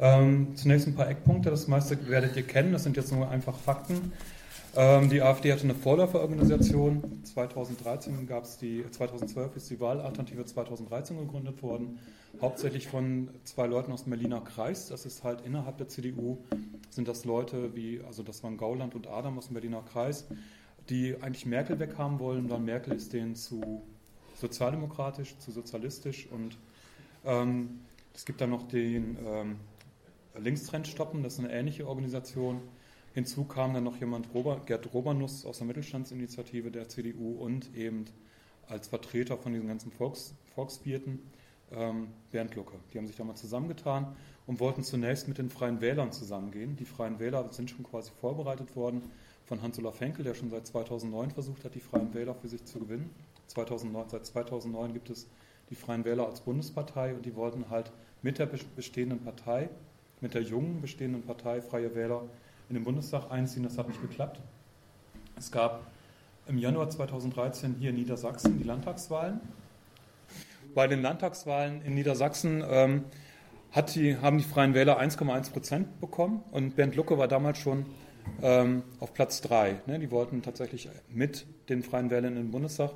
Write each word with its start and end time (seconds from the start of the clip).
Ähm, 0.00 0.56
zunächst 0.56 0.86
ein 0.86 0.94
paar 0.94 1.08
Eckpunkte, 1.08 1.50
das 1.50 1.68
meiste 1.68 2.08
werdet 2.08 2.36
ihr 2.36 2.42
kennen, 2.42 2.72
das 2.72 2.82
sind 2.82 2.96
jetzt 2.96 3.12
nur 3.12 3.28
einfach 3.30 3.56
Fakten. 3.56 4.12
Ähm, 4.76 5.08
die 5.08 5.22
AfD 5.22 5.52
hatte 5.52 5.62
eine 5.64 5.74
Vorläuferorganisation. 5.74 7.22
2013 7.22 8.26
gab 8.26 8.44
es 8.44 8.58
die, 8.58 8.84
2012 8.90 9.56
ist 9.56 9.70
die 9.70 9.78
Wahlalternative 9.78 10.44
2013 10.44 11.16
gegründet 11.16 11.62
worden, 11.62 12.00
hauptsächlich 12.40 12.88
von 12.88 13.28
zwei 13.44 13.66
Leuten 13.66 13.92
aus 13.92 14.02
dem 14.02 14.10
Berliner 14.10 14.40
Kreis. 14.40 14.88
Das 14.88 15.06
ist 15.06 15.22
halt 15.22 15.42
innerhalb 15.42 15.78
der 15.78 15.88
CDU 15.88 16.38
sind 16.90 17.06
das 17.06 17.24
Leute 17.24 17.76
wie, 17.76 18.00
also 18.06 18.22
das 18.22 18.42
waren 18.42 18.56
Gauland 18.56 18.94
und 18.94 19.06
Adam 19.06 19.38
aus 19.38 19.46
dem 19.46 19.54
Berliner 19.54 19.82
Kreis, 19.82 20.26
die 20.88 21.16
eigentlich 21.20 21.46
Merkel 21.46 21.78
weghaben 21.78 22.18
wollen. 22.18 22.48
Dann 22.48 22.64
Merkel 22.64 22.94
ist 22.94 23.12
denen 23.12 23.36
zu 23.36 23.82
sozialdemokratisch, 24.34 25.38
zu 25.38 25.52
sozialistisch 25.52 26.26
und 26.30 26.58
ähm, 27.24 27.80
es 28.12 28.24
gibt 28.24 28.40
dann 28.40 28.50
noch 28.50 28.66
den 28.66 29.16
ähm, 29.24 29.56
Linkstrend 30.38 30.86
stoppen, 30.86 31.22
das 31.22 31.34
ist 31.34 31.38
eine 31.40 31.52
ähnliche 31.52 31.86
Organisation. 31.86 32.60
Hinzu 33.14 33.44
kam 33.44 33.74
dann 33.74 33.84
noch 33.84 33.96
jemand, 33.98 34.28
Gerd 34.66 34.92
Robernuss 34.92 35.46
aus 35.46 35.58
der 35.58 35.66
Mittelstandsinitiative 35.66 36.70
der 36.70 36.88
CDU 36.88 37.36
und 37.38 37.74
eben 37.76 38.06
als 38.66 38.88
Vertreter 38.88 39.36
von 39.36 39.52
diesen 39.52 39.68
ganzen 39.68 39.92
Volks, 39.92 40.34
Volkswirten 40.54 41.20
ähm, 41.70 42.08
Bernd 42.32 42.54
Lucke. 42.56 42.78
Die 42.92 42.98
haben 42.98 43.06
sich 43.06 43.16
da 43.16 43.24
mal 43.24 43.36
zusammengetan 43.36 44.16
und 44.46 44.60
wollten 44.60 44.82
zunächst 44.82 45.28
mit 45.28 45.38
den 45.38 45.50
Freien 45.50 45.80
Wählern 45.80 46.12
zusammengehen. 46.12 46.76
Die 46.76 46.84
Freien 46.84 47.18
Wähler 47.20 47.52
sind 47.52 47.70
schon 47.70 47.84
quasi 47.84 48.10
vorbereitet 48.20 48.74
worden 48.74 49.02
von 49.44 49.62
Hans-Olaf 49.62 50.00
Henkel, 50.00 50.24
der 50.24 50.34
schon 50.34 50.50
seit 50.50 50.66
2009 50.66 51.30
versucht 51.30 51.64
hat, 51.64 51.74
die 51.74 51.80
Freien 51.80 52.12
Wähler 52.14 52.34
für 52.34 52.48
sich 52.48 52.64
zu 52.64 52.80
gewinnen. 52.80 53.10
2009, 53.46 54.08
seit 54.08 54.26
2009 54.26 54.92
gibt 54.92 55.10
es 55.10 55.28
die 55.70 55.74
Freien 55.74 56.04
Wähler 56.04 56.26
als 56.26 56.40
Bundespartei 56.40 57.14
und 57.14 57.24
die 57.24 57.36
wollten 57.36 57.70
halt 57.70 57.92
mit 58.22 58.38
der 58.38 58.46
bestehenden 58.46 59.20
Partei, 59.20 59.68
mit 60.24 60.32
der 60.32 60.40
jungen 60.40 60.80
bestehenden 60.80 61.22
Partei 61.22 61.60
Freie 61.60 61.94
Wähler 61.94 62.22
in 62.70 62.76
den 62.76 62.82
Bundestag 62.82 63.30
einziehen. 63.30 63.62
Das 63.62 63.76
hat 63.76 63.88
nicht 63.88 64.00
geklappt. 64.00 64.40
Es 65.36 65.52
gab 65.52 65.82
im 66.46 66.56
Januar 66.56 66.88
2013 66.88 67.74
hier 67.78 67.90
in 67.90 67.96
Niedersachsen 67.96 68.58
die 68.58 68.64
Landtagswahlen. 68.64 69.38
Bei 70.74 70.86
den 70.86 71.02
Landtagswahlen 71.02 71.82
in 71.82 71.94
Niedersachsen 71.94 72.64
ähm, 72.66 73.04
die, 73.94 74.16
haben 74.16 74.38
die 74.38 74.44
Freien 74.44 74.72
Wähler 74.72 74.98
1,1 74.98 75.52
Prozent 75.52 76.00
bekommen 76.00 76.42
und 76.52 76.74
Bernd 76.74 76.96
Lucke 76.96 77.18
war 77.18 77.28
damals 77.28 77.58
schon 77.58 77.84
ähm, 78.40 78.82
auf 79.00 79.12
Platz 79.12 79.42
3. 79.42 79.80
Ne? 79.84 79.98
Die 79.98 80.10
wollten 80.10 80.40
tatsächlich 80.40 80.88
mit 81.10 81.44
den 81.68 81.82
Freien 81.82 82.08
Wählern 82.08 82.32
in 82.32 82.44
den 82.44 82.50
Bundestag. 82.50 82.92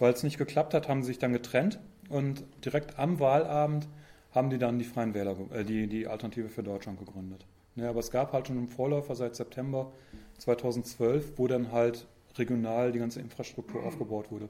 Weil 0.00 0.12
es 0.12 0.24
nicht 0.24 0.36
geklappt 0.36 0.74
hat, 0.74 0.88
haben 0.88 1.02
sie 1.02 1.08
sich 1.08 1.20
dann 1.20 1.32
getrennt 1.32 1.78
und 2.08 2.42
direkt 2.64 2.98
am 2.98 3.20
Wahlabend 3.20 3.86
haben 4.32 4.50
die 4.50 4.58
dann 4.58 4.78
die 4.78 4.84
Freien 4.84 5.14
Wähler, 5.14 5.36
äh, 5.52 5.64
die, 5.64 5.86
die 5.86 6.06
Alternative 6.06 6.48
für 6.48 6.62
Deutschland 6.62 6.98
gegründet. 6.98 7.46
Ja, 7.76 7.90
aber 7.90 8.00
es 8.00 8.10
gab 8.10 8.32
halt 8.32 8.48
schon 8.48 8.58
einen 8.58 8.68
Vorläufer 8.68 9.14
seit 9.14 9.34
September 9.34 9.92
2012, 10.38 11.38
wo 11.38 11.46
dann 11.46 11.72
halt 11.72 12.06
regional 12.36 12.92
die 12.92 12.98
ganze 12.98 13.20
Infrastruktur 13.20 13.84
aufgebaut 13.84 14.30
wurde 14.30 14.48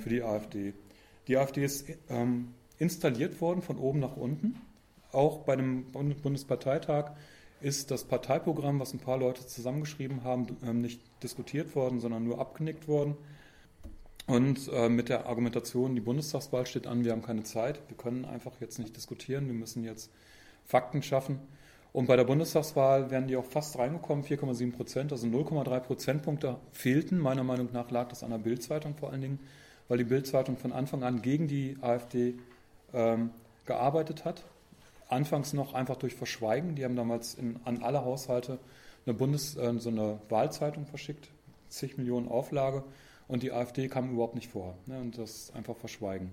für 0.00 0.08
die 0.08 0.22
AfD. 0.22 0.74
Die 1.28 1.36
AfD 1.36 1.64
ist 1.64 1.86
ähm, 2.08 2.54
installiert 2.78 3.40
worden 3.40 3.62
von 3.62 3.78
oben 3.78 4.00
nach 4.00 4.16
unten. 4.16 4.60
Auch 5.12 5.38
bei 5.40 5.56
dem 5.56 5.90
Bundesparteitag 5.92 7.12
ist 7.60 7.90
das 7.90 8.04
Parteiprogramm, 8.04 8.78
was 8.78 8.92
ein 8.92 9.00
paar 9.00 9.18
Leute 9.18 9.46
zusammengeschrieben 9.46 10.24
haben, 10.24 10.56
ähm, 10.62 10.80
nicht 10.80 11.00
diskutiert 11.22 11.74
worden, 11.74 12.00
sondern 12.00 12.24
nur 12.24 12.38
abgenickt 12.38 12.86
worden. 12.86 13.16
Und 14.28 14.70
äh, 14.74 14.90
mit 14.90 15.08
der 15.08 15.26
Argumentation, 15.26 15.94
die 15.94 16.02
Bundestagswahl 16.02 16.66
steht 16.66 16.86
an, 16.86 17.02
wir 17.02 17.12
haben 17.12 17.22
keine 17.22 17.44
Zeit, 17.44 17.80
wir 17.88 17.96
können 17.96 18.26
einfach 18.26 18.52
jetzt 18.60 18.78
nicht 18.78 18.94
diskutieren, 18.94 19.46
wir 19.46 19.54
müssen 19.54 19.84
jetzt 19.84 20.10
Fakten 20.66 21.02
schaffen. 21.02 21.38
Und 21.94 22.06
bei 22.06 22.14
der 22.14 22.24
Bundestagswahl 22.24 23.10
wären 23.10 23.26
die 23.26 23.36
auch 23.36 23.44
fast 23.46 23.78
reingekommen, 23.78 24.22
4,7 24.22 24.72
Prozent, 24.72 25.12
also 25.12 25.26
0,3 25.26 25.80
Prozentpunkte 25.80 26.56
fehlten. 26.72 27.18
Meiner 27.18 27.42
Meinung 27.42 27.70
nach 27.72 27.90
lag 27.90 28.08
das 28.08 28.22
an 28.22 28.30
der 28.30 28.38
Bildzeitung 28.38 28.94
vor 28.94 29.10
allen 29.10 29.22
Dingen, 29.22 29.40
weil 29.88 29.96
die 29.96 30.04
Bildzeitung 30.04 30.58
von 30.58 30.72
Anfang 30.72 31.02
an 31.02 31.22
gegen 31.22 31.48
die 31.48 31.78
AfD 31.80 32.34
ähm, 32.92 33.30
gearbeitet 33.64 34.26
hat. 34.26 34.44
Anfangs 35.08 35.54
noch 35.54 35.72
einfach 35.72 35.96
durch 35.96 36.14
Verschweigen. 36.14 36.74
Die 36.74 36.84
haben 36.84 36.96
damals 36.96 37.32
in, 37.32 37.58
an 37.64 37.82
alle 37.82 38.04
Haushalte 38.04 38.58
eine 39.06 39.14
Bundes, 39.14 39.56
äh, 39.56 39.72
so 39.78 39.88
eine 39.88 40.18
Wahlzeitung 40.28 40.84
verschickt, 40.84 41.30
zig 41.70 41.96
Millionen 41.96 42.28
Auflage, 42.28 42.84
und 43.28 43.42
die 43.42 43.52
AfD 43.52 43.88
kam 43.88 44.10
überhaupt 44.10 44.34
nicht 44.34 44.50
vor. 44.50 44.74
Ne, 44.86 44.98
und 44.98 45.18
das 45.18 45.52
einfach 45.54 45.76
Verschweigen. 45.76 46.30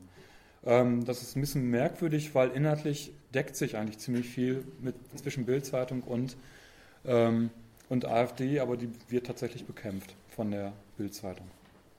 Ähm, 0.66 1.06
das 1.06 1.22
ist 1.22 1.36
ein 1.36 1.42
bisschen 1.42 1.70
merkwürdig, 1.70 2.34
weil 2.34 2.50
inhaltlich 2.50 3.12
deckt 3.34 3.56
sich 3.56 3.78
eigentlich 3.78 4.00
ziemlich 4.00 4.28
viel 4.28 4.66
mit, 4.82 4.96
zwischen 5.16 5.46
Bildzeitung 5.46 6.02
und, 6.02 6.36
ähm, 7.06 7.52
und 7.90 8.06
AfD, 8.06 8.60
aber 8.60 8.78
die 8.78 8.90
wird 9.10 9.28
tatsächlich 9.28 9.66
bekämpft 9.66 10.16
von 10.30 10.52
der 10.52 10.74
Bildzeitung. 10.98 11.48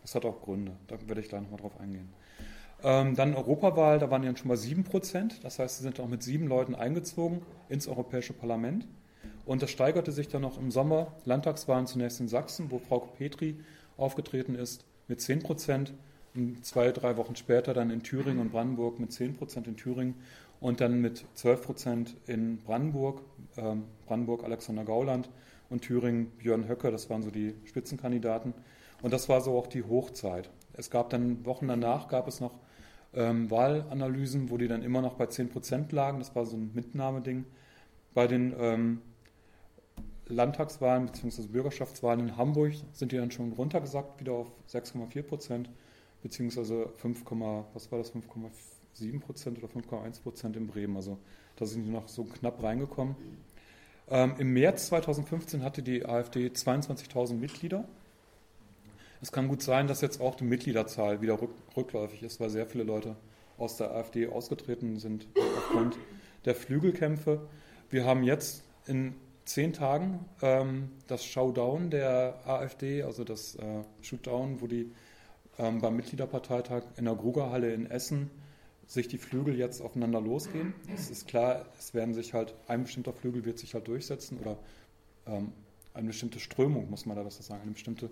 Das 0.02 0.14
hat 0.14 0.24
auch 0.24 0.42
Gründe, 0.42 0.72
da 0.88 0.96
werde 1.06 1.20
ich 1.20 1.28
gleich 1.28 1.42
nochmal 1.42 1.60
drauf 1.60 1.78
eingehen. 1.80 2.08
Ähm, 2.82 3.14
dann 3.16 3.34
Europawahl, 3.34 3.98
da 3.98 4.10
waren 4.10 4.22
dann 4.22 4.36
schon 4.36 4.48
mal 4.48 4.56
7 4.56 4.84
Prozent, 4.84 5.42
das 5.44 5.58
heißt, 5.58 5.78
sie 5.78 5.82
sind 5.82 5.98
auch 5.98 6.08
mit 6.08 6.22
sieben 6.22 6.46
Leuten 6.46 6.74
eingezogen 6.74 7.42
ins 7.68 7.88
Europäische 7.88 8.32
Parlament. 8.32 8.86
Und 9.44 9.62
das 9.62 9.70
steigerte 9.70 10.12
sich 10.12 10.28
dann 10.28 10.42
noch 10.42 10.58
im 10.58 10.70
Sommer, 10.70 11.12
Landtagswahlen 11.24 11.86
zunächst 11.86 12.20
in 12.20 12.28
Sachsen, 12.28 12.70
wo 12.70 12.78
Frau 12.78 12.98
Petri 12.98 13.56
aufgetreten 13.96 14.54
ist, 14.54 14.84
mit 15.08 15.20
10 15.20 15.42
Prozent 15.42 15.94
zwei, 16.62 16.92
drei 16.92 17.16
Wochen 17.16 17.36
später 17.36 17.72
dann 17.74 17.90
in 17.90 18.02
Thüringen 18.02 18.40
und 18.40 18.52
Brandenburg 18.52 19.00
mit 19.00 19.12
10 19.12 19.36
Prozent 19.36 19.66
in 19.66 19.76
Thüringen 19.76 20.14
und 20.60 20.80
dann 20.80 21.00
mit 21.00 21.24
12 21.34 21.62
Prozent 21.62 22.16
in 22.26 22.58
Brandenburg, 22.58 23.22
ähm, 23.56 23.84
Brandenburg 24.06 24.44
Alexander 24.44 24.84
Gauland 24.84 25.30
und 25.70 25.82
Thüringen 25.82 26.26
Björn 26.38 26.68
Höcke, 26.68 26.90
das 26.90 27.10
waren 27.10 27.22
so 27.22 27.30
die 27.30 27.54
Spitzenkandidaten. 27.64 28.54
Und 29.02 29.12
das 29.12 29.28
war 29.28 29.40
so 29.40 29.58
auch 29.58 29.66
die 29.66 29.82
Hochzeit. 29.82 30.50
Es 30.72 30.90
gab 30.90 31.10
dann 31.10 31.44
Wochen 31.44 31.68
danach 31.68 32.08
gab 32.08 32.28
es 32.28 32.40
noch 32.40 32.58
ähm, 33.14 33.50
Wahlanalysen, 33.50 34.50
wo 34.50 34.56
die 34.56 34.68
dann 34.68 34.82
immer 34.82 35.02
noch 35.02 35.14
bei 35.14 35.26
10 35.26 35.48
Prozent 35.48 35.92
lagen. 35.92 36.18
Das 36.18 36.34
war 36.34 36.44
so 36.44 36.56
ein 36.56 36.70
Mitnahmeding. 36.74 37.44
Bei 38.14 38.26
den 38.26 38.54
ähm, 38.58 39.02
Landtagswahlen 40.28 41.06
bzw. 41.06 41.42
Bürgerschaftswahlen 41.48 42.28
in 42.28 42.36
Hamburg 42.36 42.74
sind 42.92 43.12
die 43.12 43.16
dann 43.16 43.30
schon 43.30 43.52
runtergesackt, 43.52 44.20
wieder 44.20 44.32
auf 44.32 44.48
6,4 44.68 45.22
Prozent 45.22 45.70
beziehungsweise 46.22 46.88
5, 46.96 47.24
was 47.72 47.92
war 47.92 47.98
das, 47.98 48.12
5,7 48.12 49.20
Prozent 49.20 49.62
oder 49.62 49.68
5,1 49.68 50.22
Prozent 50.22 50.56
in 50.56 50.66
Bremen. 50.66 50.96
Also 50.96 51.18
da 51.56 51.66
sind 51.66 51.84
die 51.84 51.90
noch 51.90 52.08
so 52.08 52.24
knapp 52.24 52.62
reingekommen. 52.62 53.14
Ähm, 54.08 54.34
Im 54.38 54.52
März 54.52 54.88
2015 54.88 55.62
hatte 55.62 55.82
die 55.82 56.04
AfD 56.04 56.48
22.000 56.48 57.34
Mitglieder. 57.34 57.84
Es 59.20 59.32
kann 59.32 59.48
gut 59.48 59.62
sein, 59.62 59.86
dass 59.86 60.00
jetzt 60.00 60.20
auch 60.20 60.34
die 60.34 60.44
Mitgliederzahl 60.44 61.20
wieder 61.20 61.40
rück, 61.40 61.50
rückläufig 61.76 62.22
ist, 62.22 62.38
weil 62.40 62.50
sehr 62.50 62.66
viele 62.66 62.84
Leute 62.84 63.16
aus 63.58 63.76
der 63.76 63.92
AfD 63.92 64.26
ausgetreten 64.26 64.98
sind 64.98 65.26
aufgrund 65.56 65.96
der 66.44 66.54
Flügelkämpfe. 66.54 67.48
Wir 67.88 68.04
haben 68.04 68.22
jetzt 68.22 68.62
in 68.86 69.14
zehn 69.46 69.72
Tagen 69.72 70.26
ähm, 70.42 70.90
das 71.06 71.24
Showdown 71.24 71.90
der 71.90 72.40
AfD, 72.46 73.02
also 73.02 73.24
das 73.24 73.54
äh, 73.56 73.82
Shootdown, 74.02 74.60
wo 74.60 74.66
die 74.66 74.92
ähm, 75.58 75.80
beim 75.80 75.96
Mitgliederparteitag 75.96 76.82
in 76.96 77.06
der 77.06 77.14
Grugerhalle 77.14 77.72
in 77.72 77.86
Essen 77.86 78.30
sich 78.86 79.08
die 79.08 79.18
Flügel 79.18 79.56
jetzt 79.56 79.80
aufeinander 79.80 80.20
losgehen. 80.20 80.74
Es 80.94 81.10
ist 81.10 81.26
klar, 81.26 81.66
es 81.78 81.94
werden 81.94 82.14
sich 82.14 82.34
halt, 82.34 82.54
ein 82.68 82.82
bestimmter 82.82 83.12
Flügel 83.12 83.44
wird 83.44 83.58
sich 83.58 83.74
halt 83.74 83.88
durchsetzen 83.88 84.38
oder 84.38 84.58
ähm, 85.26 85.52
eine 85.94 86.08
bestimmte 86.08 86.40
Strömung, 86.40 86.90
muss 86.90 87.06
man 87.06 87.16
da 87.16 87.24
das 87.24 87.38
sagen, 87.44 87.62
eine 87.62 87.72
bestimmte 87.72 88.10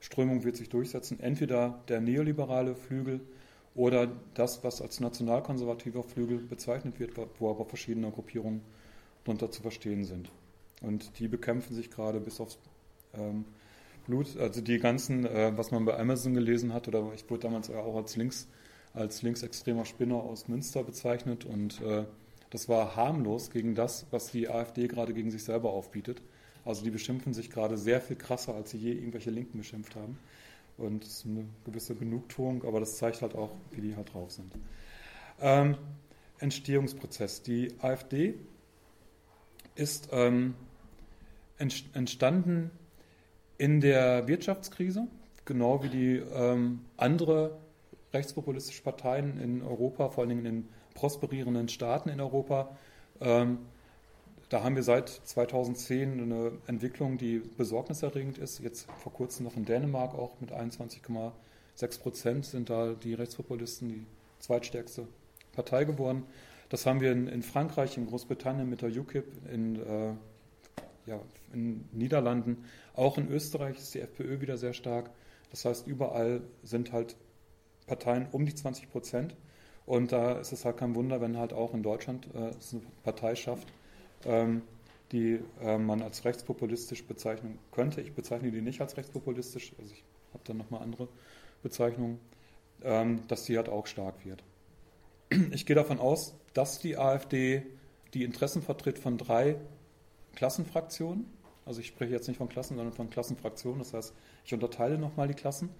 Strömung 0.00 0.44
wird 0.44 0.56
sich 0.56 0.68
durchsetzen. 0.68 1.18
Entweder 1.20 1.82
der 1.88 2.00
neoliberale 2.00 2.76
Flügel 2.76 3.20
oder 3.74 4.08
das, 4.34 4.62
was 4.62 4.80
als 4.80 5.00
nationalkonservativer 5.00 6.04
Flügel 6.04 6.38
bezeichnet 6.38 7.00
wird, 7.00 7.12
wo 7.38 7.50
aber 7.50 7.64
verschiedene 7.64 8.10
Gruppierungen 8.10 8.60
darunter 9.24 9.50
zu 9.50 9.62
verstehen 9.62 10.04
sind. 10.04 10.30
Und 10.82 11.18
die 11.18 11.28
bekämpfen 11.28 11.74
sich 11.74 11.90
gerade 11.90 12.20
bis 12.20 12.40
aufs 12.40 12.58
ähm, 13.14 13.44
Blut. 14.06 14.36
Also 14.38 14.60
die 14.60 14.78
ganzen, 14.78 15.24
äh, 15.24 15.52
was 15.56 15.70
man 15.70 15.84
bei 15.84 15.98
Amazon 15.98 16.34
gelesen 16.34 16.72
hat, 16.72 16.88
oder 16.88 17.12
ich 17.14 17.28
wurde 17.30 17.42
damals 17.42 17.70
auch 17.70 17.96
als 17.96 18.16
links, 18.16 18.48
als 18.92 19.22
linksextremer 19.22 19.84
Spinner 19.84 20.16
aus 20.16 20.48
Münster 20.48 20.84
bezeichnet 20.84 21.44
und 21.44 21.80
äh, 21.80 22.04
das 22.50 22.68
war 22.68 22.94
harmlos 22.94 23.50
gegen 23.50 23.74
das, 23.74 24.06
was 24.12 24.30
die 24.30 24.48
AfD 24.48 24.86
gerade 24.86 25.12
gegen 25.12 25.32
sich 25.32 25.42
selber 25.42 25.72
aufbietet. 25.72 26.22
Also 26.64 26.84
die 26.84 26.90
beschimpfen 26.90 27.34
sich 27.34 27.50
gerade 27.50 27.76
sehr 27.76 28.00
viel 28.00 28.16
krasser, 28.16 28.54
als 28.54 28.70
sie 28.70 28.78
je 28.78 28.92
irgendwelche 28.92 29.30
Linken 29.30 29.58
beschimpft 29.58 29.96
haben. 29.96 30.18
Und 30.76 31.04
das 31.04 31.10
ist 31.10 31.26
eine 31.26 31.46
gewisse 31.64 31.94
Genugtuung, 31.94 32.64
aber 32.64 32.80
das 32.80 32.96
zeigt 32.96 33.22
halt 33.22 33.34
auch, 33.34 33.50
wie 33.72 33.80
die 33.80 33.96
halt 33.96 34.12
drauf 34.14 34.30
sind. 34.30 34.52
Ähm, 35.40 35.76
Entstehungsprozess. 36.38 37.42
Die 37.42 37.74
AfD 37.80 38.34
ist 39.74 40.08
ähm, 40.12 40.54
entstanden 41.58 42.70
in 43.58 43.80
der 43.80 44.26
Wirtschaftskrise, 44.28 45.06
genau 45.44 45.82
wie 45.82 45.88
die 45.88 46.16
ähm, 46.16 46.80
andere 46.96 47.58
rechtspopulistische 48.12 48.82
Parteien 48.82 49.40
in 49.40 49.62
Europa, 49.62 50.08
vor 50.10 50.22
allen 50.22 50.30
Dingen 50.30 50.46
in 50.46 50.62
den 50.62 50.68
prosperierenden 50.94 51.68
Staaten 51.68 52.08
in 52.08 52.20
Europa, 52.20 52.76
ähm, 53.20 53.58
da 54.48 54.62
haben 54.62 54.76
wir 54.76 54.82
seit 54.82 55.08
2010 55.08 56.20
eine 56.20 56.52
Entwicklung, 56.66 57.18
die 57.18 57.38
besorgniserregend 57.38 58.38
ist. 58.38 58.60
Jetzt 58.60 58.86
vor 58.98 59.12
kurzem 59.12 59.44
noch 59.44 59.56
in 59.56 59.64
Dänemark 59.64 60.14
auch 60.14 60.40
mit 60.40 60.52
21,6 60.52 62.00
Prozent 62.00 62.46
sind 62.46 62.70
da 62.70 62.92
die 62.92 63.14
Rechtspopulisten 63.14 63.88
die 63.88 64.06
zweitstärkste 64.38 65.08
Partei 65.52 65.84
geworden. 65.84 66.24
Das 66.68 66.86
haben 66.86 67.00
wir 67.00 67.12
in, 67.12 67.28
in 67.28 67.42
Frankreich, 67.42 67.96
in 67.96 68.06
Großbritannien 68.06 68.68
mit 68.68 68.82
der 68.82 68.90
UKIP, 68.90 69.26
in, 69.52 69.76
äh, 69.76 70.14
ja, 71.06 71.20
in 71.52 71.88
Niederlanden, 71.92 72.64
auch 72.94 73.18
in 73.18 73.28
Österreich 73.30 73.78
ist 73.78 73.94
die 73.94 74.00
FPÖ 74.00 74.40
wieder 74.40 74.56
sehr 74.56 74.72
stark. 74.72 75.10
Das 75.50 75.64
heißt, 75.64 75.86
überall 75.86 76.42
sind 76.62 76.92
halt 76.92 77.16
Parteien 77.86 78.26
um 78.32 78.46
die 78.46 78.54
20 78.54 78.90
Prozent. 78.90 79.36
Und 79.86 80.12
da 80.12 80.38
ist 80.38 80.52
es 80.52 80.64
halt 80.64 80.78
kein 80.78 80.94
Wunder, 80.94 81.20
wenn 81.20 81.36
halt 81.36 81.52
auch 81.52 81.74
in 81.74 81.82
Deutschland 81.82 82.28
äh, 82.34 82.48
es 82.58 82.72
eine 82.72 82.82
Partei 83.02 83.36
schafft, 83.36 83.68
ähm, 84.24 84.62
die 85.12 85.40
äh, 85.60 85.76
man 85.76 86.00
als 86.00 86.24
rechtspopulistisch 86.24 87.04
bezeichnen 87.04 87.58
könnte. 87.70 88.00
Ich 88.00 88.14
bezeichne 88.14 88.50
die 88.50 88.62
nicht 88.62 88.80
als 88.80 88.96
rechtspopulistisch, 88.96 89.74
also 89.78 89.92
ich 89.92 90.02
habe 90.32 90.42
dann 90.44 90.56
nochmal 90.56 90.82
andere 90.82 91.08
Bezeichnungen, 91.62 92.18
ähm, 92.82 93.20
dass 93.28 93.44
die 93.44 93.56
halt 93.56 93.68
auch 93.68 93.86
stark 93.86 94.24
wird. 94.24 94.42
Ich 95.52 95.66
gehe 95.66 95.76
davon 95.76 95.98
aus, 95.98 96.34
dass 96.54 96.78
die 96.78 96.96
AfD 96.96 97.66
die 98.14 98.24
Interessen 98.24 98.62
vertritt 98.62 98.98
von 98.98 99.18
drei 99.18 99.56
Klassenfraktionen. 100.34 101.26
Also 101.66 101.80
ich 101.80 101.88
spreche 101.88 102.12
jetzt 102.12 102.28
nicht 102.28 102.38
von 102.38 102.48
Klassen, 102.48 102.76
sondern 102.76 102.94
von 102.94 103.10
Klassenfraktionen. 103.10 103.80
Das 103.80 103.92
heißt, 103.92 104.14
ich 104.44 104.54
unterteile 104.54 104.98
nochmal 104.98 105.28
die 105.28 105.34
Klassen, 105.34 105.70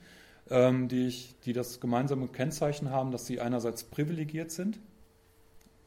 ähm, 0.50 0.88
die, 0.88 1.06
ich, 1.06 1.34
die 1.44 1.52
das 1.52 1.80
gemeinsame 1.80 2.28
Kennzeichen 2.28 2.90
haben, 2.90 3.12
dass 3.12 3.26
sie 3.26 3.40
einerseits 3.40 3.84
privilegiert 3.84 4.50
sind 4.50 4.80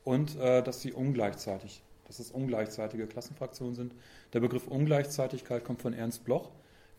und 0.04 0.38
äh, 0.38 0.64
dass 0.64 0.82
sie 0.82 0.94
ungleichzeitig, 0.94 1.82
dass 2.06 2.20
es 2.20 2.32
ungleichzeitige 2.32 3.08
Klassenfraktionen 3.08 3.76
sind. 3.76 3.94
Der 4.34 4.40
Begriff 4.40 4.68
Ungleichzeitigkeit 4.68 5.66
kommt 5.66 5.82
von 5.82 5.94
Ernst 5.94 6.24
Bloch, 6.24 6.52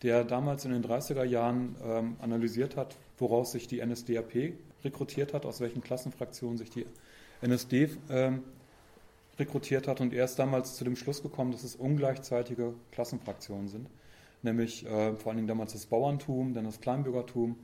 der 0.02 0.24
damals 0.24 0.64
in 0.64 0.72
den 0.72 0.84
30er 0.84 1.24
Jahren 1.24 1.76
ähm, 1.82 2.16
analysiert 2.20 2.76
hat, 2.76 2.96
woraus 3.16 3.52
sich 3.52 3.66
die 3.66 3.84
NSDAP 3.84 4.54
rekrutiert 4.84 5.34
hat, 5.34 5.46
aus 5.46 5.60
welchen 5.60 5.80
Klassenfraktionen 5.80 6.58
sich 6.58 6.70
die 6.70 6.86
NSD 7.40 7.90
ähm, 8.10 8.42
rekrutiert 9.38 9.88
hat. 9.88 10.00
Und 10.00 10.12
er 10.12 10.24
ist 10.24 10.38
damals 10.38 10.76
zu 10.76 10.84
dem 10.84 10.96
Schluss 10.96 11.22
gekommen, 11.22 11.52
dass 11.52 11.64
es 11.64 11.76
ungleichzeitige 11.76 12.74
Klassenfraktionen 12.92 13.68
sind. 13.68 13.88
Nämlich 14.42 14.86
äh, 14.86 15.14
vor 15.16 15.30
allen 15.30 15.38
Dingen 15.38 15.48
damals 15.48 15.72
das 15.72 15.86
Bauerntum, 15.86 16.54
dann 16.54 16.64
das 16.64 16.80
Kleinbürgertum 16.80 17.56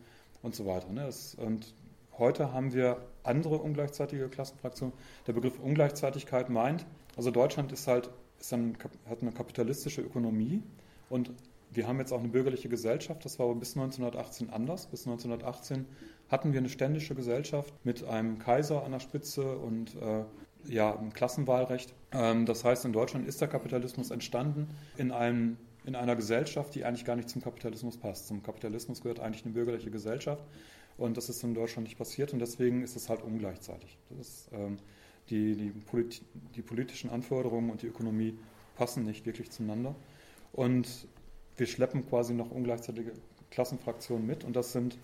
und 0.43 0.55
so 0.55 0.67
weiter. 0.67 0.91
Ne? 0.91 1.05
Das, 1.05 1.35
und 1.35 1.75
heute 2.19 2.53
haben 2.53 2.73
wir 2.73 2.99
andere 3.23 3.59
ungleichzeitige 3.59 4.29
Klassenfraktionen. 4.29 4.94
Der 5.26 5.32
Begriff 5.32 5.59
Ungleichzeitigkeit 5.59 6.50
meint, 6.50 6.87
also 7.17 7.31
Deutschland 7.31 7.73
ist 7.73 7.87
halt, 7.87 8.11
ist 8.41 8.53
ein, 8.53 8.76
hat 9.09 9.23
eine 9.23 9.32
kapitalistische 9.32 10.03
Ökonomie 10.03 10.62
und 11.09 11.31
wir 11.71 11.88
haben 11.88 11.99
jetzt 11.99 12.12
auch 12.12 12.21
eine 12.21 12.29
bürgerliche 12.29 12.69
Gesellschaft, 12.69 13.25
das 13.25 13.38
war 13.38 13.47
aber 13.47 13.56
bis 13.56 13.76
1918 13.76 14.50
anders. 14.50 14.87
Bis 14.87 15.06
1918 15.06 15.87
hatten 16.29 16.53
wir 16.53 16.59
eine 16.61 16.69
ständische 16.69 17.15
Gesellschaft 17.15 17.73
mit 17.85 18.05
einem 18.05 18.38
Kaiser 18.38 18.85
an 18.85 18.93
der 18.93 19.00
Spitze 19.00 19.56
und 19.56 19.94
äh, 19.97 20.25
ja, 20.67 20.99
ein 20.99 21.12
Klassenwahlrecht. 21.12 21.94
Ähm, 22.12 22.47
das 22.47 22.65
heißt, 22.65 22.85
in 22.85 22.93
Deutschland 22.93 23.26
ist 23.26 23.41
der 23.41 23.49
Kapitalismus 23.49 24.11
entstanden 24.11 24.69
in, 24.97 25.12
einem, 25.12 25.56
in 25.85 25.94
einer 25.94 26.17
Gesellschaft, 26.17 26.75
die 26.75 26.85
eigentlich 26.85 27.05
gar 27.05 27.17
nicht 27.17 27.29
zum 27.29 27.43
Kapitalismus 27.43 27.99
passt. 27.99 28.29
Zum 28.29 28.43
Kapitalismus 28.43 29.03
gehört 29.03 29.21
eigentlich 29.21 29.44
eine 29.44 29.55
bürgerliche 29.55 29.91
Gesellschaft 29.91 30.44
und 30.97 31.17
das 31.17 31.29
ist 31.29 31.43
in 31.44 31.55
Deutschland 31.55 31.88
nicht 31.88 31.99
passiert 31.99 32.32
und 32.32 32.38
deswegen 32.38 32.82
ist 32.82 32.97
es 32.97 33.09
halt 33.09 33.23
ungleichzeitig. 33.23 33.99
Ist, 34.19 34.49
ähm, 34.53 34.79
die, 35.31 35.55
die, 35.56 35.71
polit 35.71 36.23
die 36.55 36.62
politischen 36.62 37.11
Anforderungen 37.11 37.71
und 37.71 37.82
die 37.82 37.87
Ökonomie 37.87 38.38
passen 38.76 39.05
nicht 39.05 39.25
wirklich 39.26 39.50
zueinander. 39.50 39.94
Und 40.53 41.09
wir 41.56 41.67
schleppen 41.67 42.06
quasi 42.09 42.35
noch 42.35 42.50
ungleichzeitige 42.50 43.12
Klassenfraktionen 43.50 44.26
mit. 44.26 44.44
Und 44.44 44.56
das 44.56 44.73
sind 44.73 44.99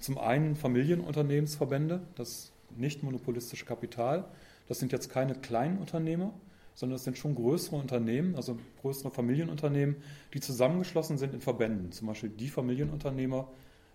zum 0.00 0.18
einen 0.18 0.56
Familienunternehmensverbände, 0.56 2.02
das 2.14 2.52
nicht 2.76 3.02
monopolistische 3.02 3.64
Kapital. 3.64 4.24
Das 4.68 4.78
sind 4.78 4.92
jetzt 4.92 5.08
keine 5.10 5.34
kleinen 5.34 5.78
Unternehmer, 5.78 6.32
sondern 6.74 6.96
das 6.96 7.04
sind 7.04 7.16
schon 7.16 7.34
größere 7.34 7.76
Unternehmen, 7.76 8.34
also 8.36 8.58
größere 8.82 9.10
Familienunternehmen, 9.10 9.96
die 10.34 10.40
zusammengeschlossen 10.40 11.18
sind 11.18 11.32
in 11.32 11.40
Verbänden. 11.40 11.92
Zum 11.92 12.06
Beispiel 12.08 12.30
die 12.30 12.48
Familienunternehmer, 12.48 13.48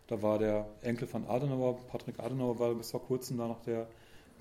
da 0.07 0.21
war 0.21 0.39
der 0.39 0.67
Enkel 0.81 1.07
von 1.07 1.27
Adenauer, 1.27 1.77
Patrick 1.87 2.19
Adenauer 2.19 2.59
war 2.59 2.73
bis 2.73 2.91
vor 2.91 3.03
kurzem 3.03 3.37
da 3.37 3.47
noch 3.47 3.61
der, 3.61 3.87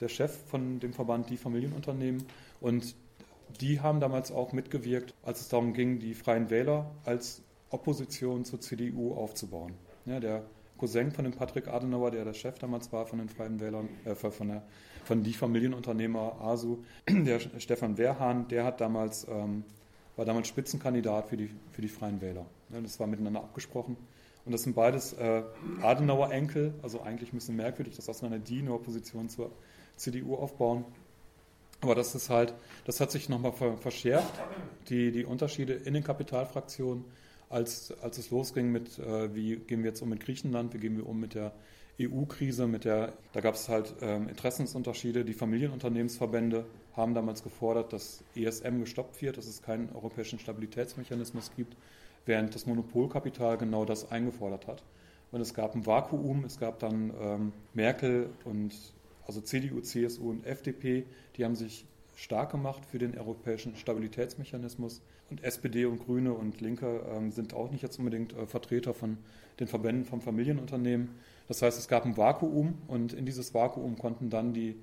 der 0.01 0.09
Chef 0.09 0.35
von 0.49 0.81
dem 0.81 0.93
Verband 0.93 1.29
Die 1.29 1.37
Familienunternehmen. 1.37 2.25
Und 2.61 2.95
die 3.61 3.81
haben 3.81 4.01
damals 4.01 4.33
auch 4.33 4.53
mitgewirkt, 4.53 5.15
als 5.23 5.43
es 5.43 5.49
darum 5.49 5.75
ging, 5.75 5.99
die 5.99 6.15
Freien 6.15 6.51
Wähler 6.51 6.91
als 7.05 7.43
Opposition 7.69 8.45
zur 8.45 8.61
CDU 8.61 9.15
aufzubauen. 9.15 9.75
Ja, 10.07 10.19
der 10.19 10.45
Cousin 10.81 11.13
von 11.13 11.25
dem 11.25 11.35
Patrick 11.35 11.69
Adenauer, 11.69 12.11
der 12.11 12.25
der 12.25 12.33
Chef 12.33 12.59
damals 12.59 12.91
war 12.91 13.07
von 13.07 13.19
den 13.19 13.29
Freien 13.29 13.61
Wählern, 13.61 13.89
äh, 14.07 14.15
von, 14.15 14.49
der, 14.49 14.63
von 15.05 15.23
die 15.23 15.35
Familienunternehmer 15.35 16.41
ASU, 16.41 16.79
der 17.09 17.39
Stefan 17.59 17.99
Wehrhahn, 17.99 18.49
der 18.49 18.65
hat 18.65 18.81
damals, 18.81 19.27
ähm, 19.29 19.65
war 20.17 20.25
damals 20.25 20.49
Spitzenkandidat 20.49 21.29
für 21.29 21.37
die, 21.37 21.51
für 21.71 21.83
die 21.83 21.89
Freien 21.89 22.23
Wähler. 22.23 22.47
Ja, 22.73 22.81
das 22.81 22.99
war 22.99 23.07
miteinander 23.07 23.41
abgesprochen. 23.41 23.99
Und 24.47 24.53
das 24.53 24.63
sind 24.63 24.75
beides 24.75 25.13
äh, 25.13 25.43
Adenauer-Enkel, 25.83 26.73
also 26.83 27.03
eigentlich 27.03 27.33
ein 27.33 27.37
bisschen 27.37 27.57
merkwürdig, 27.57 27.95
dass 27.97 28.09
auseinander 28.09 28.39
die 28.39 28.61
eine 28.61 28.73
Opposition 28.73 29.29
zur 29.29 29.51
CDU 29.97 30.35
aufbauen. 30.37 30.87
Aber 31.83 31.95
das 31.95 32.15
ist 32.15 32.31
halt, 32.31 32.55
das 32.85 33.01
hat 33.01 33.11
sich 33.11 33.29
nochmal 33.29 33.53
verschärft, 33.53 34.33
die, 34.89 35.13
die 35.13 35.25
Unterschiede 35.25 35.75
in 35.75 35.95
den 35.95 36.05
Kapitalfraktionen 36.05 37.05
als, 37.51 37.93
als 38.01 38.17
es 38.17 38.31
losging 38.31 38.73
mit, 38.73 38.99
äh, 38.99 39.35
wie 39.35 39.57
gehen 39.57 39.83
wir 39.83 39.91
jetzt 39.91 40.01
um 40.01 40.09
mit 40.09 40.21
Griechenland, 40.21 40.73
wie 40.73 40.79
gehen 40.79 40.97
wir 40.97 41.07
um 41.07 41.21
mit 41.21 41.35
der 41.35 41.53
EU-Krise, 42.01 42.67
mit 42.67 42.85
der, 42.85 43.13
da 43.33 43.41
gab 43.41 43.57
es 43.57 43.69
halt 43.69 43.95
ähm, 44.01 44.29
Interessensunterschiede. 44.29 45.25
Die 45.25 45.35
Familienunternehmensverbände 45.35 46.65
haben 46.97 47.13
damals 47.13 47.43
gefordert, 47.43 47.93
dass 47.93 48.25
ESM 48.35 48.81
gestoppt 48.81 49.21
wird, 49.21 49.37
dass 49.37 49.47
es 49.47 49.61
keinen 49.61 49.91
europäischen 49.91 50.39
Stabilitätsmechanismus 50.39 51.51
gibt, 51.57 51.77
während 52.25 52.55
das 52.55 52.67
Monopolkapital 52.67 53.59
genau 53.59 53.85
das 53.85 54.11
eingefordert 54.11 54.67
hat. 54.67 54.83
Und 55.33 55.41
es 55.41 55.53
gab 55.53 55.75
ein 55.75 55.85
Vakuum, 55.87 56.45
es 56.45 56.59
gab 56.59 56.79
dann 56.79 57.13
ähm, 57.21 57.53
Merkel 57.75 58.31
und 58.45 58.73
also 59.27 59.41
CDU, 59.41 59.81
CSU 59.81 60.31
und 60.31 60.47
FDP, 60.47 61.05
die 61.37 61.45
haben 61.45 61.55
sich 61.55 61.85
stark 62.21 62.51
gemacht 62.51 62.85
für 62.85 62.99
den 62.99 63.17
europäischen 63.17 63.77
Stabilitätsmechanismus. 63.77 65.01
Und 65.31 65.43
SPD 65.43 65.87
und 65.87 66.05
Grüne 66.05 66.35
und 66.35 66.61
Linke 66.61 67.07
ähm, 67.11 67.31
sind 67.31 67.55
auch 67.55 67.71
nicht 67.71 67.83
jetzt 67.83 67.99
unbedingt 67.99 68.35
äh, 68.35 68.47
Vertreter 68.47 68.93
von 68.93 69.17
den 69.59 69.67
Verbänden 69.67 70.05
von 70.05 70.21
Familienunternehmen. 70.21 71.11
Das 71.49 71.63
heißt, 71.63 71.79
es 71.79 71.89
gab 71.89 72.05
ein 72.05 72.19
Vakuum 72.19 72.75
und 72.89 73.15
in 73.15 73.25
dieses 73.25 73.55
Vakuum 73.55 73.97
konnten 73.97 74.29
dann 74.29 74.53
die 74.53 74.77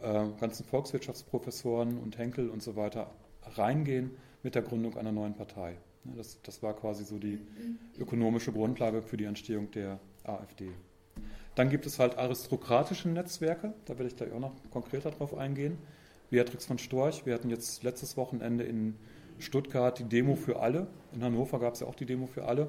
äh, 0.00 0.24
ganzen 0.40 0.64
Volkswirtschaftsprofessoren 0.64 1.98
und 1.98 2.16
Henkel 2.16 2.48
und 2.48 2.62
so 2.62 2.74
weiter 2.74 3.10
reingehen 3.42 4.12
mit 4.42 4.54
der 4.54 4.62
Gründung 4.62 4.96
einer 4.96 5.12
neuen 5.12 5.34
Partei. 5.34 5.76
Das, 6.04 6.40
das 6.42 6.62
war 6.62 6.74
quasi 6.74 7.04
so 7.04 7.18
die 7.18 7.38
ökonomische 7.98 8.52
Grundlage 8.52 9.02
für 9.02 9.18
die 9.18 9.24
Entstehung 9.24 9.70
der 9.72 10.00
AfD. 10.24 10.70
Dann 11.54 11.68
gibt 11.68 11.84
es 11.84 11.98
halt 11.98 12.16
aristokratische 12.16 13.10
Netzwerke, 13.10 13.74
da 13.84 13.98
werde 13.98 14.06
ich 14.06 14.16
gleich 14.16 14.32
auch 14.32 14.40
noch 14.40 14.54
konkreter 14.70 15.10
drauf 15.10 15.36
eingehen. 15.36 15.76
Beatrix 16.30 16.66
von 16.66 16.78
Storch, 16.78 17.24
wir 17.26 17.34
hatten 17.34 17.50
jetzt 17.50 17.82
letztes 17.82 18.16
Wochenende 18.16 18.64
in 18.64 18.96
Stuttgart 19.38 19.98
die 19.98 20.04
Demo 20.04 20.34
für 20.34 20.60
alle. 20.60 20.88
In 21.12 21.22
Hannover 21.22 21.58
gab 21.60 21.74
es 21.74 21.80
ja 21.80 21.86
auch 21.86 21.94
die 21.94 22.06
Demo 22.06 22.26
für 22.26 22.44
alle. 22.44 22.68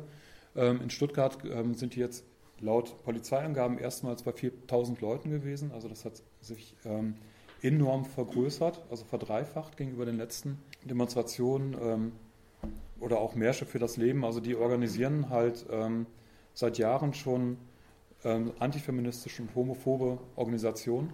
Ähm, 0.56 0.82
in 0.82 0.90
Stuttgart 0.90 1.38
ähm, 1.46 1.74
sind 1.74 1.96
die 1.96 2.00
jetzt 2.00 2.24
laut 2.60 3.04
Polizeiangaben 3.04 3.78
erstmals 3.78 4.24
bei 4.24 4.32
4000 4.32 5.02
Leuten 5.02 5.30
gewesen. 5.30 5.72
Also 5.72 5.88
das 5.88 6.06
hat 6.06 6.22
sich 6.42 6.76
ähm, 6.86 7.16
enorm 7.62 8.06
vergrößert, 8.06 8.86
also 8.90 9.04
verdreifacht 9.06 9.78
gegenüber 9.78 10.06
den 10.06 10.18
letzten 10.18 10.60
Demonstrationen 10.86 12.14
oder 13.02 13.20
auch 13.20 13.36
Märsche 13.36 13.66
für 13.66 13.80
das 13.80 13.98
Leben. 13.98 14.24
Also 14.24 14.40
die 14.40 14.56
organisieren 14.56 15.30
halt 15.30 15.66
seit 16.54 16.78
Jahren 16.78 17.14
schon 17.14 17.58
antifeministische 18.24 19.42
und 19.42 19.54
homophobe 19.56 20.20
Organisationen 20.38 21.12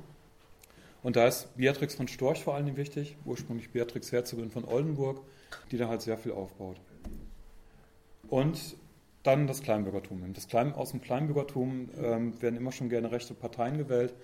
und 1.05 1.15
da 1.15 1.27
ist 1.27 1.55
Beatrix 1.55 1.93
von 1.93 2.07
Storch 2.07 2.43
vor 2.43 2.55
allem 2.55 2.75
wichtig, 2.77 3.15
ursprünglich 3.25 3.69
Beatrix 3.69 4.12
Herzogin 4.12 4.50
von 4.50 4.65
Oldenburg, 4.65 5.21
die 5.69 5.77
da 5.77 5.88
halt 5.88 6.01
sehr 6.01 6.17
viel 6.17 6.31
aufbaut. 6.31 6.81
Und 8.27 8.75
dann 9.21 9.45
das 9.45 9.62
Kleinbürgertum. 9.62 10.33
Das 10.33 10.47
Klein, 10.47 10.74
aus 10.74 10.89
dem 10.89 11.01
Kleinbürgertum 11.01 11.89
ähm, 12.01 12.41
werden 12.41 12.55
immer 12.55 12.71
schon 12.71 12.89
gerne 12.89 13.12
rechte 13.12 13.35
Parteien 13.35 13.77
gewählt. 13.77 14.15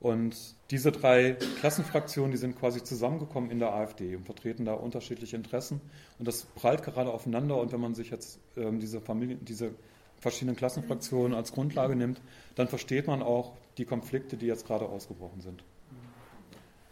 Und 0.00 0.34
diese 0.70 0.92
drei 0.92 1.36
Klassenfraktionen, 1.60 2.30
die 2.30 2.38
sind 2.38 2.58
quasi 2.58 2.82
zusammengekommen 2.82 3.50
in 3.50 3.58
der 3.58 3.74
AfD 3.74 4.16
und 4.16 4.24
vertreten 4.24 4.64
da 4.64 4.72
unterschiedliche 4.72 5.36
Interessen. 5.36 5.82
Und 6.18 6.26
das 6.26 6.46
prallt 6.54 6.82
gerade 6.82 7.12
aufeinander. 7.12 7.60
Und 7.60 7.70
wenn 7.72 7.80
man 7.80 7.94
sich 7.94 8.08
jetzt 8.08 8.38
ähm, 8.56 8.80
diese, 8.80 9.02
Familie, 9.02 9.36
diese 9.36 9.72
verschiedenen 10.20 10.56
Klassenfraktionen 10.56 11.34
als 11.34 11.52
Grundlage 11.52 11.96
nimmt, 11.96 12.22
dann 12.54 12.66
versteht 12.66 13.08
man 13.08 13.20
auch 13.20 13.52
die 13.76 13.84
Konflikte, 13.84 14.38
die 14.38 14.46
jetzt 14.46 14.66
gerade 14.66 14.86
ausgebrochen 14.86 15.42
sind. 15.42 15.62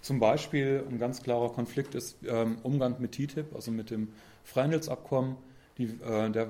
Zum 0.02 0.20
Beispiel 0.20 0.84
ein 0.88 0.98
ganz 0.98 1.22
klarer 1.22 1.50
Konflikt 1.50 1.94
ist 1.94 2.18
ähm, 2.26 2.58
Umgang 2.62 2.96
mit 3.00 3.12
TTIP, 3.12 3.54
also 3.54 3.70
mit 3.70 3.90
dem 3.90 4.08
Freihandelsabkommen. 4.44 5.36
Die, 5.76 5.84
äh, 5.84 6.30
der, 6.30 6.48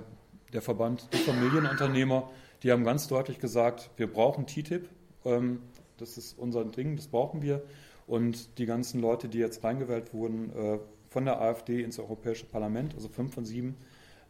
der 0.52 0.62
Verband 0.62 1.08
Die 1.12 1.18
Familienunternehmer, 1.18 2.30
die 2.62 2.72
haben 2.72 2.84
ganz 2.84 3.08
deutlich 3.08 3.38
gesagt, 3.38 3.90
wir 3.96 4.06
brauchen 4.06 4.46
TTIP. 4.46 4.88
Ähm, 5.24 5.60
das 5.96 6.16
ist 6.16 6.38
unser 6.38 6.64
Ding, 6.64 6.96
das 6.96 7.08
brauchen 7.08 7.42
wir. 7.42 7.62
Und 8.06 8.58
die 8.58 8.66
ganzen 8.66 9.00
Leute, 9.00 9.28
die 9.28 9.38
jetzt 9.38 9.64
reingewählt 9.64 10.14
wurden 10.14 10.50
äh, 10.56 10.78
von 11.10 11.24
der 11.24 11.40
AfD 11.40 11.82
ins 11.82 11.98
Europäische 11.98 12.46
Parlament, 12.46 12.94
also 12.94 13.08
fünf 13.08 13.34
von 13.34 13.44
sieben, 13.44 13.76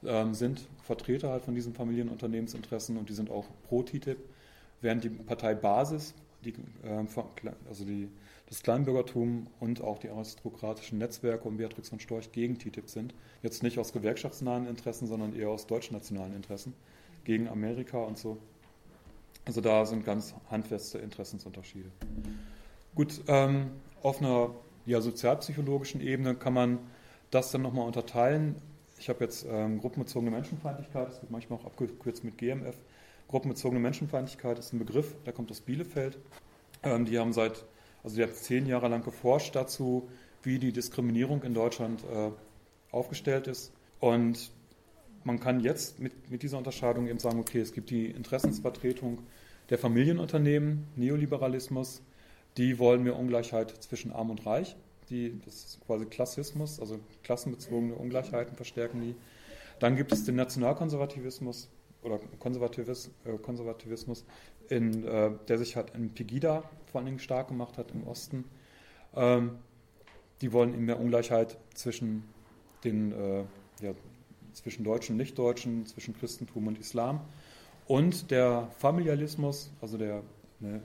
ähm, 0.05 0.35
sind 0.35 0.67
Vertreter 0.83 1.31
halt 1.31 1.45
von 1.45 1.55
diesen 1.55 1.75
Familienunternehmensinteressen 1.75 2.97
und 2.97 3.09
die 3.09 3.15
sind 3.15 3.31
auch 3.31 3.47
pro 3.69 3.83
TTIP, 3.83 4.19
während 4.81 5.05
die 5.05 5.11
Partei 5.11 5.55
Basis, 5.55 6.15
die, 6.45 6.55
äh, 6.83 7.05
also 7.69 7.85
die, 7.85 8.09
das 8.49 8.63
Kleinbürgertum 8.63 9.47
und 9.61 9.83
auch 9.83 9.99
die 9.99 10.09
aristokratischen 10.09 10.99
Netzwerke 10.99 11.47
und 11.47 11.59
Beatrix 11.59 11.91
von 11.91 12.01
Storch 12.01 12.33
gegen 12.33 12.59
TTIP 12.59 12.89
sind. 12.89 13.15
Jetzt 13.43 13.63
nicht 13.63 13.79
aus 13.79 13.93
gewerkschaftsnahen 13.93 14.67
Interessen, 14.67 15.07
sondern 15.07 15.35
eher 15.35 15.51
aus 15.51 15.67
deutschnationalen 15.67 16.35
Interessen 16.35 16.73
gegen 17.25 17.49
Amerika 17.49 17.99
und 17.99 18.17
so. 18.17 18.39
Also 19.45 19.61
da 19.61 19.85
sind 19.87 20.05
ganz 20.05 20.35
handfeste 20.51 20.99
Interessensunterschiede. 20.99 21.91
Gut, 22.95 23.21
ähm, 23.29 23.71
auf 24.03 24.21
einer 24.21 24.51
ja, 24.87 25.01
sozialpsychologischen 25.01 26.01
Ebene 26.01 26.35
kann 26.35 26.55
man 26.55 26.79
das 27.31 27.51
dann 27.51 27.63
nochmal 27.63 27.87
unterteilen. 27.87 28.57
Ich 28.99 29.09
habe 29.09 29.25
jetzt 29.25 29.47
ähm, 29.49 29.81
gruppenbezogene 29.81 30.31
Menschenfeindlichkeit, 30.31 31.09
das 31.09 31.23
wird 31.23 31.31
manchmal 31.31 31.59
auch 31.59 31.67
abgekürzt 31.67 32.25
mit 32.25 32.39
GMF. 32.39 32.77
Gruppenbezogene 33.29 33.81
Menschenfeindlichkeit 33.81 34.59
ist 34.59 34.73
ein 34.73 34.79
Begriff, 34.79 35.15
der 35.25 35.33
kommt 35.33 35.51
aus 35.51 35.61
Bielefeld. 35.61 36.19
Ähm, 36.83 37.05
die 37.05 37.19
haben 37.19 37.33
seit, 37.33 37.65
also 38.03 38.17
die 38.17 38.23
haben 38.23 38.35
zehn 38.35 38.67
Jahre 38.67 38.89
lang 38.89 39.03
geforscht 39.03 39.55
dazu, 39.55 40.09
wie 40.43 40.59
die 40.59 40.73
Diskriminierung 40.73 41.43
in 41.43 41.55
Deutschland 41.55 42.03
äh, 42.05 42.31
aufgestellt 42.91 43.47
ist. 43.47 43.73
Und 44.01 44.51
man 45.25 45.41
kann 45.41 45.61
jetzt 45.61 45.99
mit, 45.99 46.31
mit 46.31 46.43
dieser 46.43 46.59
Unterscheidung 46.59 47.09
eben 47.09 47.19
sagen, 47.19 47.41
okay, 47.41 47.61
es 47.61 47.73
gibt 47.73 47.91
die 47.91 48.07
Interessensvertretung 48.07 49.19
der 49.71 49.79
Familienunternehmen, 49.79 50.87
Neoliberalismus, 50.97 52.03
die 52.57 52.79
wollen 52.79 53.03
mehr 53.03 53.17
Ungleichheit 53.17 53.71
zwischen 53.83 54.13
Arm 54.13 54.31
und 54.31 54.47
Reich. 54.47 54.77
Die, 55.11 55.39
das 55.45 55.55
ist 55.55 55.81
quasi 55.87 56.07
Klassismus, 56.07 56.81
also 56.81 56.99
klassenbezogene 57.23 57.95
Ungleichheiten 57.95 58.57
verstärken 58.57 59.01
die. 59.01 59.15
Dann 59.79 59.97
gibt 59.97 60.13
es 60.13 60.25
den 60.25 60.37
Nationalkonservativismus 60.37 61.69
oder 62.03 62.19
Konservativis, 62.39 63.11
äh, 63.25 63.37
Konservativismus, 63.39 64.25
in, 64.69 65.05
äh, 65.05 65.31
der 65.49 65.59
sich 65.59 65.77
halt 65.77 65.95
in 65.95 66.11
Pegida 66.11 66.69
vor 66.89 67.01
allen 67.01 67.07
Dingen 67.07 67.19
stark 67.19 67.49
gemacht 67.49 67.79
hat 67.79 67.93
im 67.93 68.07
Osten. 68.07 68.45
Ähm, 69.15 69.59
die 70.41 70.53
wollen 70.53 70.75
eben 70.75 70.85
mehr 70.85 71.01
Ungleichheit 71.01 71.59
zwischen 71.75 72.25
den 72.85 73.13
äh, 73.13 73.45
ja, 73.81 73.95
zwischen 74.53 74.85
Deutschen 74.85 75.13
und 75.13 75.19
Nichtdeutschen, 75.19 75.87
zwischen 75.87 76.17
Christentum 76.17 76.67
und 76.67 76.79
Islam. 76.79 77.21
Und 77.87 78.31
der 78.31 78.69
Familialismus, 78.79 79.73
also 79.81 79.97
der, 79.99 80.23
eine, 80.61 80.83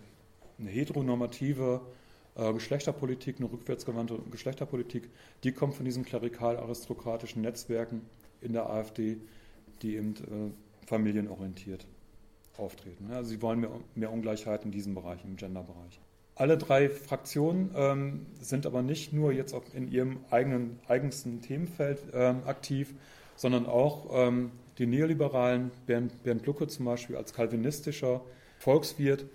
eine 0.57 0.69
heteronormative 0.69 1.81
äh, 2.35 2.53
Geschlechterpolitik, 2.53 3.37
eine 3.39 3.51
rückwärtsgewandte 3.51 4.19
Geschlechterpolitik, 4.31 5.09
die 5.43 5.51
kommt 5.51 5.75
von 5.75 5.85
diesen 5.85 6.05
klerikal-aristokratischen 6.05 7.41
Netzwerken 7.41 8.01
in 8.41 8.53
der 8.53 8.69
AfD, 8.69 9.17
die 9.81 9.95
eben 9.95 10.15
äh, 10.15 10.87
familienorientiert 10.87 11.85
auftreten. 12.57 13.11
Also 13.11 13.29
sie 13.29 13.41
wollen 13.41 13.59
mehr, 13.59 13.71
mehr 13.95 14.11
Ungleichheit 14.11 14.65
in 14.65 14.71
diesem 14.71 14.95
Bereich, 14.95 15.23
im 15.23 15.35
Genderbereich. 15.35 15.99
Alle 16.35 16.57
drei 16.57 16.89
Fraktionen 16.89 17.71
ähm, 17.75 18.25
sind 18.39 18.65
aber 18.65 18.81
nicht 18.81 19.13
nur 19.13 19.31
jetzt 19.31 19.55
in 19.73 19.91
ihrem 19.91 20.19
eigenen 20.31 20.79
eigensten 20.87 21.41
Themenfeld 21.41 21.99
ähm, 22.13 22.41
aktiv, 22.45 22.93
sondern 23.35 23.67
auch 23.67 24.09
ähm, 24.13 24.51
die 24.79 24.87
Neoliberalen, 24.87 25.71
Bernd, 25.85 26.23
Bernd 26.23 26.45
Lucke 26.45 26.67
zum 26.67 26.85
Beispiel 26.85 27.17
als 27.17 27.33
kalvinistischer 27.33 28.21
Volkswirt, 28.57 29.25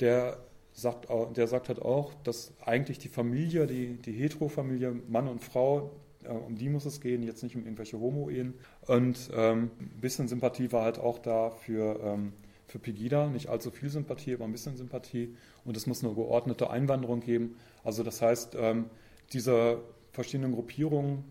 der 0.00 0.38
sagt, 0.72 1.08
der 1.36 1.46
sagt 1.46 1.68
halt 1.68 1.82
auch, 1.82 2.14
dass 2.22 2.52
eigentlich 2.64 2.98
die 2.98 3.08
Familie, 3.08 3.66
die, 3.66 3.94
die 3.94 4.12
Heterofamilie, 4.12 4.94
Mann 5.08 5.28
und 5.28 5.42
Frau, 5.42 5.90
äh, 6.24 6.28
um 6.28 6.56
die 6.56 6.68
muss 6.68 6.84
es 6.84 7.00
gehen, 7.00 7.22
jetzt 7.22 7.42
nicht 7.42 7.56
um 7.56 7.62
irgendwelche 7.62 7.98
Homo-Ehen. 7.98 8.54
Und 8.86 9.30
ähm, 9.34 9.70
ein 9.80 10.00
bisschen 10.00 10.28
Sympathie 10.28 10.70
war 10.72 10.84
halt 10.84 10.98
auch 10.98 11.18
da 11.18 11.50
für, 11.50 12.00
ähm, 12.02 12.32
für 12.74 12.80
Pegida, 12.80 13.28
nicht 13.28 13.48
allzu 13.48 13.70
viel 13.70 13.88
Sympathie, 13.88 14.34
aber 14.34 14.44
ein 14.44 14.52
bisschen 14.52 14.76
Sympathie. 14.76 15.34
Und 15.64 15.76
es 15.76 15.86
muss 15.86 16.02
eine 16.02 16.12
geordnete 16.12 16.70
Einwanderung 16.70 17.20
geben. 17.20 17.56
Also 17.84 18.02
das 18.02 18.20
heißt, 18.20 18.56
ähm, 18.58 18.86
diese 19.32 19.80
verschiedenen 20.12 20.52
Gruppierungen 20.52 21.22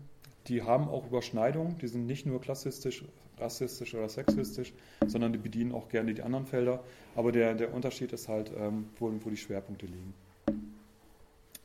die 0.48 0.62
haben 0.62 0.88
auch 0.88 1.06
Überschneidungen, 1.06 1.78
die 1.78 1.88
sind 1.88 2.06
nicht 2.06 2.26
nur 2.26 2.40
klassistisch, 2.40 3.04
rassistisch 3.38 3.94
oder 3.94 4.08
sexistisch, 4.08 4.72
sondern 5.06 5.32
die 5.32 5.38
bedienen 5.38 5.72
auch 5.72 5.88
gerne 5.88 6.14
die 6.14 6.22
anderen 6.22 6.46
Felder. 6.46 6.84
Aber 7.16 7.32
der, 7.32 7.54
der 7.54 7.72
Unterschied 7.72 8.12
ist 8.12 8.28
halt, 8.28 8.52
ähm, 8.56 8.88
wo, 8.98 9.10
wo 9.20 9.30
die 9.30 9.36
Schwerpunkte 9.36 9.86
liegen. 9.86 10.14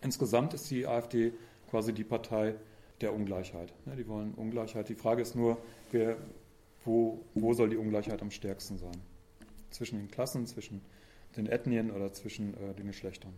Insgesamt 0.01 0.53
ist 0.53 0.71
die 0.71 0.87
AfD 0.87 1.33
quasi 1.69 1.93
die 1.93 2.05
Partei 2.05 2.55
der 3.01 3.13
Ungleichheit. 3.13 3.73
Die 3.97 4.07
wollen 4.07 4.33
Ungleichheit. 4.35 4.87
Die 4.87 4.95
Frage 4.95 5.21
ist 5.21 5.35
nur, 5.35 5.57
wer, 5.91 6.15
wo, 6.85 7.19
wo 7.33 7.53
soll 7.53 7.69
die 7.69 7.77
Ungleichheit 7.77 8.21
am 8.21 8.31
stärksten 8.31 8.77
sein? 8.77 8.95
Zwischen 9.71 9.97
den 9.97 10.11
Klassen, 10.11 10.45
zwischen 10.45 10.81
den 11.37 11.47
Ethnien 11.47 11.91
oder 11.91 12.11
zwischen 12.13 12.53
äh, 12.55 12.73
den 12.73 12.87
Geschlechtern. 12.87 13.33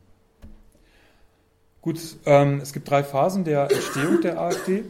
Gut, 1.82 2.00
ähm, 2.26 2.60
es 2.62 2.74
gibt 2.74 2.90
drei 2.90 3.04
Phasen 3.04 3.44
der 3.44 3.72
Entstehung 3.72 4.22
der 4.22 4.40
AfD. 4.40 4.84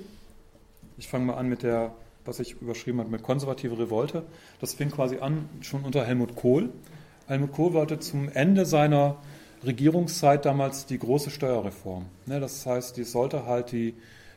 Ich 0.97 1.07
fange 1.07 1.25
mal 1.25 1.35
an 1.35 1.47
mit 1.47 1.63
der, 1.63 1.95
was 2.25 2.39
ich 2.39 2.61
überschrieben 2.61 2.99
habe, 2.99 3.09
mit 3.09 3.23
konservative 3.23 3.79
Revolte. 3.79 4.23
Das 4.59 4.73
fing 4.73 4.91
quasi 4.91 5.19
an 5.19 5.49
schon 5.61 5.83
unter 5.83 6.05
Helmut 6.05 6.35
Kohl. 6.35 6.69
Helmut 7.27 7.53
Kohl 7.53 7.73
wollte 7.73 7.99
zum 7.99 8.27
Ende 8.27 8.65
seiner 8.65 9.15
Regierungszeit 9.63 10.45
damals 10.45 10.85
die 10.85 10.99
große 10.99 11.29
Steuerreform. 11.29 12.07
Ne, 12.25 12.39
das 12.39 12.65
heißt, 12.65 12.97
die 12.97 13.03
sollte 13.03 13.45
halt 13.45 13.71
die, 13.71 13.93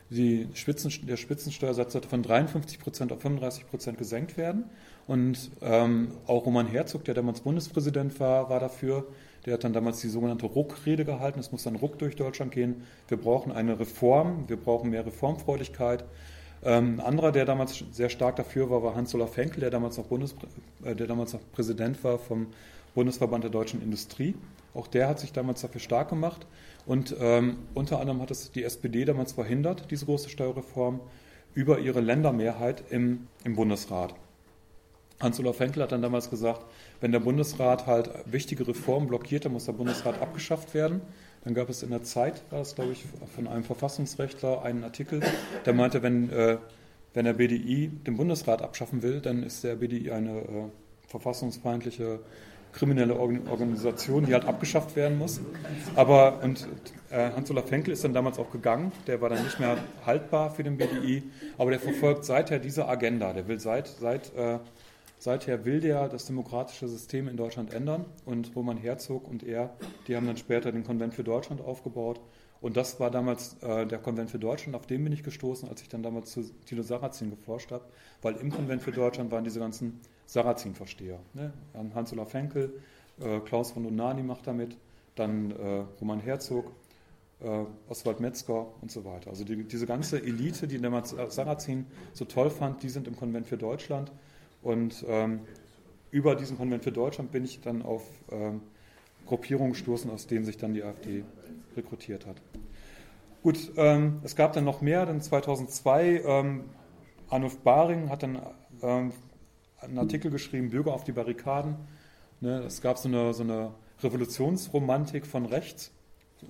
die 0.09 0.47
Spitzen, 0.53 0.91
der 1.07 1.17
Spitzensteuersatz 1.17 1.97
von 2.07 2.21
53 2.21 2.79
Prozent 2.79 3.11
auf 3.11 3.21
35 3.21 3.67
Prozent 3.67 3.97
gesenkt 3.97 4.37
werden. 4.37 4.65
Und 5.07 5.51
ähm, 5.61 6.11
auch 6.27 6.45
Roman 6.45 6.67
Herzog, 6.67 7.03
der 7.05 7.13
damals 7.13 7.41
Bundespräsident 7.41 8.19
war, 8.19 8.49
war 8.49 8.59
dafür. 8.59 9.05
Der 9.45 9.53
hat 9.53 9.63
dann 9.63 9.73
damals 9.73 10.01
die 10.01 10.09
sogenannte 10.09 10.47
Ruck-Rede 10.47 11.05
gehalten. 11.05 11.39
Es 11.39 11.51
muss 11.51 11.63
dann 11.63 11.75
Ruck 11.75 11.99
durch 11.99 12.15
Deutschland 12.15 12.51
gehen. 12.51 12.83
Wir 13.07 13.17
brauchen 13.17 13.51
eine 13.51 13.79
Reform, 13.79 14.45
wir 14.47 14.57
brauchen 14.57 14.89
mehr 14.89 15.05
Reformfreudigkeit. 15.05 16.03
Ähm, 16.63 16.95
ein 16.95 16.99
anderer, 16.99 17.31
der 17.31 17.45
damals 17.45 17.83
sehr 17.91 18.09
stark 18.09 18.37
dafür 18.37 18.69
war, 18.71 18.81
war 18.81 18.95
Hans-Olaf 18.95 19.37
Henkel, 19.37 19.59
der 19.59 19.69
damals, 19.69 19.97
noch 19.97 20.05
Bundes, 20.05 20.35
äh, 20.83 20.95
der 20.95 21.05
damals 21.05 21.33
noch 21.33 21.41
Präsident 21.51 22.03
war 22.03 22.17
vom 22.17 22.47
Bundesverband 22.95 23.43
der 23.43 23.51
deutschen 23.51 23.81
Industrie. 23.83 24.33
Auch 24.73 24.87
der 24.87 25.07
hat 25.07 25.19
sich 25.19 25.31
damals 25.31 25.61
dafür 25.61 25.81
stark 25.81 26.09
gemacht. 26.09 26.47
Und 26.85 27.15
ähm, 27.19 27.57
unter 27.73 27.99
anderem 27.99 28.21
hat 28.21 28.31
es 28.31 28.51
die 28.51 28.63
SPD 28.63 29.05
damals 29.05 29.33
verhindert, 29.33 29.91
diese 29.91 30.05
große 30.05 30.29
Steuerreform, 30.29 30.99
über 31.53 31.79
ihre 31.79 32.01
Ländermehrheit 32.01 32.83
im, 32.89 33.27
im 33.43 33.55
Bundesrat. 33.55 34.13
Hans-Olaf 35.21 35.59
Henkel 35.59 35.83
hat 35.83 35.93
dann 35.93 36.01
damals 36.01 36.29
gesagt, 36.29 36.61
wenn 36.99 37.13
der 37.13 37.21
Bundesrat 37.21 37.87
halt 37.87 38.09
wichtige 38.25 38.67
Reformen 38.67 39.07
blockiert, 39.07 39.45
dann 39.45 39.53
muss 39.53 39.65
der 39.65 39.71
Bundesrat 39.71 40.21
abgeschafft 40.21 40.73
werden. 40.73 41.01
Dann 41.45 41.53
gab 41.53 41.69
es 41.69 41.83
in 41.83 41.91
der 41.91 42.03
Zeit, 42.03 42.41
war 42.49 42.59
das 42.59 42.75
glaube 42.75 42.91
ich, 42.91 43.05
von 43.33 43.47
einem 43.47 43.63
Verfassungsrechtler 43.63 44.63
einen 44.63 44.83
Artikel, 44.83 45.21
der 45.65 45.73
meinte, 45.73 46.03
wenn, 46.03 46.29
äh, 46.31 46.57
wenn 47.13 47.25
der 47.25 47.33
BDI 47.33 47.87
den 47.87 48.17
Bundesrat 48.17 48.61
abschaffen 48.61 49.03
will, 49.03 49.21
dann 49.21 49.43
ist 49.43 49.63
der 49.63 49.75
BDI 49.75 50.11
eine 50.11 50.39
äh, 50.39 50.45
verfassungsfeindliche 51.07 52.19
kriminelle 52.75 53.17
Organisation, 53.17 54.25
die 54.25 54.33
halt 54.33 54.45
abgeschafft 54.45 54.95
werden 54.95 55.17
muss. 55.17 55.41
Aber 55.95 56.41
und 56.43 56.67
äh, 57.09 57.31
Hans-Olaf 57.31 57.71
Henkel 57.71 57.93
ist 57.93 58.03
dann 58.03 58.13
damals 58.13 58.37
auch 58.37 58.51
gegangen, 58.51 58.91
der 59.07 59.21
war 59.21 59.29
dann 59.29 59.43
nicht 59.43 59.59
mehr 59.59 59.77
haltbar 60.05 60.51
für 60.51 60.63
den 60.63 60.77
BDI, 60.77 61.23
aber 61.57 61.71
der 61.71 61.79
verfolgt 61.79 62.25
seither 62.25 62.59
diese 62.59 62.87
Agenda. 62.87 63.33
Der 63.33 63.47
will 63.47 63.59
seit, 63.59 63.87
seit 63.87 64.35
äh, 64.35 64.59
Seither 65.17 65.65
will 65.65 65.79
der 65.79 66.09
das 66.09 66.25
demokratische 66.25 66.87
System 66.87 67.27
in 67.27 67.37
Deutschland 67.37 67.73
ändern 67.73 68.05
und 68.25 68.55
Roman 68.55 68.77
Herzog 68.77 69.27
und 69.27 69.43
er, 69.43 69.75
die 70.07 70.15
haben 70.15 70.27
dann 70.27 70.37
später 70.37 70.71
den 70.71 70.83
Konvent 70.83 71.13
für 71.13 71.23
Deutschland 71.23 71.61
aufgebaut. 71.61 72.19
Und 72.61 72.77
das 72.77 72.99
war 72.99 73.11
damals 73.11 73.55
äh, 73.61 73.85
der 73.85 73.99
Konvent 73.99 74.29
für 74.29 74.39
Deutschland, 74.39 74.75
auf 74.75 74.85
den 74.85 75.03
bin 75.03 75.13
ich 75.13 75.23
gestoßen, 75.23 75.69
als 75.69 75.81
ich 75.81 75.89
dann 75.89 76.03
damals 76.03 76.31
zu 76.31 76.43
Thilo 76.65 76.83
Sarrazin 76.83 77.29
geforscht 77.29 77.71
habe, 77.71 77.85
weil 78.21 78.35
im 78.35 78.51
Konvent 78.51 78.81
für 78.81 78.91
Deutschland 78.91 79.31
waren 79.31 79.43
diese 79.43 79.59
ganzen 79.59 79.99
Sarrazin-Versteher. 80.25 81.19
Ne? 81.33 81.53
Hans-Olaf 81.93 82.33
Henkel, 82.33 82.73
äh, 83.19 83.39
Klaus 83.41 83.71
von 83.71 83.85
Unani 83.85 84.23
macht 84.23 84.47
damit, 84.47 84.77
dann 85.15 85.51
äh, 85.51 85.83
Roman 86.01 86.19
Herzog, 86.19 86.71
äh, 87.41 87.63
Oswald 87.89 88.19
Metzger 88.19 88.67
und 88.81 88.91
so 88.91 89.05
weiter. 89.05 89.29
Also 89.29 89.43
die, 89.43 89.63
diese 89.63 89.85
ganze 89.85 90.21
Elite, 90.21 90.67
die 90.67 90.79
damals 90.79 91.15
Sarrazin 91.29 91.85
so 92.13 92.25
toll 92.25 92.49
fand, 92.49 92.83
die 92.83 92.89
sind 92.89 93.07
im 93.07 93.15
Konvent 93.15 93.47
für 93.47 93.57
Deutschland. 93.57 94.11
Und 94.61 95.05
ähm, 95.07 95.41
über 96.11 96.35
diesen 96.35 96.57
Konvent 96.57 96.83
für 96.83 96.91
Deutschland 96.91 97.31
bin 97.31 97.45
ich 97.45 97.61
dann 97.61 97.81
auf 97.81 98.03
ähm, 98.31 98.61
Gruppierungen 99.25 99.73
gestoßen, 99.73 100.09
aus 100.11 100.27
denen 100.27 100.45
sich 100.45 100.57
dann 100.57 100.73
die 100.73 100.83
AfD 100.83 101.23
rekrutiert 101.75 102.25
hat. 102.25 102.37
Gut, 103.43 103.71
ähm, 103.77 104.21
es 104.23 104.35
gab 104.35 104.53
dann 104.53 104.63
noch 104.63 104.81
mehr, 104.81 105.05
dann 105.05 105.21
2002, 105.21 106.21
ähm, 106.25 106.63
Arnulf 107.29 107.59
Baring 107.59 108.09
hat 108.09 108.23
dann 108.23 108.41
ähm, 108.81 109.11
einen 109.81 109.97
Artikel 109.97 110.31
geschrieben, 110.31 110.69
Bürger 110.69 110.93
auf 110.93 111.03
die 111.03 111.11
Barrikaden. 111.11 111.75
Ne, 112.41 112.63
es 112.63 112.81
gab 112.81 112.97
so 112.97 113.07
eine, 113.07 113.33
so 113.33 113.43
eine 113.43 113.71
Revolutionsromantik 114.03 115.25
von 115.25 115.45
rechts. 115.45 115.91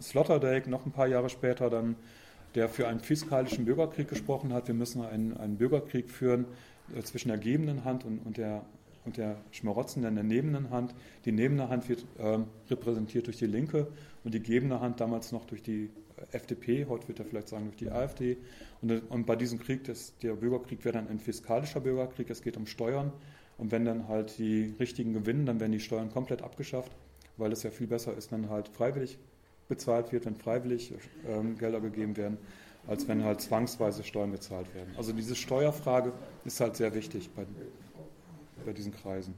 Sloterdijk 0.01 0.67
noch 0.67 0.85
ein 0.85 0.91
paar 0.91 1.07
Jahre 1.07 1.29
später 1.29 1.69
dann, 1.69 1.95
der 2.55 2.69
für 2.69 2.87
einen 2.87 2.99
fiskalischen 2.99 3.65
Bürgerkrieg 3.65 4.07
gesprochen 4.07 4.53
hat. 4.53 4.67
Wir 4.67 4.75
müssen 4.75 5.03
einen, 5.03 5.37
einen 5.37 5.57
Bürgerkrieg 5.57 6.09
führen 6.09 6.45
äh, 6.95 7.01
zwischen 7.03 7.29
der 7.29 7.37
gebenden 7.37 7.83
Hand 7.83 8.05
und, 8.05 8.19
und 8.19 8.37
der 8.37 8.63
und 9.05 9.17
der 9.17 9.37
Schmarotzen 9.51 10.03
in 10.03 10.15
der 10.15 10.23
nehmenden 10.23 10.71
Hand. 10.71 10.93
Die 11.25 11.31
nehmende 11.31 11.69
Hand 11.69 11.87
wird 11.87 12.05
äh, 12.17 12.39
repräsentiert 12.69 13.27
durch 13.27 13.37
die 13.37 13.45
Linke 13.45 13.87
und 14.23 14.33
die 14.33 14.41
gebende 14.41 14.79
Hand 14.81 14.99
damals 14.99 15.31
noch 15.31 15.45
durch 15.45 15.61
die 15.61 15.91
FDP, 16.31 16.85
heute 16.87 17.07
wird 17.07 17.19
er 17.19 17.25
vielleicht 17.25 17.49
sagen 17.49 17.65
durch 17.65 17.77
die 17.77 17.89
AfD. 17.89 18.37
Und, 18.81 18.91
und 19.09 19.25
bei 19.25 19.35
diesem 19.35 19.59
Krieg, 19.59 19.83
das, 19.85 20.17
der 20.19 20.33
Bürgerkrieg 20.33 20.83
wäre 20.85 20.97
dann 20.97 21.07
ein 21.07 21.19
fiskalischer 21.19 21.81
Bürgerkrieg, 21.81 22.29
es 22.29 22.41
geht 22.41 22.57
um 22.57 22.65
Steuern. 22.65 23.11
Und 23.57 23.71
wenn 23.71 23.85
dann 23.85 24.07
halt 24.07 24.37
die 24.37 24.75
Richtigen 24.79 25.13
gewinnen, 25.13 25.45
dann 25.45 25.59
werden 25.59 25.71
die 25.71 25.79
Steuern 25.79 26.11
komplett 26.11 26.41
abgeschafft, 26.41 26.91
weil 27.37 27.51
es 27.51 27.63
ja 27.63 27.71
viel 27.71 27.87
besser 27.87 28.15
ist, 28.15 28.31
wenn 28.31 28.49
halt 28.49 28.67
freiwillig 28.67 29.17
bezahlt 29.67 30.11
wird, 30.11 30.25
wenn 30.25 30.35
freiwillig 30.35 30.93
ähm, 31.27 31.57
Gelder 31.57 31.79
gegeben 31.79 32.17
werden, 32.17 32.37
als 32.87 33.07
wenn 33.07 33.23
halt 33.23 33.41
zwangsweise 33.41 34.03
Steuern 34.03 34.31
bezahlt 34.31 34.73
werden. 34.75 34.93
Also 34.97 35.13
diese 35.13 35.35
Steuerfrage 35.35 36.13
ist 36.43 36.59
halt 36.59 36.75
sehr 36.75 36.93
wichtig 36.93 37.29
bei, 37.35 37.45
bei 38.65 38.73
diesen 38.73 38.93
Kreisen. 38.93 39.35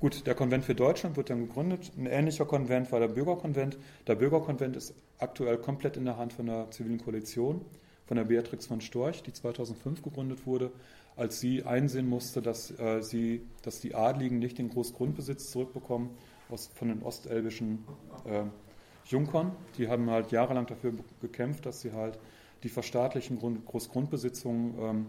Gut, 0.00 0.26
der 0.26 0.34
Konvent 0.34 0.64
für 0.64 0.74
Deutschland 0.74 1.16
wird 1.16 1.30
dann 1.30 1.46
gegründet. 1.46 1.92
Ein 1.96 2.06
ähnlicher 2.06 2.44
Konvent 2.44 2.90
war 2.92 3.00
der 3.00 3.08
Bürgerkonvent. 3.08 3.78
Der 4.06 4.14
Bürgerkonvent 4.14 4.76
ist 4.76 4.94
aktuell 5.18 5.58
komplett 5.58 5.96
in 5.96 6.04
der 6.04 6.16
Hand 6.16 6.32
von 6.32 6.46
der 6.46 6.70
zivilen 6.70 6.98
Koalition, 6.98 7.64
von 8.06 8.16
der 8.16 8.24
Beatrix 8.24 8.66
von 8.66 8.80
Storch, 8.80 9.22
die 9.22 9.32
2005 9.32 10.02
gegründet 10.02 10.46
wurde, 10.46 10.70
als 11.16 11.40
sie 11.40 11.64
einsehen 11.64 12.08
musste, 12.08 12.42
dass, 12.42 12.70
äh, 12.78 13.02
sie, 13.02 13.42
dass 13.62 13.80
die 13.80 13.94
Adligen 13.94 14.38
nicht 14.38 14.58
den 14.58 14.70
Großgrundbesitz 14.70 15.50
zurückbekommen 15.50 16.10
aus, 16.48 16.70
von 16.74 16.88
den 16.88 17.02
ostelbischen 17.02 17.84
äh, 18.24 18.44
Junkern. 19.06 19.52
Die 19.78 19.88
haben 19.88 20.10
halt 20.10 20.32
jahrelang 20.32 20.66
dafür 20.66 20.92
gekämpft, 21.20 21.66
dass 21.66 21.80
sie 21.80 21.92
halt 21.92 22.18
die 22.62 22.68
verstaatlichen 22.68 23.38
Grund, 23.38 23.64
Großgrundbesitzungen 23.66 24.74
ähm, 24.80 25.06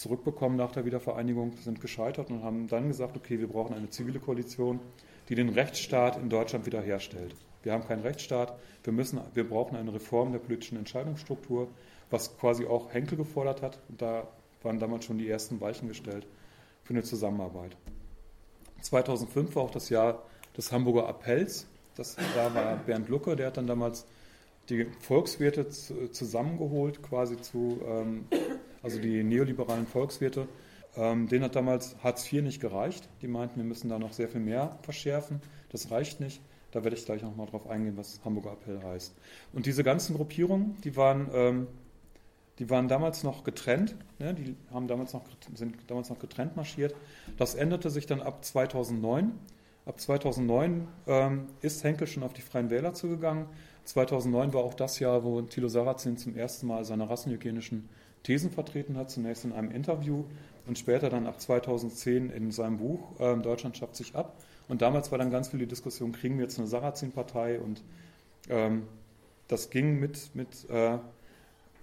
zurückbekommen 0.00 0.56
nach 0.56 0.72
der 0.72 0.86
Wiedervereinigung, 0.86 1.52
sind 1.58 1.80
gescheitert 1.80 2.30
und 2.30 2.42
haben 2.42 2.68
dann 2.68 2.88
gesagt, 2.88 3.16
okay, 3.16 3.38
wir 3.38 3.48
brauchen 3.48 3.74
eine 3.74 3.90
zivile 3.90 4.18
Koalition, 4.18 4.80
die 5.28 5.34
den 5.34 5.50
Rechtsstaat 5.50 6.16
in 6.16 6.30
Deutschland 6.30 6.64
wiederherstellt. 6.64 7.34
Wir 7.62 7.72
haben 7.72 7.86
keinen 7.86 8.00
Rechtsstaat, 8.00 8.58
wir, 8.82 8.94
müssen, 8.94 9.20
wir 9.34 9.46
brauchen 9.46 9.76
eine 9.76 9.92
Reform 9.92 10.32
der 10.32 10.38
politischen 10.38 10.78
Entscheidungsstruktur, 10.78 11.68
was 12.08 12.36
quasi 12.38 12.64
auch 12.64 12.94
Henkel 12.94 13.18
gefordert 13.18 13.60
hat. 13.60 13.78
Und 13.90 14.00
da 14.00 14.26
waren 14.62 14.78
damals 14.78 15.04
schon 15.04 15.18
die 15.18 15.28
ersten 15.28 15.60
Weichen 15.60 15.88
gestellt 15.88 16.26
für 16.82 16.94
eine 16.94 17.02
Zusammenarbeit. 17.02 17.76
2005 18.80 19.54
war 19.54 19.64
auch 19.64 19.70
das 19.70 19.90
Jahr 19.90 20.22
des 20.56 20.72
Hamburger 20.72 21.06
Appells. 21.08 21.66
Das, 21.94 22.16
da 22.34 22.54
war 22.54 22.76
Bernd 22.76 23.10
Lucke, 23.10 23.36
der 23.36 23.48
hat 23.48 23.58
dann 23.58 23.66
damals 23.66 24.06
die 24.70 24.86
Volkswirte 25.00 25.68
zusammengeholt, 25.68 27.02
quasi 27.02 27.38
zu 27.40 27.80
ähm, 27.86 28.24
also 28.82 28.98
die 28.98 29.22
neoliberalen 29.22 29.86
Volkswirte. 29.86 30.48
Ähm, 30.96 31.28
denen 31.28 31.44
hat 31.44 31.54
damals 31.54 31.96
Hartz 32.02 32.30
IV 32.32 32.42
nicht 32.42 32.60
gereicht. 32.60 33.08
Die 33.22 33.28
meinten, 33.28 33.56
wir 33.56 33.64
müssen 33.64 33.88
da 33.88 33.98
noch 33.98 34.12
sehr 34.12 34.28
viel 34.28 34.40
mehr 34.40 34.78
verschärfen. 34.82 35.40
Das 35.70 35.90
reicht 35.90 36.20
nicht. 36.20 36.40
Da 36.72 36.84
werde 36.84 36.96
ich 36.96 37.04
gleich 37.04 37.22
noch 37.22 37.36
mal 37.36 37.46
drauf 37.46 37.68
eingehen, 37.68 37.96
was 37.96 38.20
Hamburger 38.24 38.52
Appell 38.52 38.82
heißt. 38.82 39.14
Und 39.52 39.66
diese 39.66 39.82
ganzen 39.82 40.16
Gruppierungen, 40.16 40.76
die 40.82 40.96
waren, 40.96 41.28
ähm, 41.32 41.66
die 42.58 42.70
waren 42.70 42.88
damals 42.88 43.22
noch 43.22 43.44
getrennt. 43.44 43.96
Ne? 44.18 44.34
Die 44.34 44.56
haben 44.72 44.86
damals 44.86 45.12
noch, 45.12 45.22
sind 45.54 45.76
damals 45.88 46.10
noch 46.10 46.18
getrennt 46.18 46.56
marschiert. 46.56 46.94
Das 47.38 47.54
änderte 47.54 47.90
sich 47.90 48.06
dann 48.06 48.20
ab 48.20 48.44
2009. 48.44 49.32
Ab 49.86 50.00
2009 50.00 50.86
ähm, 51.06 51.46
ist 51.62 51.82
Henkel 51.82 52.06
schon 52.06 52.22
auf 52.22 52.32
die 52.32 52.42
Freien 52.42 52.70
Wähler 52.70 52.94
zugegangen. 52.94 53.46
2009 53.84 54.52
war 54.52 54.62
auch 54.62 54.74
das 54.74 54.98
Jahr, 54.98 55.24
wo 55.24 55.40
Thilo 55.42 55.68
Sarrazin 55.68 56.16
zum 56.16 56.36
ersten 56.36 56.66
Mal 56.66 56.84
seine 56.84 57.08
rassenhygienischen 57.08 57.88
Thesen 58.22 58.50
vertreten 58.50 58.96
hat, 58.96 59.10
zunächst 59.10 59.44
in 59.44 59.52
einem 59.52 59.70
Interview 59.70 60.24
und 60.66 60.78
später 60.78 61.08
dann 61.08 61.26
ab 61.26 61.40
2010 61.40 62.30
in 62.30 62.50
seinem 62.50 62.78
Buch 62.78 63.18
äh, 63.18 63.36
Deutschland 63.36 63.76
schafft 63.76 63.96
sich 63.96 64.14
ab. 64.14 64.36
Und 64.68 64.82
damals 64.82 65.10
war 65.10 65.18
dann 65.18 65.30
ganz 65.30 65.48
viel 65.48 65.58
die 65.58 65.66
Diskussion, 65.66 66.12
kriegen 66.12 66.36
wir 66.36 66.44
jetzt 66.44 66.58
eine 66.58 66.68
Sarrazin-Partei 66.68 67.60
und 67.60 67.82
ähm, 68.48 68.84
das 69.48 69.70
ging 69.70 69.98
mit, 69.98 70.34
mit, 70.34 70.68
äh, 70.70 70.98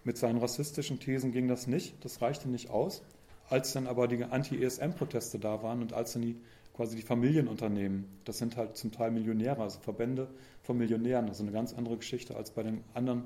mit 0.03 0.17
seinen 0.17 0.37
rassistischen 0.37 0.99
Thesen 0.99 1.31
ging 1.31 1.47
das 1.47 1.67
nicht, 1.67 1.93
das 2.05 2.21
reichte 2.21 2.47
nicht 2.47 2.69
aus. 2.69 3.03
Als 3.49 3.73
dann 3.73 3.87
aber 3.87 4.07
die 4.07 4.23
Anti-ESM-Proteste 4.23 5.39
da 5.39 5.63
waren 5.63 5.81
und 5.81 5.93
als 5.93 6.13
dann 6.13 6.21
die 6.21 6.35
quasi 6.77 6.95
die 6.95 7.01
Familienunternehmen, 7.01 8.05
das 8.23 8.37
sind 8.37 8.55
halt 8.55 8.77
zum 8.77 8.91
Teil 8.91 9.09
Millionäre, 9.09 9.61
also 9.61 9.79
Verbände 9.79 10.27
von 10.61 10.77
Millionären, 10.77 11.27
also 11.27 11.41
eine 11.43 11.51
ganz 11.51 11.73
andere 11.73 11.97
Geschichte 11.97 12.35
als 12.37 12.51
bei 12.51 12.61
den 12.61 12.83
anderen 12.93 13.23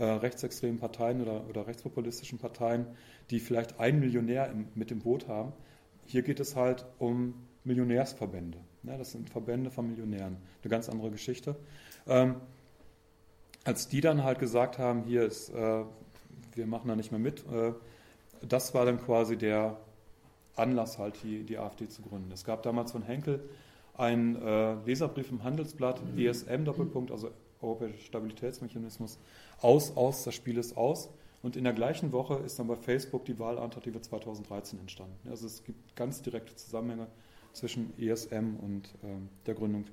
äh, 0.00 0.04
rechtsextremen 0.04 0.78
Parteien 0.78 1.20
oder, 1.20 1.46
oder 1.48 1.66
rechtspopulistischen 1.66 2.38
Parteien, 2.38 2.86
die 3.30 3.38
vielleicht 3.38 3.78
einen 3.78 4.00
Millionär 4.00 4.50
im, 4.50 4.66
mit 4.74 4.90
dem 4.90 5.00
Boot 5.00 5.28
haben. 5.28 5.52
Hier 6.06 6.22
geht 6.22 6.40
es 6.40 6.56
halt 6.56 6.86
um 6.98 7.34
Millionärsverbände. 7.64 8.58
Ja, 8.82 8.96
das 8.96 9.12
sind 9.12 9.28
Verbände 9.28 9.70
von 9.70 9.88
Millionären. 9.88 10.38
Eine 10.62 10.70
ganz 10.70 10.88
andere 10.88 11.10
Geschichte. 11.10 11.54
Ähm, 12.06 12.36
als 13.64 13.88
die 13.88 14.00
dann 14.00 14.24
halt 14.24 14.38
gesagt 14.38 14.78
haben, 14.78 15.02
hier 15.02 15.22
ist, 15.22 15.50
äh, 15.50 15.84
wir 16.54 16.66
machen 16.66 16.88
da 16.88 16.96
nicht 16.96 17.12
mehr 17.12 17.20
mit, 17.20 17.44
äh, 17.52 17.74
das 18.48 18.72
war 18.72 18.86
dann 18.86 18.98
quasi 19.04 19.36
der 19.36 19.76
Anlass, 20.56 20.98
halt 20.98 21.22
die, 21.22 21.44
die 21.44 21.58
AfD 21.58 21.88
zu 21.88 22.00
gründen. 22.00 22.32
Es 22.32 22.44
gab 22.44 22.62
damals 22.62 22.92
von 22.92 23.02
Henkel 23.02 23.46
einen 23.94 24.36
äh, 24.36 24.74
Leserbrief 24.86 25.30
im 25.30 25.44
Handelsblatt, 25.44 26.00
ESM 26.16 26.64
Doppelpunkt, 26.64 27.10
also 27.10 27.30
Stabilitätsmechanismus, 28.04 29.18
aus, 29.60 29.96
aus, 29.96 30.24
das 30.24 30.34
Spiel 30.34 30.58
ist 30.58 30.76
aus. 30.76 31.10
Und 31.42 31.56
in 31.56 31.64
der 31.64 31.72
gleichen 31.72 32.12
Woche 32.12 32.34
ist 32.34 32.58
dann 32.58 32.66
bei 32.66 32.76
Facebook 32.76 33.24
die 33.24 33.38
Wahlalternative 33.38 34.00
2013 34.00 34.78
entstanden. 34.78 35.28
Also 35.30 35.46
es 35.46 35.64
gibt 35.64 35.96
ganz 35.96 36.20
direkte 36.20 36.54
Zusammenhänge 36.54 37.06
zwischen 37.52 37.92
ESM 37.98 38.56
und 38.60 38.94
ähm, 39.02 39.28
der 39.46 39.54
Gründung 39.54 39.86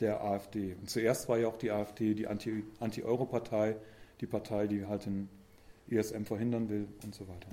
der 0.00 0.22
AfD. 0.24 0.74
Und 0.74 0.88
zuerst 0.88 1.28
war 1.28 1.38
ja 1.38 1.48
auch 1.48 1.58
die 1.58 1.70
AfD 1.70 2.14
die 2.14 2.26
Anti-Euro-Partei, 2.26 3.76
die 4.20 4.26
Partei, 4.26 4.66
die 4.66 4.86
halt 4.86 5.04
den 5.04 5.28
ESM 5.90 6.24
verhindern 6.24 6.68
will 6.70 6.88
und 7.04 7.14
so 7.14 7.28
weiter. 7.28 7.48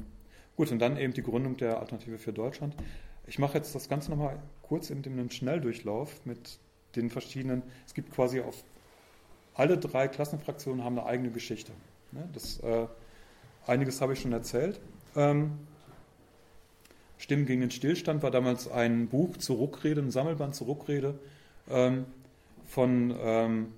Gut, 0.55 0.71
und 0.71 0.79
dann 0.79 0.97
eben 0.97 1.13
die 1.13 1.23
Gründung 1.23 1.57
der 1.57 1.79
Alternative 1.79 2.17
für 2.17 2.33
Deutschland. 2.33 2.75
Ich 3.27 3.39
mache 3.39 3.57
jetzt 3.57 3.75
das 3.75 3.89
Ganze 3.89 4.09
nochmal 4.09 4.39
kurz 4.61 4.89
in 4.89 5.03
einem 5.05 5.29
Schnelldurchlauf 5.29 6.25
mit 6.25 6.59
den 6.95 7.09
verschiedenen, 7.09 7.61
es 7.85 7.93
gibt 7.93 8.11
quasi 8.11 8.39
auf 8.39 8.63
alle 9.57 9.77
drei 9.77 10.07
Klassenfraktionen 10.07 10.83
haben 10.83 10.97
eine 10.97 11.07
eigene 11.07 11.31
Geschichte. 11.31 11.71
Ne? 12.11 12.29
Das, 12.33 12.59
äh, 12.59 12.87
einiges 13.65 13.99
habe 14.01 14.13
ich 14.13 14.21
schon 14.21 14.31
erzählt. 14.31 14.79
Ähm, 15.15 15.57
Stimmen 17.17 17.47
gegen 17.47 17.61
den 17.61 17.71
Stillstand 17.71 18.21
war 18.21 18.31
damals 18.31 18.69
ein 18.69 19.07
Buch 19.07 19.37
zur 19.37 19.57
Ruckrede, 19.57 20.01
ein 20.01 20.11
Sammelband 20.11 20.53
zur 20.53 20.67
Ruckrede 20.67 21.15
ähm, 21.69 22.05
von, 22.67 23.15
ähm, 23.19 23.73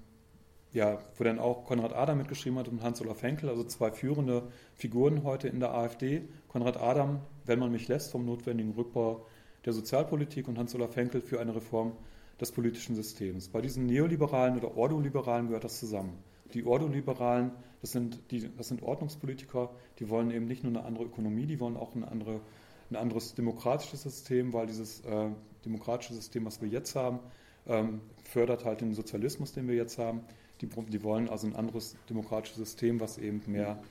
ja, 0.73 0.99
wo 1.17 1.23
dann 1.23 1.39
auch 1.39 1.63
Konrad 1.65 1.93
Adam 1.93 2.17
mitgeschrieben 2.17 2.59
hat 2.59 2.67
und 2.67 2.83
Hans-Olaf 2.83 3.23
Henkel, 3.23 3.49
also 3.49 3.63
zwei 3.63 3.91
führende 3.91 4.43
Figuren 4.75 5.23
heute 5.23 5.47
in 5.47 5.61
der 5.61 5.73
AfD. 5.73 6.23
Konrad 6.49 6.77
Adam, 6.77 7.21
wenn 7.45 7.59
man 7.59 7.71
mich 7.71 7.87
lässt, 7.87 8.11
vom 8.11 8.25
notwendigen 8.25 8.73
Rückbau 8.73 9.25
der 9.65 9.73
Sozialpolitik 9.73 10.47
und 10.47 10.57
Hans-Olaf 10.57 10.95
Henkel 10.95 11.21
für 11.21 11.39
eine 11.39 11.55
Reform 11.55 11.93
des 12.39 12.51
politischen 12.51 12.95
Systems. 12.95 13.49
Bei 13.49 13.61
diesen 13.61 13.85
Neoliberalen 13.85 14.57
oder 14.57 14.75
Ordoliberalen 14.77 15.47
gehört 15.47 15.63
das 15.63 15.79
zusammen. 15.79 16.17
Die 16.53 16.65
Ordoliberalen, 16.65 17.51
das 17.81 17.91
sind, 17.91 18.19
die, 18.31 18.49
das 18.55 18.69
sind 18.69 18.81
Ordnungspolitiker, 18.81 19.69
die 19.99 20.09
wollen 20.09 20.31
eben 20.31 20.45
nicht 20.45 20.63
nur 20.63 20.71
eine 20.71 20.83
andere 20.83 21.05
Ökonomie, 21.05 21.45
die 21.45 21.59
wollen 21.59 21.77
auch 21.77 21.95
eine 21.95 22.07
andere, 22.07 22.41
ein 22.89 22.95
anderes 22.95 23.35
demokratisches 23.35 24.03
System, 24.03 24.53
weil 24.53 24.65
dieses 24.65 25.01
äh, 25.01 25.29
demokratische 25.65 26.13
System, 26.13 26.45
was 26.45 26.61
wir 26.61 26.69
jetzt 26.69 26.95
haben, 26.95 27.19
ähm, 27.67 28.01
fördert 28.23 28.65
halt 28.65 28.81
den 28.81 28.93
Sozialismus, 28.93 29.53
den 29.53 29.67
wir 29.67 29.75
jetzt 29.75 29.97
haben. 29.97 30.21
Die, 30.61 30.67
die 30.67 31.03
wollen 31.03 31.29
also 31.29 31.47
ein 31.47 31.55
anderes 31.55 31.95
demokratisches 32.09 32.57
System, 32.57 32.99
was 32.99 33.17
eben 33.17 33.41
mehr 33.47 33.81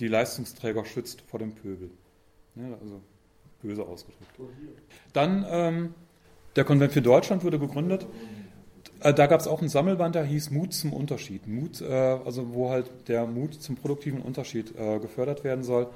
die 0.00 0.08
Leistungsträger 0.08 0.84
schützt 0.84 1.20
vor 1.22 1.38
dem 1.38 1.54
Pöbel. 1.54 1.90
Ja, 2.56 2.74
also 2.80 3.00
böse 3.62 3.84
ausgedrückt. 3.84 4.30
Dann 5.12 5.46
ähm, 5.48 5.94
der 6.56 6.64
Konvent 6.64 6.92
für 6.92 7.02
Deutschland 7.02 7.44
wurde 7.44 7.58
gegründet. 7.58 8.06
Äh, 9.00 9.14
da 9.14 9.26
gab 9.26 9.40
es 9.40 9.46
auch 9.46 9.62
ein 9.62 9.68
Sammelband, 9.68 10.14
der 10.14 10.24
hieß 10.24 10.50
Mut 10.50 10.74
zum 10.74 10.92
Unterschied. 10.92 11.46
Mut, 11.46 11.80
äh, 11.80 11.92
also 11.92 12.52
wo 12.52 12.70
halt 12.70 12.90
der 13.08 13.26
Mut 13.26 13.54
zum 13.54 13.76
produktiven 13.76 14.20
Unterschied 14.20 14.74
äh, 14.78 14.98
gefördert 14.98 15.44
werden 15.44 15.64
soll. 15.64 15.88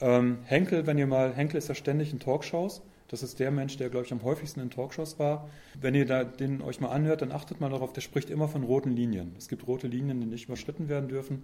Ähm, 0.00 0.38
Henkel, 0.44 0.86
wenn 0.86 0.98
ihr 0.98 1.06
mal, 1.06 1.32
Henkel 1.32 1.58
ist 1.58 1.68
ja 1.68 1.74
ständig 1.74 2.12
in 2.12 2.18
Talkshows. 2.18 2.82
Das 3.08 3.22
ist 3.22 3.40
der 3.40 3.50
Mensch, 3.50 3.76
der, 3.76 3.90
glaube 3.90 4.06
ich, 4.06 4.12
am 4.12 4.22
häufigsten 4.22 4.60
in 4.60 4.70
Talkshows 4.70 5.18
war. 5.18 5.48
Wenn 5.80 5.94
ihr 5.94 6.06
da, 6.06 6.24
den 6.24 6.62
euch 6.62 6.80
mal 6.80 6.88
anhört, 6.88 7.20
dann 7.20 7.30
achtet 7.30 7.60
mal 7.60 7.68
darauf, 7.68 7.92
der 7.92 8.00
spricht 8.00 8.30
immer 8.30 8.48
von 8.48 8.64
roten 8.64 8.96
Linien. 8.96 9.34
Es 9.36 9.48
gibt 9.48 9.66
rote 9.66 9.86
Linien, 9.86 10.20
die 10.20 10.26
nicht 10.26 10.46
überschritten 10.46 10.88
werden 10.88 11.08
dürfen. 11.08 11.42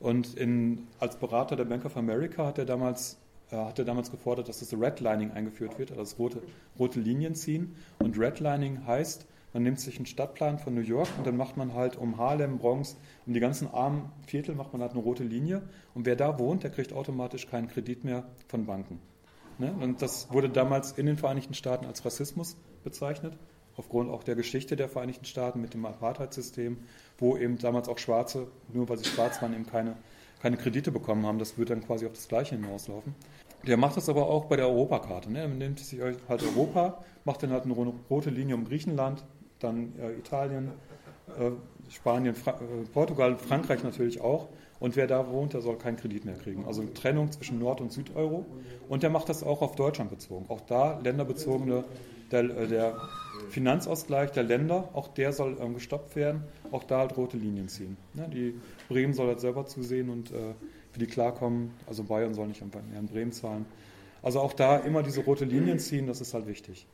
Und 0.00 0.34
in, 0.34 0.86
als 1.00 1.16
Berater 1.16 1.56
der 1.56 1.64
Bank 1.64 1.84
of 1.84 1.96
America 1.96 2.46
hat 2.46 2.58
er 2.58 2.66
damals 2.66 3.18
äh, 3.50 3.56
hat 3.56 3.78
er 3.78 3.84
damals 3.84 4.10
gefordert, 4.10 4.48
dass 4.48 4.60
das 4.60 4.72
Redlining 4.72 5.32
eingeführt 5.32 5.78
wird, 5.78 5.90
also 5.90 6.02
das 6.02 6.18
rote, 6.18 6.42
rote 6.78 7.00
Linien 7.00 7.34
ziehen. 7.34 7.76
Und 7.98 8.18
Redlining 8.18 8.86
heißt, 8.86 9.26
man 9.54 9.62
nimmt 9.62 9.80
sich 9.80 9.96
einen 9.96 10.06
Stadtplan 10.06 10.58
von 10.58 10.74
New 10.74 10.82
York 10.82 11.08
und 11.16 11.26
dann 11.26 11.36
macht 11.36 11.56
man 11.56 11.72
halt 11.72 11.96
um 11.96 12.18
Harlem, 12.18 12.58
Bronx, 12.58 12.96
um 13.26 13.32
die 13.32 13.40
ganzen 13.40 13.68
armen 13.68 14.12
Viertel 14.26 14.54
macht 14.54 14.72
man 14.72 14.82
halt 14.82 14.92
eine 14.92 15.00
rote 15.00 15.24
Linie. 15.24 15.62
Und 15.94 16.04
wer 16.04 16.16
da 16.16 16.38
wohnt, 16.38 16.62
der 16.64 16.70
kriegt 16.70 16.92
automatisch 16.92 17.48
keinen 17.48 17.68
Kredit 17.68 18.04
mehr 18.04 18.24
von 18.48 18.66
Banken. 18.66 19.00
Ne? 19.58 19.74
Und 19.80 20.02
das 20.02 20.30
wurde 20.32 20.50
damals 20.50 20.92
in 20.92 21.06
den 21.06 21.16
Vereinigten 21.16 21.54
Staaten 21.54 21.86
als 21.86 22.04
Rassismus 22.04 22.56
bezeichnet, 22.84 23.36
aufgrund 23.76 24.10
auch 24.10 24.22
der 24.22 24.34
Geschichte 24.34 24.76
der 24.76 24.88
Vereinigten 24.88 25.24
Staaten 25.24 25.60
mit 25.60 25.74
dem 25.74 25.86
Apartheid-System, 25.86 26.78
wo 27.16 27.36
eben 27.36 27.58
damals 27.58 27.88
auch 27.88 27.98
Schwarze, 27.98 28.48
nur 28.72 28.88
weil 28.88 28.98
sie 28.98 29.06
schwarz 29.06 29.40
waren, 29.40 29.54
eben 29.54 29.66
keine, 29.66 29.96
keine 30.40 30.56
Kredite 30.56 30.92
bekommen 30.92 31.26
haben. 31.26 31.38
Das 31.38 31.58
würde 31.58 31.74
dann 31.74 31.84
quasi 31.84 32.06
auf 32.06 32.12
das 32.12 32.28
Gleiche 32.28 32.56
hinauslaufen. 32.56 33.14
Der 33.66 33.76
macht 33.76 33.96
das 33.96 34.08
aber 34.08 34.28
auch 34.28 34.44
bei 34.46 34.56
der 34.56 34.68
Europakarte. 34.68 35.30
Ne? 35.32 35.40
Er 35.40 35.48
nimmt 35.48 35.80
sich 35.80 36.00
halt 36.00 36.42
Europa, 36.42 37.02
macht 37.24 37.42
dann 37.42 37.50
halt 37.50 37.64
eine 37.64 37.74
rote 37.74 38.30
Linie 38.30 38.54
um 38.54 38.64
Griechenland, 38.64 39.24
dann 39.58 39.92
äh, 39.98 40.12
Italien, 40.12 40.70
äh, 41.38 41.50
Spanien, 41.90 42.34
Fra 42.34 42.52
äh, 42.52 42.84
Portugal, 42.92 43.36
Frankreich 43.36 43.82
natürlich 43.82 44.20
auch. 44.20 44.48
Und 44.80 44.94
wer 44.94 45.08
da 45.08 45.28
wohnt, 45.28 45.54
der 45.54 45.60
soll 45.60 45.76
keinen 45.76 45.96
Kredit 45.96 46.24
mehr 46.24 46.36
kriegen. 46.36 46.64
Also 46.66 46.84
Trennung 46.84 47.32
zwischen 47.32 47.58
Nord- 47.58 47.80
und 47.80 47.92
Südeuro. 47.92 48.46
Und 48.88 49.02
der 49.02 49.10
macht 49.10 49.28
das 49.28 49.42
auch 49.42 49.60
auf 49.60 49.74
Deutschland 49.74 50.10
bezogen. 50.10 50.46
Auch 50.48 50.60
da 50.60 51.00
länderbezogene, 51.00 51.84
der, 52.30 52.44
äh, 52.44 52.66
der 52.66 52.96
Finanzausgleich 53.50 54.32
der 54.32 54.42
Länder, 54.42 54.88
auch 54.92 55.08
der 55.08 55.32
soll 55.32 55.56
ähm, 55.60 55.74
gestoppt 55.74 56.16
werden. 56.16 56.44
Auch 56.70 56.84
da 56.84 56.98
halt 56.98 57.16
rote 57.16 57.36
Linien 57.36 57.68
ziehen. 57.68 57.96
Ne? 58.14 58.28
Die 58.32 58.54
Bremen 58.88 59.14
soll 59.14 59.28
halt 59.28 59.40
selber 59.40 59.66
zusehen 59.66 60.10
und 60.10 60.30
äh, 60.30 60.54
wie 60.92 60.98
die 60.98 61.06
klarkommen. 61.06 61.72
Also 61.86 62.04
Bayern 62.04 62.34
soll 62.34 62.48
nicht 62.48 62.60
mehr 62.60 62.82
in 62.98 63.06
Bremen 63.06 63.32
zahlen. 63.32 63.66
Also 64.22 64.40
auch 64.40 64.52
da 64.52 64.76
immer 64.78 65.02
diese 65.02 65.22
rote 65.22 65.44
Linien 65.44 65.78
ziehen, 65.78 66.06
das 66.06 66.20
ist 66.20 66.34
halt 66.34 66.46
wichtig. 66.46 66.86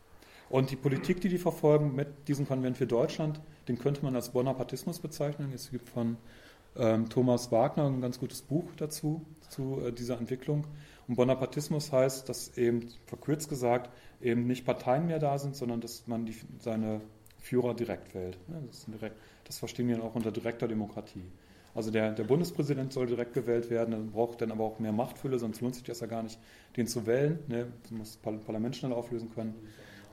Und 0.51 0.71
die 0.71 0.77
Politik, 0.77 1.21
die 1.21 1.29
die 1.29 1.39
verfolgen 1.39 1.95
mit 1.95 2.29
diesem 2.29 2.47
Konvent 2.47 2.77
für 2.77 2.87
Deutschland, 2.87 3.41
den 3.67 3.79
könnte 3.79 4.05
man 4.05 4.15
als 4.15 4.29
Bonapartismus 4.31 4.99
bezeichnen. 4.99 5.51
Es 5.55 5.71
gibt 5.71 5.89
von 5.89 6.19
ähm, 6.77 7.09
Thomas 7.09 7.51
Wagner 7.51 7.87
ein 7.87 8.01
ganz 8.01 8.19
gutes 8.19 8.43
Buch 8.43 8.65
dazu, 8.77 9.25
zu 9.49 9.81
äh, 9.85 9.93
dieser 9.93 10.19
Entwicklung. 10.19 10.67
Und 11.07 11.17
Bonapartismus 11.17 11.93
heißt, 11.93 12.29
dass 12.29 12.57
eben, 12.57 12.89
verkürzt 13.07 13.49
gesagt, 13.49 13.91
eben 14.21 14.47
nicht 14.47 14.65
Parteien 14.65 15.07
mehr 15.07 15.19
da 15.19 15.39
sind, 15.39 15.55
sondern 15.55 15.81
dass 15.81 16.07
man 16.07 16.25
die, 16.25 16.35
seine 16.61 17.01
Führer 17.39 17.75
direkt 17.75 18.15
wählt. 18.15 18.39
Das, 18.69 18.87
direkt, 18.87 19.17
das, 19.45 19.59
verstehen 19.59 19.89
wir 19.89 19.97
dann 19.97 20.07
auch 20.07 20.15
unter 20.15 20.33
direkter 20.33 20.67
Demokratie. 20.67 21.25
Also 21.75 21.91
der, 21.91 22.13
der, 22.13 22.25
Bundespräsident 22.25 22.93
soll 22.93 23.07
direkt 23.07 23.35
gewählt 23.35 23.69
werden, 23.69 23.91
dann 23.91 24.13
braucht 24.13 24.41
dann 24.41 24.53
aber 24.53 24.65
auch 24.65 24.79
mehr 24.79 24.93
Machtfülle, 24.93 25.39
sonst 25.39 25.61
lohnt 25.61 25.75
sich 25.75 25.85
das 25.85 26.01
ja 26.01 26.07
gar 26.07 26.23
nicht, 26.23 26.39
den 26.77 26.87
zu 26.87 27.07
wählen. 27.07 27.41
Ne? 27.49 27.67
Man 27.91 27.99
muss 27.99 28.19
das 28.23 28.37
Parlament 28.45 28.77
schnell 28.77 28.93
auflösen 28.93 29.31
können 29.35 29.55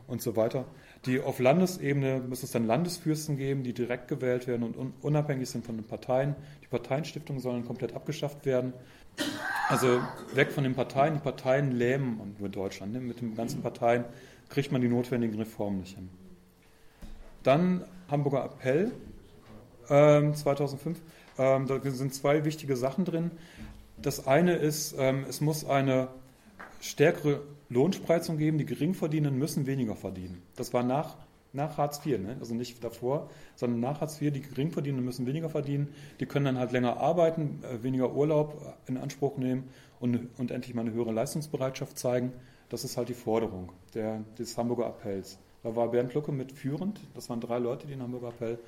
und 0.07 0.21
so 0.21 0.35
weiter. 0.35 0.65
Die 1.05 1.19
auf 1.19 1.39
Landesebene 1.39 2.21
muss 2.27 2.43
es 2.43 2.51
dann 2.51 2.67
Landesfürsten 2.67 3.37
geben, 3.37 3.63
die 3.63 3.73
direkt 3.73 4.07
gewählt 4.07 4.45
werden 4.47 4.63
und 4.63 4.93
unabhängig 5.01 5.49
sind 5.49 5.65
von 5.65 5.77
den 5.77 5.85
Parteien. 5.85 6.35
Die 6.61 6.67
Parteienstiftungen 6.67 7.41
sollen 7.41 7.65
komplett 7.65 7.95
abgeschafft 7.95 8.45
werden. 8.45 8.73
Also 9.69 10.01
weg 10.33 10.51
von 10.51 10.63
den 10.63 10.75
Parteien. 10.75 11.13
Die 11.13 11.19
Parteien 11.19 11.71
lähmen 11.71 12.35
nur 12.39 12.49
Deutschland. 12.49 12.93
Ne? 12.93 12.99
Mit 12.99 13.21
den 13.21 13.35
ganzen 13.35 13.61
Parteien 13.61 14.05
kriegt 14.49 14.71
man 14.71 14.81
die 14.81 14.89
notwendigen 14.89 15.37
Reformen 15.37 15.79
nicht 15.79 15.95
hin. 15.95 16.09
Dann 17.43 17.85
Hamburger 18.09 18.45
Appell 18.45 18.91
ähm, 19.89 20.35
2005. 20.35 20.99
Ähm, 21.37 21.67
da 21.67 21.79
sind 21.89 22.13
zwei 22.13 22.43
wichtige 22.43 22.75
Sachen 22.75 23.05
drin. 23.05 23.31
Das 24.01 24.27
eine 24.27 24.55
ist, 24.55 24.95
ähm, 24.97 25.25
es 25.29 25.41
muss 25.41 25.63
eine 25.63 26.09
stärkere 26.81 27.41
Lohnspreizung 27.69 28.37
geben. 28.37 28.57
Die 28.57 28.65
Geringverdienenden 28.65 29.39
müssen 29.39 29.65
weniger 29.65 29.95
verdienen. 29.95 30.41
Das 30.55 30.73
war 30.73 30.83
nach, 30.83 31.15
nach 31.53 31.77
Hartz 31.77 32.05
IV, 32.05 32.19
ne? 32.19 32.37
also 32.39 32.53
nicht 32.55 32.83
davor, 32.83 33.29
sondern 33.55 33.79
nach 33.79 34.01
Hartz 34.01 34.21
IV. 34.21 34.31
Die 34.33 34.41
Geringverdienenden 34.41 35.05
müssen 35.05 35.25
weniger 35.25 35.49
verdienen. 35.49 35.93
Die 36.19 36.25
können 36.25 36.45
dann 36.45 36.57
halt 36.57 36.71
länger 36.71 36.97
arbeiten, 36.97 37.63
äh, 37.63 37.83
weniger 37.83 38.13
Urlaub 38.13 38.75
in 38.87 38.97
Anspruch 38.97 39.37
nehmen 39.37 39.69
und, 39.99 40.29
und 40.37 40.51
endlich 40.51 40.73
mal 40.73 40.81
eine 40.81 40.93
höhere 40.93 41.11
Leistungsbereitschaft 41.11 41.97
zeigen. 41.97 42.33
Das 42.69 42.83
ist 42.83 42.97
halt 42.97 43.09
die 43.09 43.13
Forderung 43.13 43.71
der, 43.93 44.23
des 44.39 44.57
Hamburger 44.57 44.87
Appells. 44.87 45.39
Da 45.63 45.75
war 45.75 45.89
Bernd 45.89 46.13
Lucke 46.13 46.31
mit 46.31 46.51
führend. 46.53 46.99
Das 47.13 47.29
waren 47.29 47.41
drei 47.41 47.59
Leute, 47.59 47.85
die 47.85 47.93
den 47.93 48.01
Hamburger 48.01 48.29
Appell 48.29 48.59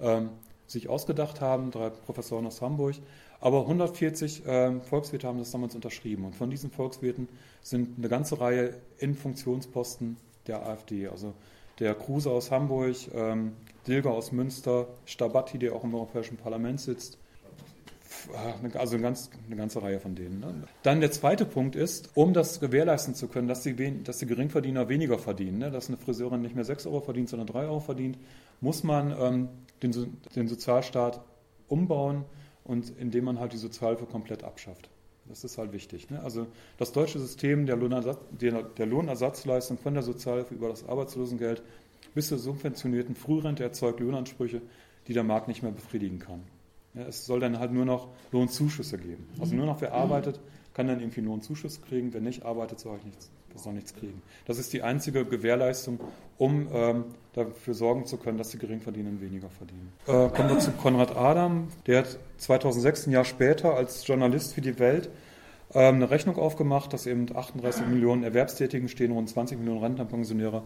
ähm, 0.00 0.30
sich 0.66 0.88
ausgedacht 0.88 1.40
haben, 1.40 1.70
drei 1.70 1.90
Professoren 1.90 2.46
aus 2.46 2.60
Hamburg. 2.60 2.96
Aber 3.40 3.62
140 3.62 4.46
äh, 4.46 4.80
Volkswirte 4.80 5.26
haben 5.26 5.38
das 5.38 5.50
damals 5.50 5.74
unterschrieben. 5.74 6.24
Und 6.24 6.36
von 6.36 6.50
diesen 6.50 6.70
Volkswirten 6.70 7.28
sind 7.62 7.98
eine 7.98 8.08
ganze 8.08 8.40
Reihe 8.40 8.74
in 8.98 9.14
Funktionsposten 9.14 10.16
der 10.46 10.66
AfD. 10.66 11.08
Also 11.08 11.34
der 11.78 11.94
Kruse 11.94 12.30
aus 12.30 12.50
Hamburg, 12.50 12.96
ähm, 13.14 13.52
Dilger 13.86 14.12
aus 14.12 14.32
Münster, 14.32 14.86
Stabatti, 15.06 15.58
der 15.58 15.74
auch 15.74 15.84
im 15.84 15.94
Europäischen 15.94 16.36
Parlament 16.36 16.80
sitzt. 16.80 17.18
Äh, 18.32 18.76
also 18.78 18.94
eine, 18.94 19.02
ganz, 19.02 19.30
eine 19.46 19.56
ganze 19.56 19.82
Reihe 19.82 19.98
von 19.98 20.14
denen. 20.14 20.40
Ne? 20.40 20.64
Dann 20.82 21.00
der 21.00 21.10
zweite 21.10 21.44
Punkt 21.44 21.76
ist, 21.76 22.10
um 22.14 22.32
das 22.32 22.60
gewährleisten 22.60 23.14
zu 23.14 23.28
können, 23.28 23.48
dass 23.48 23.62
die, 23.62 24.02
dass 24.04 24.18
die 24.18 24.26
Geringverdiener 24.26 24.88
weniger 24.88 25.18
verdienen, 25.18 25.58
ne? 25.58 25.70
dass 25.70 25.88
eine 25.88 25.96
Friseurin 25.96 26.42
nicht 26.42 26.54
mehr 26.54 26.64
6 26.64 26.86
Euro 26.86 27.00
verdient, 27.00 27.28
sondern 27.28 27.46
3 27.46 27.64
Euro 27.64 27.80
verdient, 27.80 28.18
muss 28.60 28.84
man 28.84 29.14
ähm, 29.18 29.48
den, 29.82 30.18
den 30.36 30.48
Sozialstaat 30.48 31.20
umbauen 31.68 32.24
und 32.64 32.90
indem 32.98 33.24
man 33.24 33.40
halt 33.40 33.52
die 33.52 33.58
Sozialhilfe 33.58 34.06
komplett 34.06 34.44
abschafft. 34.44 34.88
Das 35.32 35.44
ist 35.44 35.56
halt 35.56 35.72
wichtig. 35.72 36.10
Ne? 36.10 36.22
Also 36.22 36.46
das 36.76 36.92
deutsche 36.92 37.18
System 37.18 37.64
der, 37.64 37.76
Lohnersatz, 37.76 38.18
der, 38.32 38.64
der, 38.64 38.84
Lohnersatzleistung 38.84 39.78
von 39.78 39.94
der 39.94 40.02
Sozialhilfe 40.02 40.52
über 40.52 40.68
das 40.68 40.86
Arbeitslosengeld 40.86 41.62
bis 42.14 42.28
zur 42.28 42.36
subventionierten 42.36 43.14
Frührente 43.14 43.62
erzeugt 43.62 44.00
Lohnansprüche, 44.00 44.60
die 45.08 45.14
der 45.14 45.24
Markt 45.24 45.48
nicht 45.48 45.62
mehr 45.62 45.72
befriedigen 45.72 46.18
kann. 46.18 46.42
Ja, 46.92 47.06
es 47.06 47.24
soll 47.24 47.40
dann 47.40 47.58
halt 47.58 47.72
nur 47.72 47.86
noch 47.86 48.08
Lohnzuschüsse 48.30 48.98
geben. 48.98 49.26
Also 49.40 49.54
nur 49.54 49.64
noch 49.64 49.80
wer 49.80 49.94
arbeitet, 49.94 50.38
kann 50.74 50.86
dann 50.86 51.00
irgendwie 51.00 51.22
Lohnzuschuss 51.22 51.80
kriegen. 51.80 52.12
Wer 52.12 52.20
nicht 52.20 52.44
arbeitet, 52.44 52.80
soll 52.80 52.98
ich 52.98 53.04
nichts 53.06 53.30
noch 53.64 53.72
nichts 53.72 53.94
kriegen. 53.94 54.22
Das 54.46 54.58
ist 54.58 54.72
die 54.72 54.82
einzige 54.82 55.24
Gewährleistung, 55.24 56.00
um 56.38 56.68
ähm, 56.72 57.04
dafür 57.34 57.74
sorgen 57.74 58.06
zu 58.06 58.16
können, 58.16 58.38
dass 58.38 58.50
die 58.50 58.58
Geringverdienenden 58.58 59.20
weniger 59.20 59.48
verdienen. 59.50 59.92
Äh, 60.06 60.28
kommen 60.34 60.48
wir 60.48 60.58
zu 60.58 60.72
Konrad 60.72 61.16
Adam. 61.16 61.68
Der 61.86 62.00
hat 62.00 62.18
2006, 62.38 63.06
ein 63.06 63.12
Jahr 63.12 63.24
später, 63.24 63.74
als 63.74 64.06
Journalist 64.06 64.54
für 64.54 64.60
die 64.60 64.78
Welt 64.78 65.10
ähm, 65.74 65.96
eine 65.96 66.10
Rechnung 66.10 66.36
aufgemacht, 66.36 66.92
dass 66.92 67.06
eben 67.06 67.26
38 67.34 67.86
Millionen 67.86 68.24
Erwerbstätigen 68.24 68.88
stehen, 68.88 69.12
rund 69.12 69.28
20 69.28 69.58
Millionen 69.58 69.82
Rentenpensionäre, 69.82 70.62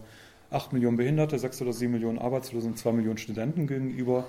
8 0.51 0.73
Millionen 0.73 0.97
Behinderte, 0.97 1.37
6 1.37 1.61
oder 1.61 1.73
7 1.73 1.91
Millionen 1.91 2.19
Arbeitslose 2.19 2.67
und 2.67 2.77
2 2.77 2.91
Millionen 2.93 3.17
Studenten 3.17 3.67
gegenüber. 3.67 4.25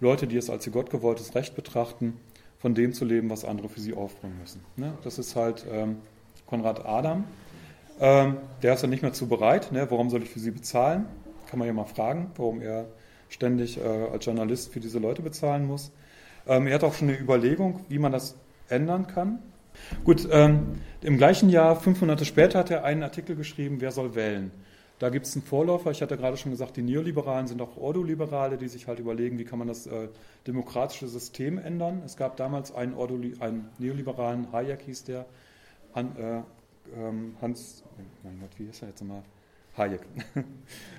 Leute, 0.00 0.26
die 0.26 0.36
es 0.36 0.48
als 0.48 0.66
ihr 0.66 0.72
gottgewolltes 0.72 1.34
Recht 1.34 1.56
betrachten, 1.56 2.18
von 2.58 2.74
dem 2.74 2.92
zu 2.92 3.04
leben, 3.04 3.30
was 3.30 3.44
andere 3.44 3.68
für 3.68 3.80
sie 3.80 3.94
aufbringen 3.94 4.38
müssen. 4.40 4.60
Ne? 4.76 4.92
Das 5.04 5.18
ist 5.18 5.36
halt 5.36 5.66
ähm, 5.70 5.96
Konrad 6.46 6.86
Adam. 6.86 7.24
Ähm, 8.00 8.36
der 8.62 8.74
ist 8.74 8.82
dann 8.82 8.90
nicht 8.90 9.02
mehr 9.02 9.12
zu 9.12 9.28
bereit. 9.28 9.72
Ne? 9.72 9.90
Warum 9.90 10.10
soll 10.10 10.22
ich 10.22 10.30
für 10.30 10.40
sie 10.40 10.50
bezahlen? 10.50 11.06
Kann 11.48 11.58
man 11.58 11.66
ja 11.66 11.74
mal 11.74 11.84
fragen, 11.84 12.30
warum 12.36 12.60
er 12.60 12.86
ständig 13.28 13.78
äh, 13.78 13.82
als 13.82 14.24
Journalist 14.24 14.72
für 14.72 14.80
diese 14.80 14.98
Leute 14.98 15.22
bezahlen 15.22 15.66
muss. 15.66 15.92
Ähm, 16.46 16.66
er 16.66 16.74
hat 16.74 16.84
auch 16.84 16.94
schon 16.94 17.08
eine 17.08 17.18
Überlegung, 17.18 17.84
wie 17.88 17.98
man 17.98 18.12
das 18.12 18.36
ändern 18.68 19.06
kann. 19.06 19.40
Gut, 20.04 20.28
ähm, 20.30 20.80
im 21.00 21.16
gleichen 21.16 21.48
Jahr, 21.48 21.76
fünf 21.76 22.00
Monate 22.00 22.24
später, 22.24 22.58
hat 22.58 22.70
er 22.70 22.84
einen 22.84 23.02
Artikel 23.02 23.36
geschrieben, 23.36 23.80
wer 23.80 23.92
soll 23.92 24.14
wählen. 24.14 24.50
Da 24.98 25.10
gibt 25.10 25.26
es 25.26 25.36
einen 25.36 25.44
Vorläufer, 25.44 25.92
ich 25.92 26.02
hatte 26.02 26.16
gerade 26.16 26.36
schon 26.36 26.50
gesagt, 26.50 26.76
die 26.76 26.82
Neoliberalen 26.82 27.46
sind 27.46 27.62
auch 27.62 27.76
Ordoliberale, 27.76 28.56
die 28.58 28.66
sich 28.66 28.88
halt 28.88 28.98
überlegen, 28.98 29.38
wie 29.38 29.44
kann 29.44 29.58
man 29.60 29.68
das 29.68 29.86
äh, 29.86 30.08
demokratische 30.46 31.06
System 31.06 31.56
ändern. 31.58 32.02
Es 32.04 32.16
gab 32.16 32.36
damals 32.36 32.74
einen, 32.74 32.94
Ordoli 32.94 33.36
einen 33.38 33.68
Neoliberalen, 33.78 34.50
Hayek 34.52 34.82
hieß 34.82 35.04
der, 35.04 35.26
an, 35.92 36.16
äh, 36.16 36.42
ähm, 36.98 37.36
Hans, 37.40 37.84
mein 38.24 38.40
Gott, 38.40 38.50
wie 38.56 38.64
ist 38.64 38.82
er 38.82 38.88
jetzt 38.88 39.00
nochmal? 39.00 39.22
Hayek. 39.76 40.00
In 40.34 40.44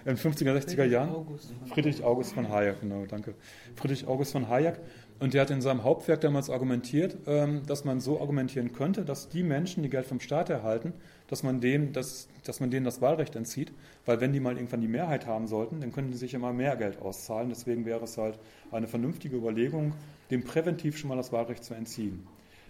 den 0.05 0.17
50er, 0.17 0.57
60er 0.57 0.85
Jahren. 0.85 1.25
Friedrich 1.67 2.01
August 2.01 2.33
von 2.33 2.49
Hayek, 2.49 2.79
genau, 2.79 3.05
danke. 3.05 3.35
Friedrich 3.75 4.07
August 4.07 4.31
von 4.31 4.47
Hayek. 4.47 4.79
Und 5.19 5.33
der 5.33 5.41
hat 5.41 5.51
in 5.51 5.61
seinem 5.61 5.83
Hauptwerk 5.83 6.21
damals 6.21 6.49
argumentiert, 6.49 7.17
ähm, 7.27 7.61
dass 7.67 7.83
man 7.83 7.99
so 7.99 8.21
argumentieren 8.21 8.71
könnte, 8.71 9.03
dass 9.03 9.27
die 9.27 9.43
Menschen, 9.43 9.83
die 9.83 9.89
Geld 9.89 10.05
vom 10.05 10.21
Staat 10.21 10.49
erhalten, 10.49 10.93
dass 11.27 11.43
man, 11.43 11.59
denen 11.59 11.91
das, 11.91 12.29
dass 12.45 12.61
man 12.61 12.71
denen 12.71 12.85
das 12.85 13.01
Wahlrecht 13.01 13.35
entzieht, 13.35 13.73
weil 14.05 14.21
wenn 14.21 14.31
die 14.31 14.39
mal 14.39 14.55
irgendwann 14.55 14.79
die 14.79 14.87
Mehrheit 14.87 15.27
haben 15.27 15.47
sollten, 15.47 15.81
dann 15.81 15.91
könnten 15.91 16.11
die 16.11 16.17
sich 16.17 16.33
immer 16.33 16.53
mehr 16.53 16.77
Geld 16.77 17.01
auszahlen. 17.01 17.49
Deswegen 17.49 17.85
wäre 17.85 18.05
es 18.05 18.17
halt 18.17 18.39
eine 18.71 18.87
vernünftige 18.87 19.35
Überlegung, 19.35 19.93
dem 20.31 20.43
präventiv 20.43 20.97
schon 20.97 21.09
mal 21.09 21.17
das 21.17 21.33
Wahlrecht 21.33 21.65
zu 21.65 21.73
entziehen. 21.73 22.25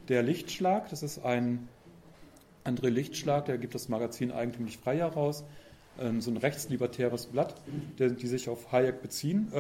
Der 0.08 0.24
Lichtschlag, 0.24 0.90
das 0.90 1.04
ist 1.04 1.24
ein 1.24 1.70
André 2.66 2.90
Lichtschlag, 2.90 3.46
der 3.46 3.60
gibt 3.60 3.76
das 3.76 3.90
Magazin 3.90 4.32
Eigentümlich 4.32 4.80
Frei 4.80 4.98
heraus, 4.98 5.44
ähm, 6.00 6.20
so 6.20 6.32
ein 6.32 6.38
rechtslibertäres 6.38 7.28
Blatt, 7.28 7.56
die 8.00 8.28
sich 8.28 8.50
auf 8.50 8.72
Hayek 8.72 9.04
beziehen. 9.04 9.52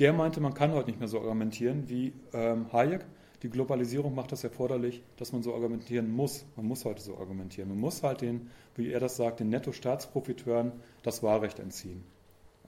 Der 0.00 0.14
meinte, 0.14 0.40
man 0.40 0.54
kann 0.54 0.72
heute 0.72 0.88
nicht 0.88 0.98
mehr 0.98 1.08
so 1.08 1.20
argumentieren 1.20 1.90
wie 1.90 2.14
ähm, 2.32 2.72
Hayek. 2.72 3.04
Die 3.42 3.50
Globalisierung 3.50 4.14
macht 4.14 4.32
das 4.32 4.42
erforderlich, 4.42 5.02
dass 5.18 5.32
man 5.32 5.42
so 5.42 5.54
argumentieren 5.54 6.10
muss. 6.10 6.46
Man 6.56 6.64
muss 6.66 6.86
heute 6.86 7.02
so 7.02 7.18
argumentieren. 7.18 7.68
Man 7.68 7.78
muss 7.78 8.02
halt 8.02 8.22
den, 8.22 8.48
wie 8.76 8.90
er 8.90 9.00
das 9.00 9.16
sagt, 9.16 9.40
den 9.40 9.50
Netto-Staatsprofiteuren 9.50 10.72
das 11.02 11.22
Wahlrecht 11.22 11.58
entziehen. 11.58 12.02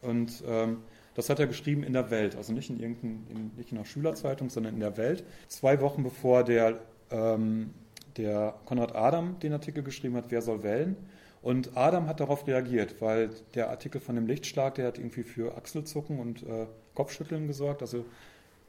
Und 0.03 0.45
ähm, 0.47 0.83
das 1.15 1.31
hat 1.31 1.41
er 1.41 1.47
geschrieben 1.47 1.85
in 1.85 1.95
der 1.95 2.11
Welt, 2.11 2.37
also 2.37 2.53
nicht 2.53 2.69
in, 2.69 2.81
in, 2.81 3.51
nicht 3.57 3.73
in 3.73 3.79
einer 3.79 3.87
Schülerzeitung, 3.87 4.51
sondern 4.51 4.75
in 4.75 4.81
der 4.81 4.99
Welt. 4.99 5.25
Zwei 5.49 5.81
Wochen 5.81 6.03
bevor 6.03 6.45
der, 6.45 6.81
ähm, 7.11 7.71
der 8.19 8.55
Konrad 8.67 8.95
Adam 8.95 9.39
den 9.39 9.55
Artikel 9.55 9.83
geschrieben 9.83 10.17
hat, 10.17 10.27
Wer 10.29 10.43
soll 10.43 10.63
wählen? 10.63 10.97
Und 11.41 11.77
Adam 11.77 12.09
hat 12.09 12.21
darauf 12.21 12.47
reagiert, 12.47 13.01
weil 13.01 13.31
der 13.55 13.71
Artikel 13.71 14.01
von 14.03 14.17
dem 14.17 14.27
Lichtschlag, 14.27 14.75
der 14.75 14.87
hat 14.87 14.99
irgendwie 14.99 15.25
für 15.25 15.57
Achselzucken 15.57 16.19
und 16.21 16.43
äh, 16.43 16.67
Kopfschütteln 16.95 17.47
gesorgt. 17.47 17.83
Also 17.83 18.05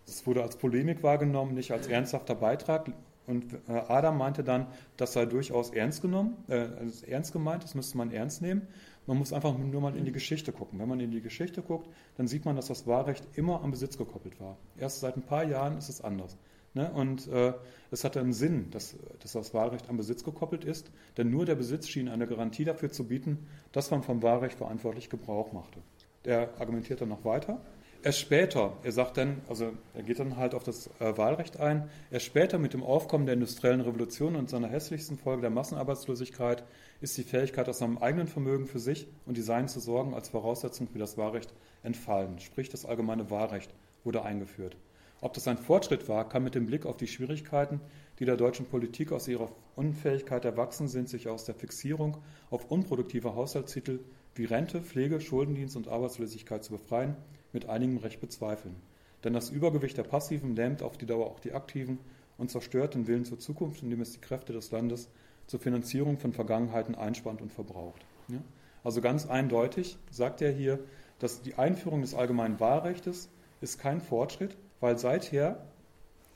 es 0.07 0.25
wurde 0.25 0.43
als 0.43 0.57
Polemik 0.57 1.03
wahrgenommen, 1.03 1.53
nicht 1.53 1.71
als 1.71 1.87
ernsthafter 1.87 2.35
Beitrag. 2.35 2.91
Und 3.25 3.53
äh, 3.69 3.71
Adam 3.71 4.17
meinte 4.17 4.43
dann, 4.43 4.67
das 4.97 5.13
sei 5.13 5.25
durchaus 5.25 5.69
ernst 5.69 6.01
genommen, 6.01 6.43
äh, 6.49 6.67
also 6.79 7.05
ernst 7.05 7.31
gemeint, 7.31 7.63
das 7.63 7.73
müsste 7.73 7.97
man 7.97 8.11
ernst 8.11 8.41
nehmen. 8.41 8.67
Man 9.05 9.17
muss 9.17 9.31
einfach 9.33 9.57
nur 9.57 9.81
mal 9.81 9.95
in 9.95 10.05
die 10.05 10.11
Geschichte 10.11 10.51
gucken. 10.51 10.79
Wenn 10.79 10.89
man 10.89 10.99
in 10.99 11.11
die 11.11 11.21
Geschichte 11.21 11.61
guckt, 11.61 11.89
dann 12.17 12.27
sieht 12.27 12.45
man, 12.45 12.55
dass 12.55 12.67
das 12.67 12.87
Wahlrecht 12.87 13.25
immer 13.35 13.61
am 13.61 13.71
Besitz 13.71 13.97
gekoppelt 13.97 14.39
war. 14.39 14.57
Erst 14.77 15.01
seit 15.01 15.15
ein 15.15 15.23
paar 15.23 15.45
Jahren 15.45 15.77
ist 15.77 15.89
es 15.89 16.01
anders. 16.01 16.37
Ne? 16.73 16.91
Und 16.91 17.27
äh, 17.27 17.53
es 17.91 18.03
hatte 18.03 18.19
einen 18.19 18.33
Sinn, 18.33 18.71
dass, 18.71 18.95
dass, 19.19 19.33
das 19.33 19.53
Wahlrecht 19.53 19.89
am 19.89 19.97
Besitz 19.97 20.23
gekoppelt 20.23 20.65
ist, 20.65 20.91
denn 21.17 21.29
nur 21.29 21.45
der 21.45 21.55
Besitz 21.55 21.87
schien 21.87 22.09
eine 22.09 22.27
Garantie 22.27 22.65
dafür 22.65 22.91
zu 22.91 23.07
bieten, 23.07 23.47
dass 23.71 23.91
man 23.91 24.03
vom 24.03 24.23
Wahlrecht 24.23 24.57
verantwortlich 24.57 25.09
Gebrauch 25.09 25.53
machte. 25.53 25.79
Der 26.25 26.59
argumentiert 26.59 27.01
dann 27.01 27.09
noch 27.09 27.25
weiter. 27.25 27.61
Erst 28.05 28.19
später, 28.19 28.73
er 28.83 28.91
sagt 28.91 29.15
dann, 29.15 29.41
also 29.47 29.71
er 29.93 30.03
geht 30.03 30.19
dann 30.19 30.35
halt 30.35 30.55
auf 30.55 30.63
das 30.63 30.87
äh, 30.99 31.17
Wahlrecht 31.17 31.61
ein, 31.61 31.89
erst 32.11 32.25
später 32.25 32.59
mit 32.59 32.73
dem 32.73 32.83
Aufkommen 32.83 33.25
der 33.25 33.35
industriellen 33.35 33.79
Revolution 33.79 34.35
und 34.35 34.49
seiner 34.49 34.67
hässlichsten 34.67 35.17
Folge 35.17 35.43
der 35.43 35.51
Massenarbeitslosigkeit 35.51 36.65
ist 36.99 37.17
die 37.17 37.23
Fähigkeit, 37.23 37.69
aus 37.69 37.77
seinem 37.77 37.97
eigenen 37.97 38.27
Vermögen 38.27 38.67
für 38.67 38.79
sich 38.79 39.07
und 39.25 39.37
die 39.37 39.41
Seinen 39.41 39.69
zu 39.69 39.79
sorgen, 39.79 40.13
als 40.13 40.27
Voraussetzung 40.27 40.89
für 40.89 40.99
das 40.99 41.17
Wahlrecht 41.17 41.53
entfallen. 41.81 42.39
Sprich, 42.39 42.67
das 42.67 42.85
allgemeine 42.85 43.29
Wahlrecht 43.29 43.73
wurde 44.03 44.23
eingeführt. 44.23 44.75
Ob 45.21 45.31
das 45.31 45.47
ein 45.47 45.57
Fortschritt 45.57 46.09
war, 46.09 46.27
kann 46.27 46.43
mit 46.43 46.55
dem 46.55 46.65
Blick 46.65 46.85
auf 46.85 46.97
die 46.97 47.07
Schwierigkeiten, 47.07 47.79
die 48.19 48.25
der 48.25 48.35
deutschen 48.35 48.65
Politik 48.65 49.13
aus 49.13 49.29
ihrer 49.29 49.49
Unfähigkeit 49.77 50.43
erwachsen 50.43 50.89
sind, 50.89 51.07
sich 51.07 51.29
aus 51.29 51.45
der 51.45 51.55
Fixierung 51.55 52.17
auf 52.49 52.69
unproduktive 52.69 53.33
Haushaltstitel 53.33 54.01
wie 54.35 54.43
Rente, 54.43 54.81
Pflege, 54.81 55.21
Schuldendienst 55.21 55.77
und 55.77 55.87
Arbeitslosigkeit 55.87 56.65
zu 56.65 56.73
befreien, 56.73 57.15
mit 57.53 57.69
einigem 57.69 57.97
Recht 57.97 58.19
bezweifeln. 58.19 58.75
Denn 59.23 59.33
das 59.33 59.49
Übergewicht 59.49 59.97
der 59.97 60.03
Passiven 60.03 60.55
lähmt 60.55 60.83
auf 60.83 60.97
die 60.97 61.05
Dauer 61.05 61.27
auch 61.27 61.39
die 61.39 61.53
Aktiven 61.53 61.99
und 62.37 62.51
zerstört 62.51 62.95
den 62.95 63.07
Willen 63.07 63.25
zur 63.25 63.39
Zukunft, 63.39 63.83
indem 63.83 64.01
es 64.01 64.11
die 64.11 64.19
Kräfte 64.19 64.53
des 64.53 64.71
Landes 64.71 65.09
zur 65.47 65.59
Finanzierung 65.59 66.17
von 66.17 66.33
Vergangenheiten 66.33 66.95
einspannt 66.95 67.41
und 67.41 67.51
verbraucht. 67.51 68.01
Ja? 68.27 68.39
Also 68.83 69.01
ganz 69.01 69.25
eindeutig 69.25 69.97
sagt 70.11 70.41
er 70.41 70.51
hier, 70.51 70.79
dass 71.19 71.41
die 71.41 71.55
Einführung 71.55 72.01
des 72.01 72.15
allgemeinen 72.15 72.59
Wahlrechts 72.59 73.29
ist 73.61 73.79
kein 73.79 74.01
Fortschritt, 74.01 74.57
weil 74.81 74.97
seither 74.97 75.63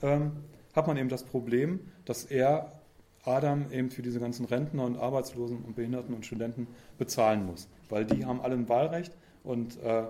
ähm, 0.01 0.32
hat 0.73 0.88
man 0.88 0.95
eben 0.95 1.10
das 1.10 1.23
Problem, 1.23 1.82
dass 2.06 2.23
er 2.23 2.71
Adam 3.25 3.69
eben 3.71 3.89
für 3.89 4.01
diese 4.01 4.21
ganzen 4.21 4.45
Rentner 4.45 4.86
und 4.86 4.97
Arbeitslosen 4.97 5.58
und 5.63 5.75
Behinderten 5.75 6.15
und 6.15 6.25
Studenten 6.25 6.67
bezahlen 6.97 7.45
muss, 7.45 7.67
weil 7.89 8.06
die 8.06 8.25
haben 8.25 8.39
alle 8.39 8.56
ein 8.56 8.69
Wahlrecht 8.69 9.12
und 9.43 9.82
äh, 9.84 10.03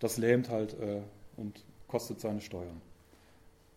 das 0.00 0.16
lähmt 0.16 0.50
halt 0.50 0.74
äh, 0.80 1.00
und 1.36 1.64
kostet 1.86 2.20
seine 2.20 2.40
Steuern. 2.40 2.80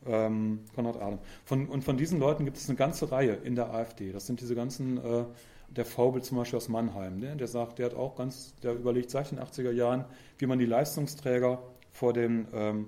Ähm, 0.06 0.60
Konrad 0.76 0.98
Adam. 0.98 1.20
Von, 1.46 1.68
und 1.70 1.84
von 1.84 1.96
diesen 1.96 2.20
Leuten 2.20 2.44
gibt 2.44 2.58
es 2.58 2.68
eine 2.68 2.78
ganze 2.78 3.12
Reihe 3.12 3.34
in 3.34 3.56
der 3.56 3.74
AfD. 3.74 4.12
Das 4.12 4.26
sind 4.26 4.42
diese 4.42 4.56
ganzen, 4.56 4.98
äh, 4.98 5.24
der 5.70 5.86
Faubel 5.86 6.22
zum 6.24 6.38
Beispiel 6.38 6.58
aus 6.58 6.68
Mannheim, 6.68 7.20
ne? 7.20 7.36
der 7.36 7.48
sagt, 7.48 7.80
der 7.80 7.86
hat 7.86 7.96
auch 7.96 8.16
ganz, 8.16 8.56
der 8.64 8.74
überlegt 8.74 9.12
seit 9.12 9.32
den 9.32 9.40
80er 9.40 9.72
Jahren, 9.72 10.06
wie 10.40 10.46
man 10.46 10.60
die 10.60 10.66
Leistungsträger 10.66 11.62
vor 11.92 12.12
den 12.14 12.48
ähm, 12.54 12.88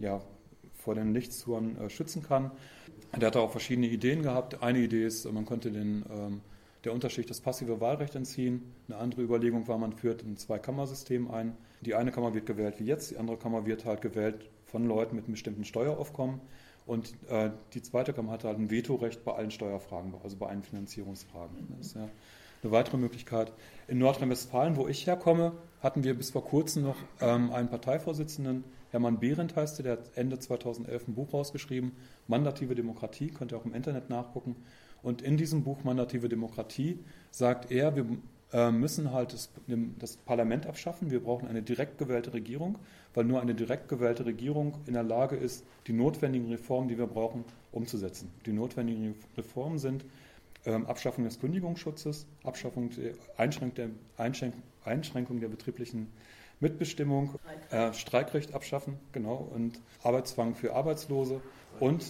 ja, 0.00 0.20
vor 0.74 0.94
den 0.94 1.12
Lichtzuhren 1.12 1.76
äh, 1.78 1.90
schützen 1.90 2.22
kann. 2.22 2.50
Der 3.16 3.28
hat 3.28 3.36
auch 3.36 3.50
verschiedene 3.50 3.88
Ideen 3.88 4.22
gehabt. 4.22 4.62
Eine 4.62 4.78
Idee 4.78 5.04
ist, 5.04 5.30
man 5.32 5.46
könnte 5.46 5.70
den, 5.70 6.04
ähm, 6.10 6.40
der 6.84 6.92
Unterschicht 6.92 7.30
das 7.30 7.40
passive 7.40 7.80
Wahlrecht 7.80 8.14
entziehen. 8.14 8.72
Eine 8.88 8.98
andere 8.98 9.22
Überlegung 9.22 9.66
war, 9.68 9.78
man 9.78 9.92
führt 9.92 10.22
ein 10.22 10.36
Zweikammersystem 10.36 11.30
ein. 11.30 11.56
Die 11.86 11.94
eine 11.94 12.10
Kammer 12.10 12.34
wird 12.34 12.46
gewählt 12.46 12.78
wie 12.78 12.84
jetzt, 12.84 13.12
die 13.12 13.16
andere 13.16 13.36
Kammer 13.36 13.64
wird 13.64 13.84
halt 13.84 14.02
gewählt 14.02 14.50
von 14.64 14.84
Leuten 14.86 15.14
mit 15.14 15.24
einem 15.24 15.34
bestimmten 15.34 15.64
Steueraufkommen. 15.64 16.40
Und 16.84 17.14
äh, 17.28 17.50
die 17.74 17.82
zweite 17.82 18.12
Kammer 18.12 18.32
hat 18.32 18.44
halt 18.44 18.58
ein 18.58 18.70
Vetorecht 18.70 19.24
bei 19.24 19.32
allen 19.32 19.50
Steuerfragen, 19.50 20.12
also 20.22 20.36
bei 20.36 20.48
allen 20.48 20.62
Finanzierungsfragen. 20.62 21.56
Das 21.78 21.88
ist 21.88 21.94
ja 21.94 22.08
eine 22.62 22.72
weitere 22.72 22.96
Möglichkeit. 22.96 23.52
In 23.86 23.98
Nordrhein-Westfalen, 23.98 24.76
wo 24.76 24.88
ich 24.88 25.06
herkomme, 25.06 25.52
hatten 25.80 26.02
wir 26.04 26.14
bis 26.14 26.30
vor 26.30 26.44
kurzem 26.44 26.82
noch 26.82 26.96
ähm, 27.20 27.52
einen 27.52 27.68
Parteivorsitzenden, 27.68 28.64
Hermann 28.90 29.20
Behrendt 29.20 29.56
heißt 29.56 29.80
er, 29.80 29.82
der 29.82 29.92
hat 29.92 30.10
Ende 30.16 30.38
2011 30.38 31.08
ein 31.08 31.14
Buch 31.14 31.32
rausgeschrieben, 31.32 31.92
Mandative 32.28 32.74
Demokratie, 32.74 33.28
könnt 33.28 33.52
ihr 33.52 33.58
auch 33.58 33.64
im 33.64 33.74
Internet 33.74 34.10
nachgucken. 34.10 34.56
Und 35.02 35.22
in 35.22 35.36
diesem 35.36 35.64
Buch 35.64 35.84
Mandative 35.84 36.28
Demokratie 36.28 36.98
sagt 37.30 37.70
er, 37.70 37.94
wir 37.94 38.06
müssen 38.52 39.12
halt 39.12 39.32
das, 39.32 39.50
das, 39.98 40.16
Parlament 40.18 40.66
abschaffen, 40.66 41.10
wir 41.10 41.20
brauchen 41.22 41.48
eine 41.48 41.62
direkt 41.62 41.98
gewählte 41.98 42.32
Regierung, 42.32 42.78
weil 43.12 43.24
nur 43.24 43.40
eine 43.40 43.54
direkt 43.54 43.88
gewählte 43.88 44.24
Regierung 44.24 44.78
in 44.86 44.94
der 44.94 45.02
Lage 45.02 45.36
ist, 45.36 45.64
die 45.88 45.92
notwendigen 45.92 46.48
Reformen, 46.50 46.88
die 46.88 46.96
wir 46.96 47.08
brauchen, 47.08 47.44
umzusetzen. 47.72 48.30
Die 48.46 48.52
notwendigen 48.52 49.16
Reformen 49.36 49.78
sind 49.78 50.04
ähm, 50.64 50.86
Abschaffung 50.86 51.24
des 51.24 51.40
Kündigungsschutzes, 51.40 52.26
Abschaffung 52.44 52.90
der 52.90 53.12
Einschränkung 53.36 53.74
der, 53.74 53.90
Einschränkung 54.84 55.40
der 55.40 55.48
betrieblichen 55.48 56.12
Mitbestimmung, 56.60 57.34
äh, 57.70 57.92
Streikrecht 57.92 58.54
abschaffen, 58.54 58.98
genau, 59.12 59.36
und 59.54 59.80
Arbeitszwang 60.02 60.54
für 60.54 60.74
Arbeitslose. 60.74 61.40
Und, 61.80 62.04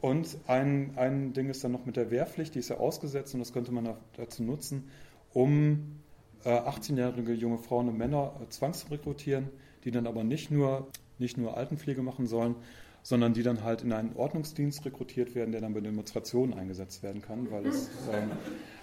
und 0.00 0.36
ein, 0.46 0.92
ein 0.96 1.32
Ding 1.32 1.48
ist 1.48 1.64
dann 1.64 1.72
noch 1.72 1.86
mit 1.86 1.96
der 1.96 2.10
Wehrpflicht, 2.10 2.54
die 2.54 2.58
ist 2.58 2.68
ja 2.68 2.76
ausgesetzt 2.76 3.34
und 3.34 3.40
das 3.40 3.52
könnte 3.52 3.72
man 3.72 3.96
dazu 4.16 4.42
nutzen, 4.42 4.90
um 5.32 6.00
äh, 6.44 6.50
18-jährige 6.50 7.32
junge 7.32 7.58
Frauen 7.58 7.88
und 7.88 7.98
Männer 7.98 8.32
äh, 8.42 8.48
zwangsrekrutieren, 8.48 9.48
die 9.84 9.90
dann 9.90 10.06
aber 10.06 10.24
nicht 10.24 10.50
nur, 10.50 10.88
nicht 11.18 11.36
nur 11.36 11.56
Altenpflege 11.56 12.02
machen 12.02 12.26
sollen, 12.26 12.54
sondern 13.02 13.32
die 13.32 13.42
dann 13.42 13.64
halt 13.64 13.82
in 13.82 13.92
einen 13.92 14.14
Ordnungsdienst 14.16 14.84
rekrutiert 14.84 15.34
werden, 15.34 15.52
der 15.52 15.60
dann 15.60 15.72
bei 15.72 15.80
Demonstrationen 15.80 16.52
eingesetzt 16.52 17.02
werden 17.02 17.22
kann, 17.22 17.50
weil, 17.50 17.66
es, 17.66 17.88
ähm, 18.12 18.30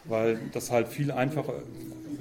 weil 0.05 0.39
das 0.51 0.71
halt 0.71 0.87
viel 0.87 1.11
einfacher, 1.11 1.61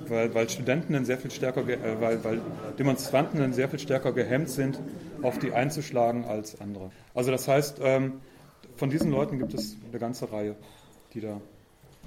weil, 0.08 0.34
weil 0.34 0.48
Studenten 0.50 0.92
dann 0.92 1.04
sehr 1.04 1.18
viel 1.18 1.30
stärker, 1.30 1.66
äh, 1.66 2.00
weil, 2.00 2.22
weil 2.24 2.40
Demonstranten 2.78 3.38
dann 3.38 3.52
sehr 3.52 3.68
viel 3.68 3.78
stärker 3.78 4.12
gehemmt 4.12 4.50
sind, 4.50 4.78
auf 5.22 5.38
die 5.38 5.52
einzuschlagen 5.52 6.24
als 6.24 6.60
andere. 6.60 6.90
Also 7.14 7.30
das 7.30 7.48
heißt, 7.48 7.80
ähm, 7.82 8.20
von 8.76 8.90
diesen 8.90 9.10
Leuten 9.10 9.38
gibt 9.38 9.54
es 9.54 9.76
eine 9.90 9.98
ganze 9.98 10.30
Reihe, 10.30 10.56
die 11.14 11.20
da 11.20 11.40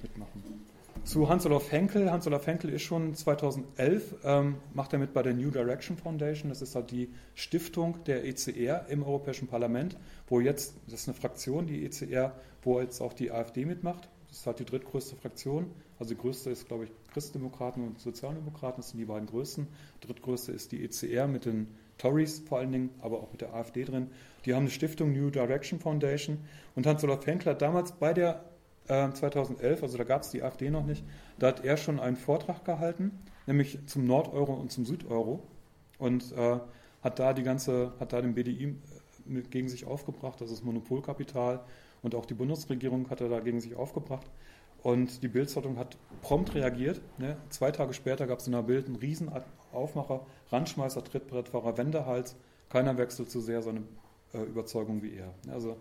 mitmachen. 0.03 0.66
Zu 1.07 1.29
Hans-Olaf 1.29 1.71
Henkel. 1.71 2.11
Hans-Olaf 2.11 2.47
Henkel 2.47 2.69
ist 2.69 2.81
schon 2.81 3.15
2011, 3.15 4.15
ähm, 4.25 4.55
macht 4.73 4.91
er 4.91 4.99
mit 4.99 5.13
bei 5.13 5.23
der 5.23 5.33
New 5.33 5.51
Direction 5.51 5.95
Foundation. 5.95 6.49
Das 6.49 6.61
ist 6.61 6.75
halt 6.75 6.91
die 6.91 7.07
Stiftung 7.33 8.03
der 8.03 8.25
ECR 8.25 8.87
im 8.89 9.03
Europäischen 9.03 9.47
Parlament, 9.47 9.95
wo 10.27 10.41
jetzt, 10.41 10.75
das 10.85 10.99
ist 10.99 11.07
eine 11.07 11.15
Fraktion, 11.15 11.65
die 11.65 11.85
ECR, 11.85 12.33
wo 12.61 12.81
jetzt 12.81 12.99
auch 12.99 13.13
die 13.13 13.31
AfD 13.31 13.63
mitmacht. 13.63 14.09
Das 14.27 14.39
ist 14.39 14.47
halt 14.47 14.59
die 14.59 14.65
drittgrößte 14.65 15.15
Fraktion. 15.15 15.71
Also 15.97 16.13
die 16.13 16.19
größte 16.19 16.49
ist, 16.49 16.67
glaube 16.67 16.83
ich, 16.83 16.91
Christdemokraten 17.13 17.87
und 17.87 18.01
Sozialdemokraten. 18.01 18.81
Das 18.81 18.89
sind 18.89 18.99
die 18.99 19.05
beiden 19.05 19.29
größten. 19.29 19.65
Drittgrößte 20.01 20.51
ist 20.51 20.73
die 20.73 20.83
ECR 20.83 21.29
mit 21.29 21.45
den 21.45 21.67
Tories 21.97 22.39
vor 22.39 22.59
allen 22.59 22.73
Dingen, 22.73 22.89
aber 23.01 23.21
auch 23.21 23.31
mit 23.31 23.39
der 23.39 23.53
AfD 23.53 23.85
drin. 23.85 24.09
Die 24.43 24.53
haben 24.53 24.63
eine 24.63 24.71
Stiftung 24.71 25.13
New 25.13 25.29
Direction 25.29 25.79
Foundation. 25.79 26.39
Und 26.75 26.85
Hans-Olaf 26.85 27.25
Henkel 27.25 27.53
hat 27.53 27.61
damals 27.61 27.93
bei 27.93 28.13
der 28.13 28.43
2011, 28.87 29.79
ähm, 29.79 29.83
also 29.83 29.97
da 29.97 30.03
gab 30.03 30.21
es 30.21 30.29
die 30.29 30.43
AfD 30.43 30.69
noch 30.69 30.85
nicht, 30.85 31.03
da 31.39 31.47
hat 31.47 31.63
er 31.63 31.77
schon 31.77 31.99
einen 31.99 32.15
Vortrag 32.15 32.65
gehalten, 32.65 33.11
nämlich 33.45 33.79
zum 33.85 34.05
Nordeuro 34.05 34.53
und 34.53 34.71
zum 34.71 34.85
Südeuro 34.85 35.43
und 35.97 36.31
äh, 36.33 36.59
hat 37.01 37.19
da 37.19 37.33
die 37.33 37.43
ganze, 37.43 37.93
hat 37.99 38.13
da 38.13 38.21
den 38.21 38.33
BDI 38.33 38.75
gegen 39.49 39.69
sich 39.69 39.85
aufgebracht, 39.85 40.39
das 40.41 40.51
ist 40.51 40.63
Monopolkapital 40.63 41.63
und 42.01 42.15
auch 42.15 42.25
die 42.25 42.33
Bundesregierung 42.33 43.09
hat 43.09 43.21
er 43.21 43.29
da 43.29 43.39
gegen 43.39 43.59
sich 43.59 43.75
aufgebracht. 43.75 44.27
Und 44.83 45.23
die 45.23 45.27
Bildzeitung 45.27 45.77
hat 45.77 45.97
prompt 46.21 46.53
reagiert. 46.55 47.01
Ne? 47.17 47.35
Zwei 47.49 47.71
Tage 47.71 47.93
später 47.93 48.27
gab 48.27 48.39
es 48.39 48.47
in 48.47 48.53
der 48.53 48.61
Bild 48.61 48.85
einen 48.85 48.95
riesen 48.95 49.29
Aufmacher, 49.73 50.25
Randschmeißer, 50.51 51.03
Trittbrettfahrer, 51.03 51.77
Wendehals. 51.77 52.35
Keiner 52.69 52.97
wechselt 52.97 53.31
so 53.31 53.41
sehr 53.41 53.61
seine 53.61 53.83
äh, 54.33 54.43
Überzeugung 54.43 55.01
wie 55.01 55.15
er. 55.15 55.33
Also 55.51 55.77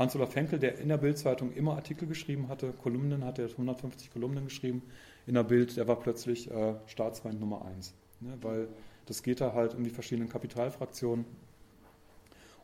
Hans-Olaf 0.00 0.34
Henkel, 0.34 0.58
der 0.58 0.78
in 0.78 0.88
der 0.88 0.96
Bildzeitung 0.96 1.52
immer 1.52 1.76
Artikel 1.76 2.08
geschrieben 2.08 2.48
hatte, 2.48 2.72
Kolumnen 2.72 3.22
hatte, 3.22 3.42
er 3.42 3.50
150 3.50 4.10
Kolumnen 4.10 4.46
geschrieben 4.46 4.80
in 5.26 5.34
der 5.34 5.42
Bild, 5.42 5.76
der 5.76 5.86
war 5.88 5.96
plötzlich 5.96 6.50
äh, 6.50 6.74
Staatsfeind 6.86 7.38
Nummer 7.38 7.66
eins. 7.66 7.92
Ne? 8.20 8.32
Weil 8.40 8.68
das 9.04 9.22
geht 9.22 9.42
da 9.42 9.52
halt 9.52 9.74
um 9.74 9.84
die 9.84 9.90
verschiedenen 9.90 10.30
Kapitalfraktionen 10.30 11.26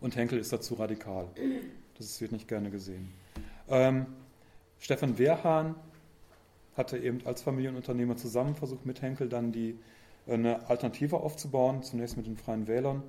und 0.01 0.17
Henkel 0.17 0.39
ist 0.39 0.51
dazu 0.51 0.75
radikal. 0.75 1.29
Das 1.99 2.19
wird 2.23 2.33
nicht 2.33 2.49
gerne 2.49 2.71
gesehen. 2.71 3.13
Ähm, 3.69 4.07
Stefan 4.79 5.19
Wehrhahn 5.19 5.75
hatte 6.75 6.97
eben 6.97 7.21
als 7.27 7.43
Familienunternehmer 7.43 8.17
zusammen 8.17 8.55
versucht, 8.55 8.87
mit 8.87 9.03
Henkel 9.03 9.29
dann 9.29 9.53
die, 9.53 9.79
äh, 10.27 10.33
eine 10.33 10.71
Alternative 10.71 11.21
aufzubauen, 11.21 11.83
zunächst 11.83 12.17
mit 12.17 12.27
den 12.27 12.39
Freien 12.39 12.67
Wählern 12.67 13.03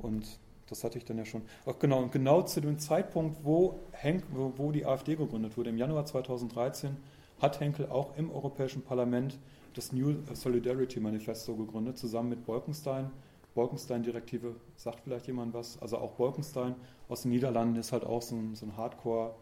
und 0.00 0.38
das 0.68 0.84
hatte 0.84 0.98
ich 0.98 1.04
dann 1.04 1.18
ja 1.18 1.24
schon. 1.24 1.42
Auch 1.66 1.78
genau, 1.78 2.02
und 2.02 2.12
genau 2.12 2.42
zu 2.42 2.60
dem 2.60 2.78
Zeitpunkt, 2.78 3.44
wo, 3.44 3.80
Henk, 3.92 4.24
wo, 4.30 4.72
die 4.72 4.86
AfD 4.86 5.16
gegründet 5.16 5.56
wurde, 5.56 5.70
im 5.70 5.78
Januar 5.78 6.06
2013, 6.06 6.96
hat 7.40 7.60
Henkel 7.60 7.88
auch 7.88 8.16
im 8.16 8.30
Europäischen 8.30 8.82
Parlament 8.82 9.38
das 9.74 9.92
New 9.92 10.14
Solidarity 10.32 11.00
Manifesto 11.00 11.54
gegründet, 11.56 11.98
zusammen 11.98 12.30
mit 12.30 12.46
Bolkenstein. 12.46 13.10
Bolkenstein-Direktive, 13.54 14.56
sagt 14.76 15.00
vielleicht 15.04 15.26
jemand 15.26 15.54
was? 15.54 15.80
Also 15.80 15.98
auch 15.98 16.12
Bolkenstein 16.12 16.74
aus 17.08 17.22
den 17.22 17.30
Niederlanden 17.30 17.76
ist 17.76 17.92
halt 17.92 18.04
auch 18.04 18.22
so 18.22 18.34
ein, 18.34 18.54
so 18.54 18.66
ein 18.66 18.76
Hardcore- 18.76 19.34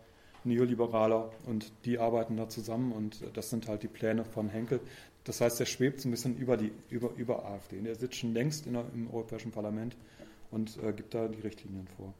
Neoliberaler 0.44 1.30
und 1.46 1.72
die 1.84 1.98
arbeiten 1.98 2.36
da 2.36 2.48
zusammen 2.48 2.92
und 2.92 3.24
das 3.34 3.50
sind 3.50 3.68
halt 3.68 3.82
die 3.82 3.88
Pläne 3.88 4.24
von 4.24 4.48
Henkel. 4.48 4.80
Das 5.24 5.40
heißt, 5.40 5.60
er 5.60 5.66
schwebt 5.66 6.00
so 6.00 6.08
ein 6.08 6.10
bisschen 6.10 6.36
über 6.36 6.56
die 6.56 6.72
über, 6.90 7.10
über 7.16 7.44
AfD. 7.44 7.80
Er 7.84 7.94
sitzt 7.94 8.16
schon 8.16 8.34
längst 8.34 8.66
der, 8.66 8.84
im 8.92 9.08
Europäischen 9.12 9.52
Parlament 9.52 9.96
und 10.52 10.78
äh, 10.82 10.92
gibt 10.92 11.14
da 11.14 11.28
die 11.28 11.40
Richtlinien 11.40 11.88
vor. 11.96 12.14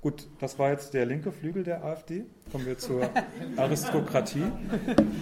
Gut, 0.00 0.28
das 0.40 0.58
war 0.58 0.70
jetzt 0.70 0.94
der 0.94 1.06
linke 1.06 1.30
Flügel 1.30 1.62
der 1.62 1.84
AfD. 1.84 2.24
Kommen 2.50 2.66
wir 2.66 2.78
zur 2.78 3.08
Aristokratie. 3.56 4.44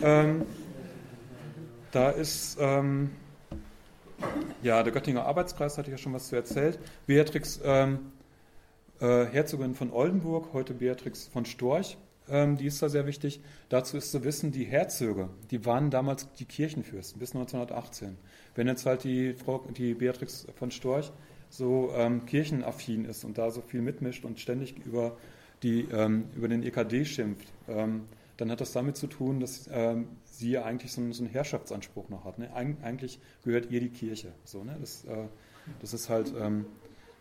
Ähm, 0.03 0.47
da 1.93 2.11
ist 2.11 2.57
ähm, 2.61 3.11
ja 4.63 4.83
der 4.83 4.93
Göttinger 4.93 5.27
Arbeitskreis, 5.27 5.77
hatte 5.77 5.91
ich 5.91 5.93
ja 5.93 5.99
schon 5.99 6.15
was 6.15 6.29
zu 6.29 6.37
erzählt. 6.37 6.79
Beatrix 7.07 7.61
ähm, 7.63 8.13
äh, 9.01 9.27
Herzogin 9.27 9.75
von 9.75 9.93
Oldenburg, 9.93 10.53
heute 10.53 10.73
Beatrix 10.73 11.29
von 11.29 11.45
Storch, 11.45 11.99
ähm, 12.29 12.57
die 12.57 12.67
ist 12.67 12.81
da 12.81 12.89
sehr 12.89 13.07
wichtig. 13.07 13.41
Dazu 13.69 13.97
ist 13.97 14.13
zu 14.13 14.25
wissen, 14.25 14.53
die 14.53 14.65
Herzöge, 14.65 15.29
die 15.51 15.65
waren 15.67 15.91
damals 15.91 16.33
die 16.35 16.45
Kirchenfürsten 16.45 17.19
bis 17.19 17.35
1918. 17.35 18.17
Wenn 18.55 18.67
jetzt 18.67 18.87
halt 18.87 19.05
die, 19.05 19.35
Frau, 19.35 19.65
die 19.77 19.95
Beatrix 19.95 20.47
von 20.55 20.71
Storch 20.71 21.13
so 21.51 21.93
ähm, 21.95 22.25
kirchenaffin 22.25 23.05
ist 23.05 23.25
und 23.25 23.37
da 23.37 23.51
so 23.51 23.61
viel 23.61 23.83
mitmischt 23.83 24.25
und 24.25 24.41
ständig 24.41 24.77
über, 24.87 25.17
die, 25.63 25.87
ähm, 25.93 26.25
über 26.35 26.49
den 26.49 26.63
EKD 26.63 27.05
schimpft, 27.05 27.53
ähm, 27.69 28.05
dann 28.37 28.51
hat 28.51 28.61
das 28.63 28.73
damit 28.73 28.97
zu 28.97 29.07
tun, 29.07 29.41
dass 29.41 29.69
ähm, 29.71 30.09
sie 30.25 30.53
ja 30.53 30.65
eigentlich 30.65 30.93
so, 30.93 31.13
so, 31.13 31.23
einen 31.23 31.31
Herrschaftsanspruch 31.31 32.09
noch 32.09 32.25
hat. 32.25 32.39
Ne? 32.39 32.55
Eig 32.55 32.77
eigentlich 32.83 33.21
gehört 33.45 33.71
ihr 33.71 33.81
die 33.81 33.91
Kirche. 33.91 34.33
So, 34.45 34.65
ne? 34.65 34.77
das, 34.81 35.05
äh, 35.05 35.27
das 35.81 35.93
ist 35.93 36.09
halt 36.09 36.33
ähm, 36.41 36.65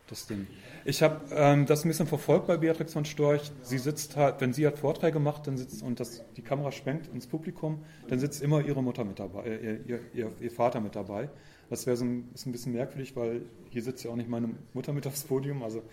das 0.10 0.28
Ding. 0.28 0.48
Ich 0.86 1.04
habe 1.04 1.22
ähm, 1.32 1.66
das 1.66 1.84
ein 1.84 1.90
bisschen 1.90 2.08
verfolgt 2.08 2.48
bei 2.48 2.58
Beatrix 2.58 2.94
von 2.94 3.06
Storch. 3.06 3.52
Sie 3.62 3.78
sitzt 3.78 4.16
halt, 4.16 4.42
wenn 4.42 4.54
sie 4.54 4.66
hat 4.66 4.80
Vorträge 4.80 5.20
macht, 5.20 5.48
dann 5.48 5.58
sitzt 5.58 5.84
und 5.84 6.00
das, 6.00 6.24
die 6.36 6.42
Kamera 6.42 6.72
schwenkt 6.72 7.14
ins 7.14 7.28
Publikum, 7.28 7.84
dann 8.08 8.20
sitzt 8.20 8.42
immer 8.42 8.62
ihre 8.62 8.82
Mutter 8.82 9.04
mit 9.04 9.20
dabei, 9.20 9.46
äh, 9.46 9.80
ihr, 9.86 10.00
ihr, 10.14 10.32
ihr, 10.40 10.52
Vater 10.52 10.80
mit 10.80 10.96
dabei. 10.96 11.30
Das 11.70 11.86
wäre 11.86 11.96
so 11.96 12.06
ein, 12.06 12.30
ist 12.34 12.46
ein 12.46 12.52
bisschen 12.52 12.74
merkwürdig, 12.74 13.16
weil 13.16 13.42
hier 13.70 13.84
sitzt 13.84 14.04
ja 14.04 14.12
auch 14.12 14.16
nicht 14.16 14.30
meine 14.30 14.50
Mutter 14.74 14.92
mit 14.92 15.06
aufs 15.06 15.24
Podium. 15.24 15.64
Also, 15.64 15.84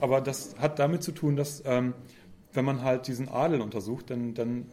aber 0.00 0.20
das 0.20 0.56
hat 0.58 0.78
damit 0.78 1.02
zu 1.02 1.12
tun, 1.12 1.36
dass 1.36 1.62
ähm, 1.66 1.94
wenn 2.52 2.64
man 2.64 2.82
halt 2.82 3.06
diesen 3.06 3.28
Adel 3.28 3.60
untersucht, 3.60 4.10
dann, 4.10 4.34
dann, 4.34 4.66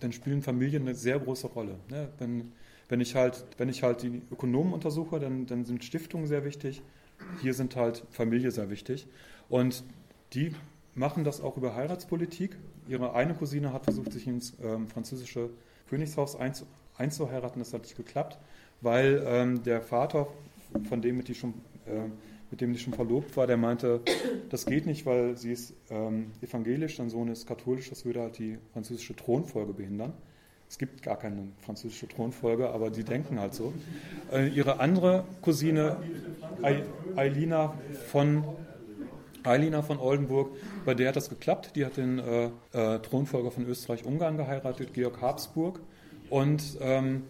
dann 0.00 0.12
spielen 0.12 0.42
Familien 0.42 0.82
eine 0.82 0.94
sehr 0.94 1.18
große 1.18 1.48
Rolle. 1.48 1.76
Ne? 1.90 2.08
Wenn, 2.18 2.52
wenn, 2.88 3.00
ich 3.00 3.14
halt, 3.14 3.44
wenn 3.58 3.68
ich 3.68 3.82
halt 3.82 4.02
die 4.02 4.22
Ökonomen 4.32 4.72
untersuche, 4.72 5.20
dann, 5.20 5.46
dann 5.46 5.64
sind 5.64 5.84
Stiftungen 5.84 6.26
sehr 6.26 6.44
wichtig. 6.44 6.82
Hier 7.42 7.52
sind 7.52 7.76
halt 7.76 8.04
Familie 8.10 8.50
sehr 8.50 8.70
wichtig. 8.70 9.06
Und 9.50 9.84
die 10.32 10.54
machen 10.94 11.24
das 11.24 11.42
auch 11.42 11.58
über 11.58 11.74
Heiratspolitik. 11.74 12.56
Ihre 12.88 13.14
eine 13.14 13.34
Cousine 13.34 13.72
hat 13.72 13.84
versucht, 13.84 14.12
sich 14.12 14.26
ins 14.26 14.56
ähm, 14.62 14.88
französische 14.88 15.50
Königshaus 15.90 16.36
einzu, 16.36 16.64
einzuheiraten. 16.96 17.60
Das 17.60 17.74
hat 17.74 17.82
nicht 17.82 17.96
geklappt 17.96 18.38
weil 18.80 19.22
ähm, 19.26 19.62
der 19.62 19.82
Vater, 19.82 20.28
von 20.88 21.02
dem 21.02 21.16
mit, 21.16 21.28
die 21.28 21.34
schon, 21.34 21.54
äh, 21.86 22.08
mit 22.50 22.60
dem 22.60 22.72
die 22.72 22.78
schon 22.78 22.94
verlobt 22.94 23.36
war, 23.36 23.46
der 23.46 23.56
meinte, 23.56 24.00
das 24.48 24.66
geht 24.66 24.86
nicht, 24.86 25.06
weil 25.06 25.36
sie 25.36 25.52
ist 25.52 25.74
ähm, 25.90 26.32
evangelisch, 26.40 26.96
sein 26.96 27.10
Sohn 27.10 27.28
ist 27.28 27.46
katholisch, 27.46 27.90
das 27.90 28.04
würde 28.04 28.20
halt 28.20 28.38
die 28.38 28.58
französische 28.72 29.14
Thronfolge 29.16 29.72
behindern. 29.72 30.12
Es 30.68 30.78
gibt 30.78 31.02
gar 31.02 31.18
keine 31.18 31.48
französische 31.62 32.06
Thronfolge, 32.06 32.70
aber 32.70 32.90
die 32.90 33.02
denken 33.02 33.40
halt 33.40 33.54
so. 33.54 33.72
Äh, 34.32 34.48
ihre 34.48 34.78
andere 34.78 35.24
Cousine, 35.42 35.96
Eilina 37.16 37.74
von 38.06 38.44
Eilina 39.42 39.82
von 39.82 39.98
Oldenburg, 39.98 40.50
bei 40.84 40.94
der 40.94 41.08
hat 41.08 41.16
das 41.16 41.28
geklappt. 41.28 41.72
Die 41.74 41.84
hat 41.84 41.96
den 41.96 42.18
äh, 42.18 42.50
äh, 42.72 42.98
Thronfolger 43.00 43.50
von 43.50 43.66
Österreich-Ungarn 43.66 44.36
geheiratet, 44.36 44.94
Georg 44.94 45.20
Habsburg. 45.20 45.80
Und 46.28 46.78
ähm, 46.80 47.24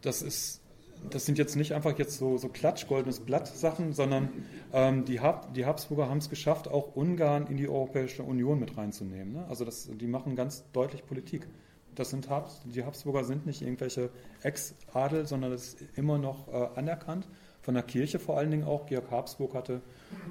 das 0.00 0.22
ist 0.22 0.62
das 1.10 1.26
sind 1.26 1.38
jetzt 1.38 1.56
nicht 1.56 1.72
einfach 1.72 1.98
jetzt 1.98 2.18
so, 2.18 2.38
so 2.38 2.48
Klatsch, 2.48 2.86
goldenes 2.86 3.20
Blatt-Sachen, 3.20 3.92
sondern 3.92 4.28
ähm, 4.72 5.04
die, 5.04 5.20
Hab, 5.20 5.54
die 5.54 5.66
Habsburger 5.66 6.08
haben 6.08 6.18
es 6.18 6.30
geschafft, 6.30 6.68
auch 6.68 6.94
Ungarn 6.96 7.46
in 7.46 7.56
die 7.56 7.68
Europäische 7.68 8.22
Union 8.22 8.58
mit 8.58 8.76
reinzunehmen. 8.76 9.34
Ne? 9.34 9.46
Also 9.48 9.64
das, 9.64 9.88
die 9.92 10.06
machen 10.06 10.36
ganz 10.36 10.64
deutlich 10.72 11.06
Politik. 11.06 11.46
Das 11.94 12.10
sind 12.10 12.28
Habs, 12.28 12.60
die 12.64 12.84
Habsburger 12.84 13.24
sind 13.24 13.46
nicht 13.46 13.62
irgendwelche 13.62 14.10
Ex-Adel, 14.42 15.26
sondern 15.26 15.50
das 15.50 15.68
ist 15.68 15.84
immer 15.94 16.18
noch 16.18 16.48
äh, 16.48 16.68
anerkannt. 16.78 17.26
Von 17.62 17.74
der 17.74 17.82
Kirche 17.82 18.18
vor 18.18 18.38
allen 18.38 18.50
Dingen 18.50 18.64
auch. 18.64 18.86
Georg 18.86 19.10
Habsburg 19.10 19.54
hatte 19.54 19.80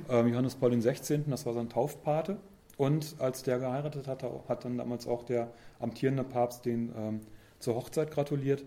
ähm, 0.09 0.27
Johannes 0.27 0.55
Paul 0.55 0.77
XVI., 0.77 1.23
das 1.27 1.45
war 1.45 1.53
sein 1.53 1.69
Taufpate. 1.69 2.37
Und 2.77 3.15
als 3.19 3.43
der 3.43 3.59
geheiratet 3.59 4.07
hatte, 4.07 4.29
hat 4.47 4.63
dann 4.63 4.77
damals 4.77 5.07
auch 5.07 5.23
der 5.23 5.51
amtierende 5.79 6.23
Papst 6.23 6.65
den 6.65 6.93
ähm, 6.95 7.21
zur 7.59 7.75
Hochzeit 7.75 8.11
gratuliert. 8.11 8.63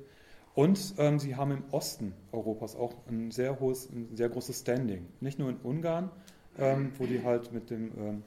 Und 0.58 0.96
ähm, 0.98 1.20
sie 1.20 1.36
haben 1.36 1.52
im 1.52 1.62
Osten 1.70 2.14
Europas 2.32 2.74
auch 2.74 2.92
ein 3.06 3.30
sehr 3.30 3.60
hohes, 3.60 3.88
ein 3.90 4.16
sehr 4.16 4.28
großes 4.28 4.58
Standing. 4.58 5.06
Nicht 5.20 5.38
nur 5.38 5.50
in 5.50 5.56
Ungarn, 5.58 6.10
ähm, 6.58 6.90
wo 6.98 7.06
die 7.06 7.22
halt 7.22 7.52
mit 7.52 7.70
dem, 7.70 7.92
ähm, 7.96 8.22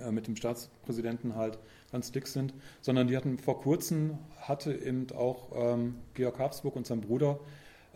äh, 0.00 0.10
mit 0.12 0.26
dem 0.26 0.34
Staatspräsidenten 0.34 1.36
halt 1.36 1.58
ganz 1.92 2.10
dick 2.10 2.26
sind, 2.26 2.54
sondern 2.80 3.06
die 3.06 3.18
hatten 3.18 3.36
vor 3.36 3.60
kurzem, 3.60 4.16
hatte 4.38 4.72
eben 4.72 5.08
auch 5.14 5.50
ähm, 5.54 5.96
Georg 6.14 6.38
Habsburg 6.38 6.74
und 6.74 6.86
sein 6.86 7.02
Bruder 7.02 7.38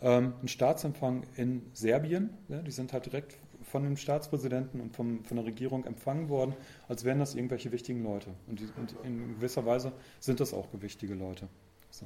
ähm, 0.03 0.33
einen 0.37 0.47
Staatsempfang 0.47 1.23
in 1.35 1.63
Serbien. 1.73 2.29
Ja, 2.47 2.61
die 2.61 2.69
sind 2.69 2.93
halt 2.93 3.07
direkt 3.07 3.37
von 3.63 3.81
dem 3.81 3.97
Staatspräsidenten 3.97 4.79
und 4.79 4.95
vom, 4.95 5.25
von 5.25 5.37
der 5.37 5.47
Regierung 5.47 5.85
empfangen 5.85 6.29
worden, 6.29 6.53
als 6.87 7.03
wären 7.05 7.17
das 7.17 7.33
irgendwelche 7.33 7.71
wichtigen 7.71 8.03
Leute. 8.03 8.35
Und, 8.45 8.59
die, 8.59 8.67
und 8.77 8.95
in 9.03 9.33
gewisser 9.33 9.65
Weise 9.65 9.93
sind 10.19 10.39
das 10.39 10.53
auch 10.53 10.69
gewichtige 10.69 11.15
Leute. 11.15 11.47
So. 11.89 12.05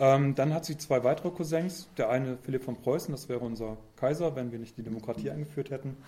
Ähm, 0.00 0.34
dann 0.34 0.54
hat 0.54 0.64
sie 0.64 0.78
zwei 0.78 1.04
weitere 1.04 1.30
Cousins. 1.30 1.86
Der 1.98 2.08
eine 2.08 2.38
Philipp 2.38 2.64
von 2.64 2.76
Preußen, 2.76 3.12
das 3.12 3.28
wäre 3.28 3.40
unser 3.40 3.76
Kaiser, 3.96 4.34
wenn 4.34 4.50
wir 4.50 4.58
nicht 4.58 4.78
die 4.78 4.82
Demokratie 4.82 5.30
eingeführt 5.30 5.70
hätten 5.70 5.98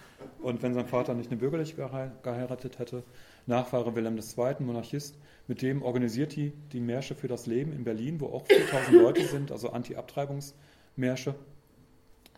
und 0.40 0.62
wenn 0.62 0.72
sein 0.72 0.86
Vater 0.86 1.12
nicht 1.12 1.30
eine 1.30 1.38
bürgerliche 1.38 1.76
geheiratet 2.22 2.78
hätte. 2.78 3.04
Nachfahre 3.44 3.94
Wilhelm 3.94 4.16
II., 4.16 4.54
Monarchist. 4.64 5.18
Mit 5.46 5.60
dem 5.60 5.82
organisiert 5.82 6.34
die 6.36 6.54
die 6.72 6.80
Märsche 6.80 7.14
für 7.14 7.28
das 7.28 7.44
Leben 7.44 7.74
in 7.74 7.84
Berlin, 7.84 8.18
wo 8.18 8.28
auch 8.28 8.46
4000 8.46 8.96
Leute 8.96 9.26
sind, 9.26 9.52
also 9.52 9.68
Anti-Abtreibungsmärsche. 9.68 11.34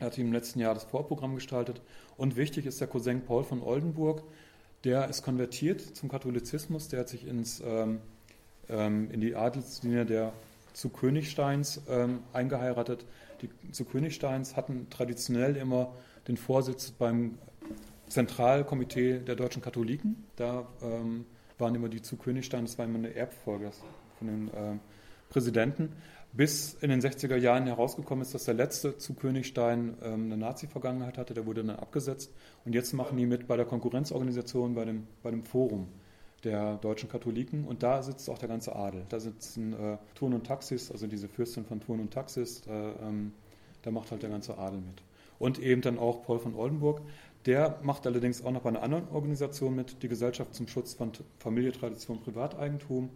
Er 0.01 0.07
hat 0.07 0.19
im 0.19 0.33
letzten 0.33 0.59
Jahr 0.59 0.75
das 0.75 0.85
Vorprogramm 0.85 1.37
gestaltet. 1.37 1.83
Und 2.17 2.35
wichtig 2.35 2.67
ist 2.67 2.81
der 2.81 2.89
Cousin 2.89 3.25
Paul 3.25 3.45
von 3.45 3.63
Oldenburg. 3.63 4.25
Der 4.83 5.09
ist 5.09 5.23
konvertiert 5.23 5.81
zum 5.81 6.09
Katholizismus. 6.09 6.89
Der 6.89 7.01
hat 7.01 7.09
sich 7.09 7.29
ins, 7.29 7.63
ähm, 7.65 8.01
ähm 8.69 9.09
in 9.13 9.21
die 9.21 9.37
Adelslinie 9.37 10.05
der 10.05 10.33
zu 10.75 10.91
Königsteins 10.91 11.81
ähm, 11.89 12.21
eingeheiratet. 12.33 13.07
Die 13.41 13.73
zu 13.73 13.85
Königsteins 13.87 14.57
hatten 14.57 14.89
traditionell 14.91 15.57
immer 15.57 15.95
den 16.29 16.37
Vorsitz 16.37 16.91
beim 16.91 17.39
Zentralkomitee 18.09 19.21
der 19.21 19.37
deutschen 19.37 19.63
Katholiken. 19.63 20.25
Da 20.37 20.67
ähm, 20.83 21.25
waren 21.59 21.75
immer 21.75 21.89
die 21.89 22.03
zu 22.03 22.17
Königstein, 22.17 22.65
das 22.65 22.77
war 22.77 22.85
immer 22.85 22.99
eine 22.99 23.15
Erbfolge 23.15 23.71
von 24.19 24.27
den 24.27 24.49
äh, 24.49 24.79
Präsidenten. 25.31 25.93
Bis 26.33 26.75
in 26.75 26.91
den 26.91 27.01
60er 27.01 27.37
Jahren 27.37 27.67
herausgekommen 27.67 28.23
ist, 28.23 28.35
dass 28.35 28.45
der 28.45 28.55
letzte 28.55 28.99
zu 28.99 29.15
Königstein 29.15 29.97
ähm, 30.03 30.25
eine 30.27 30.37
Nazi-Vergangenheit 30.37 31.17
hatte, 31.17 31.33
der 31.33 31.47
wurde 31.47 31.65
dann 31.65 31.77
abgesetzt. 31.77 32.33
Und 32.65 32.75
jetzt 32.75 32.93
machen 32.93 33.17
die 33.17 33.27
mit 33.27 33.47
bei 33.47 33.57
der 33.57 33.67
Konkurrenzorganisation, 33.67 34.75
bei 34.75 34.85
dem, 34.85 35.07
bei 35.23 35.31
dem 35.31 35.45
Forum 35.45 35.89
der 36.45 36.77
deutschen 36.77 37.09
Katholiken 37.09 37.65
und 37.65 37.83
da 37.83 38.03
sitzt 38.03 38.29
auch 38.29 38.39
der 38.39 38.49
ganze 38.49 38.77
Adel. 38.77 39.05
Da 39.09 39.19
sitzen 39.19 39.73
äh, 39.73 39.99
Thurn 40.15 40.35
und 40.35 40.47
Taxis, 40.47 40.91
also 40.91 41.07
diese 41.07 41.29
Fürstin 41.29 41.65
von 41.65 41.81
Thurn 41.81 42.01
und 42.01 42.13
Taxis, 42.13 42.63
äh, 42.67 42.71
ähm, 42.71 43.33
da 43.83 43.91
macht 43.91 44.11
halt 44.11 44.23
der 44.23 44.31
ganze 44.31 44.59
Adel 44.59 44.81
mit. 44.81 45.03
Und 45.39 45.59
eben 45.59 45.83
dann 45.83 45.99
auch 45.99 46.23
Paul 46.23 46.39
von 46.39 46.55
Oldenburg. 46.55 47.03
Der 47.47 47.79
macht 47.83 48.07
allerdings 48.07 48.43
auch 48.43 48.53
noch 48.53 48.63
bei 48.63 48.71
einer 48.71 48.83
anderen 48.83 49.09
Organisation 49.09 49.75
mit, 49.75 50.03
die 50.03 50.09
Gesellschaft 50.09 50.55
zum 50.55 50.67
Schutz 50.67 50.95
von 50.95 51.13
Familie, 51.39 51.73
Tradition, 51.73 52.21
Privateigentum, 52.21 53.11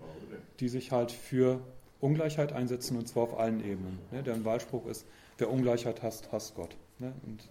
die 0.61 0.68
sich 0.68 0.93
halt 0.93 1.12
für 1.12 1.61
Ungleichheit 2.01 2.53
einsetzen 2.53 2.99
und 2.99 3.09
zwar 3.09 3.24
auf 3.24 3.39
allen 3.39 3.61
Ebenen. 3.61 3.99
Ne? 4.11 4.22
Deren 4.22 4.45
Wahlspruch 4.45 4.87
ist, 4.87 5.07
wer 5.39 5.51
Ungleichheit 5.51 6.03
hasst, 6.03 6.31
hasst 6.31 6.55
Gott. 6.55 6.76
Ne? 6.99 7.12
Und 7.24 7.49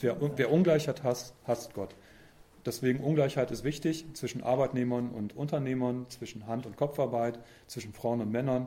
wer, 0.00 0.16
wer 0.36 0.50
Ungleichheit 0.50 1.04
hasst, 1.04 1.34
hasst 1.46 1.74
Gott. 1.74 1.94
Deswegen 2.66 2.98
Ungleichheit 2.98 3.52
ist 3.52 3.62
wichtig 3.62 4.04
zwischen 4.14 4.42
Arbeitnehmern 4.42 5.10
und 5.10 5.36
Unternehmern, 5.36 6.06
zwischen 6.08 6.46
Hand- 6.48 6.66
und 6.66 6.76
Kopfarbeit, 6.76 7.38
zwischen 7.68 7.92
Frauen 7.92 8.20
und 8.20 8.32
Männern, 8.32 8.66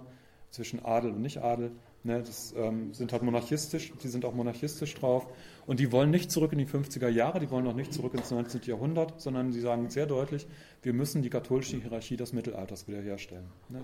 zwischen 0.52 0.84
Adel 0.84 1.12
und 1.12 1.22
Nicht-Adel. 1.22 1.72
Ne, 2.02 2.24
das 2.26 2.54
ähm, 2.56 2.94
sind 2.94 3.12
halt 3.12 3.24
monarchistisch, 3.24 3.92
die 4.02 4.08
sind 4.08 4.24
auch 4.24 4.34
monarchistisch 4.34 4.96
drauf. 4.96 5.28
Und 5.68 5.82
die 5.82 5.92
wollen 5.92 6.12
nicht 6.12 6.32
zurück 6.32 6.54
in 6.54 6.58
die 6.58 6.66
50er 6.66 7.10
Jahre, 7.10 7.42
die 7.42 7.52
wollen 7.52 7.68
auch 7.68 7.76
nicht 7.76 7.94
zurück 7.94 8.14
ins 8.14 8.32
19. 8.32 8.62
Jahrhundert, 8.64 9.20
sondern 9.20 9.52
sie 9.52 9.60
sagen 9.60 9.90
sehr 9.90 10.06
deutlich, 10.06 10.48
wir 10.82 10.94
müssen 10.94 11.24
die 11.24 11.30
katholische 11.30 11.76
Hierarchie 11.76 12.16
des 12.16 12.32
Mittelalters 12.32 12.88
wiederherstellen. 12.88 13.44
Ne, 13.68 13.82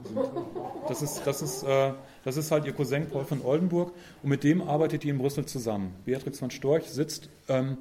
das, 0.87 1.01
ist, 1.01 1.23
das, 1.25 1.41
ist, 1.41 1.63
äh, 1.63 1.91
das 2.23 2.37
ist 2.37 2.51
halt 2.51 2.65
ihr 2.65 2.71
Cousin 2.71 3.09
Paul 3.09 3.25
von 3.25 3.43
Oldenburg 3.43 3.91
und 4.23 4.29
mit 4.29 4.45
dem 4.45 4.61
arbeitet 4.61 5.03
die 5.03 5.09
in 5.09 5.17
Brüssel 5.17 5.45
zusammen. 5.45 5.93
Beatrix 6.05 6.39
von 6.39 6.51
Storch 6.51 6.85
sitzt 6.85 7.29
ähm, 7.49 7.77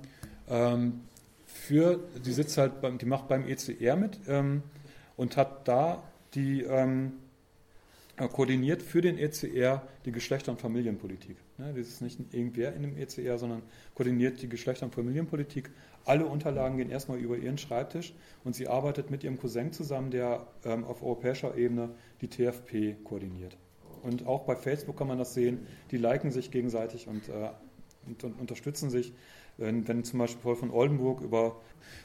ähm, 0.49 1.03
für, 1.65 2.01
die 2.25 2.33
sitzt 2.33 2.59
halt, 2.59 2.81
beim, 2.81 2.99
die 2.99 3.07
macht 3.07 3.29
beim 3.29 3.47
ECR 3.47 3.97
mit 3.97 4.21
ähm, 4.29 4.63
und 5.17 5.37
hat 5.37 5.67
da 5.67 6.03
die 6.35 6.63
ähm, 6.63 7.13
äh, 8.17 8.29
koordiniert 8.29 8.83
für 8.83 9.01
den 9.01 9.19
ECR 9.19 9.83
die 10.05 10.13
Geschlechter- 10.13 10.53
und 10.53 10.61
Familienpolitik. 10.61 11.37
Ne, 11.59 11.73
das 11.77 11.89
ist 11.89 12.03
nicht 12.03 12.21
irgendwer 12.33 12.75
in 12.75 12.83
dem 12.83 12.97
ECR, 12.97 13.39
sondern 13.39 13.63
koordiniert 13.95 14.43
die 14.43 14.49
Geschlechter- 14.49 14.87
und 14.87 14.95
Familienpolitik. 14.95 15.71
Alle 16.05 16.27
Unterlagen 16.27 16.77
gehen 16.77 16.91
erstmal 16.91 17.19
über 17.19 17.37
ihren 17.37 17.59
Schreibtisch 17.59 18.13
und 18.45 18.55
sie 18.55 18.69
arbeitet 18.69 19.11
mit 19.11 19.25
ihrem 19.25 19.39
Cousin 19.39 19.73
zusammen, 19.73 20.11
der 20.11 20.47
ähm, 20.65 20.85
auf 20.85 21.03
europäischer 21.03 21.57
Ebene 21.57 21.91
die 22.21 22.29
TFP 22.29 23.03
koordiniert. 23.05 23.57
Und 24.03 24.27
auch 24.27 24.45
bei 24.45 24.55
Facebook 24.55 24.99
kann 24.99 25.09
man 25.09 25.19
das 25.19 25.33
sehen, 25.33 25.67
die 25.91 25.97
liken 25.97 26.31
sich 26.31 26.51
gegenseitig 26.51 27.09
und, 27.09 27.29
äh, 27.31 27.49
und, 28.07 28.23
und 28.23 28.39
unterstützen 28.39 28.91
sich. 28.91 29.15
Wenn, 29.57 29.87
wenn 29.87 30.05
zum 30.05 30.19
Beispiel 30.19 30.43
Paul 30.43 30.57
von 30.57 30.71
Oldenburg 30.71 31.21
über 31.21 31.57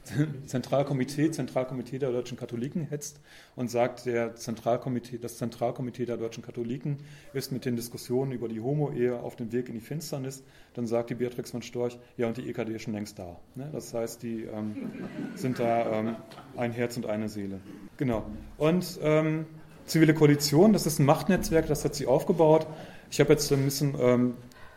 Zentralkomitee, 0.45 1.31
Zentralkomitee 1.31 1.99
der 1.99 2.11
deutschen 2.11 2.37
Katholiken 2.37 2.83
hetzt 2.83 3.19
und 3.55 3.69
sagt, 3.69 4.05
der 4.05 4.35
Zentralkomitee, 4.35 5.17
das 5.17 5.37
Zentralkomitee 5.37 6.05
der 6.05 6.17
deutschen 6.17 6.43
Katholiken 6.43 6.97
ist 7.33 7.51
mit 7.51 7.65
den 7.65 7.75
Diskussionen 7.75 8.31
über 8.31 8.47
die 8.47 8.59
Homo-Ehe 8.59 9.19
auf 9.19 9.35
dem 9.35 9.51
Weg 9.51 9.67
in 9.67 9.75
die 9.75 9.81
Finsternis, 9.81 10.43
dann 10.73 10.87
sagt 10.87 11.09
die 11.09 11.15
Beatrix 11.15 11.51
von 11.51 11.61
Storch, 11.61 11.97
ja, 12.17 12.27
und 12.27 12.37
die 12.37 12.49
EKD 12.49 12.75
ist 12.75 12.83
schon 12.83 12.93
längst 12.93 13.19
da. 13.19 13.37
Ne? 13.55 13.69
Das 13.71 13.93
heißt, 13.93 14.23
die 14.23 14.43
ähm, 14.43 14.91
sind 15.35 15.59
da 15.59 15.99
ähm, 15.99 16.15
ein 16.55 16.71
Herz 16.71 16.97
und 16.97 17.05
eine 17.05 17.29
Seele. 17.29 17.59
Genau. 17.97 18.25
Und 18.57 18.99
ähm, 19.01 19.45
zivile 19.85 20.13
Koalition, 20.13 20.73
das 20.73 20.85
ist 20.85 20.99
ein 20.99 21.05
Machtnetzwerk, 21.05 21.67
das 21.67 21.83
hat 21.83 21.95
sie 21.95 22.07
aufgebaut. 22.07 22.67
Ich 23.11 23.19
habe 23.19 23.33
jetzt 23.33 23.51
ein 23.51 23.65
bisschen 23.65 23.95
ähm, 23.99 24.33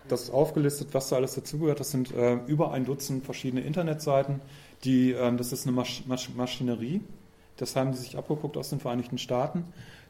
das 0.09 0.31
aufgelistet, 0.31 0.89
was 0.93 1.09
da 1.09 1.17
alles 1.17 1.35
dazugehört. 1.35 1.81
Das 1.81 1.91
sind 1.91 2.13
äh, 2.13 2.35
über 2.47 2.73
ein 2.73 2.85
Dutzend 2.85 3.25
verschiedene 3.25 3.63
Internetseiten. 3.63 4.41
Die, 4.85 5.13
ähm, 5.13 5.37
das 5.37 5.53
ist 5.53 5.67
eine 5.67 5.75
Masch 5.75 6.05
Masch 6.07 6.31
Maschinerie. 6.35 7.01
Das 7.57 7.77
haben 7.77 7.93
die 7.93 7.99
sich 7.99 8.17
abgeguckt 8.17 8.57
aus 8.57 8.71
den 8.71 8.81
Vereinigten 8.81 9.19
Staaten. 9.19 9.65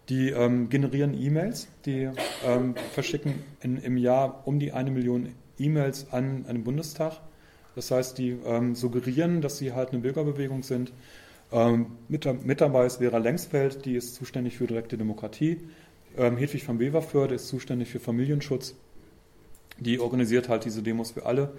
Die 0.08 0.30
ähm, 0.30 0.68
generieren 0.68 1.14
E-Mails, 1.14 1.68
die 1.86 2.10
ähm, 2.44 2.74
verschicken 2.92 3.34
in, 3.60 3.76
im 3.76 3.96
Jahr 3.96 4.42
um 4.46 4.58
die 4.58 4.72
eine 4.72 4.90
Million 4.90 5.28
E-Mails 5.58 6.12
an, 6.12 6.44
an 6.48 6.56
den 6.56 6.64
Bundestag. 6.64 7.20
Das 7.74 7.90
heißt, 7.90 8.18
die 8.18 8.30
ähm, 8.44 8.74
suggerieren, 8.74 9.40
dass 9.40 9.58
sie 9.58 9.72
halt 9.72 9.90
eine 9.90 10.00
Bürgerbewegung 10.00 10.62
sind. 10.62 10.92
Ähm, 11.52 11.86
mit, 12.08 12.26
mit, 12.44 12.60
dabei 12.60 12.86
ist 12.86 12.96
Vera 12.96 13.18
Lengsfeld, 13.18 13.84
die 13.84 13.94
ist 13.94 14.14
zuständig 14.14 14.56
für 14.56 14.66
direkte 14.66 14.98
Demokratie. 14.98 15.58
Ähm, 16.16 16.36
Hedwig 16.36 16.66
van 16.66 16.78
Beverförde 16.78 17.34
ist 17.34 17.48
zuständig 17.48 17.88
für 17.88 18.00
Familienschutz 18.00 18.74
die 19.82 20.00
organisiert 20.00 20.48
halt 20.48 20.64
diese 20.64 20.82
Demos 20.82 21.12
für 21.12 21.26
alle. 21.26 21.52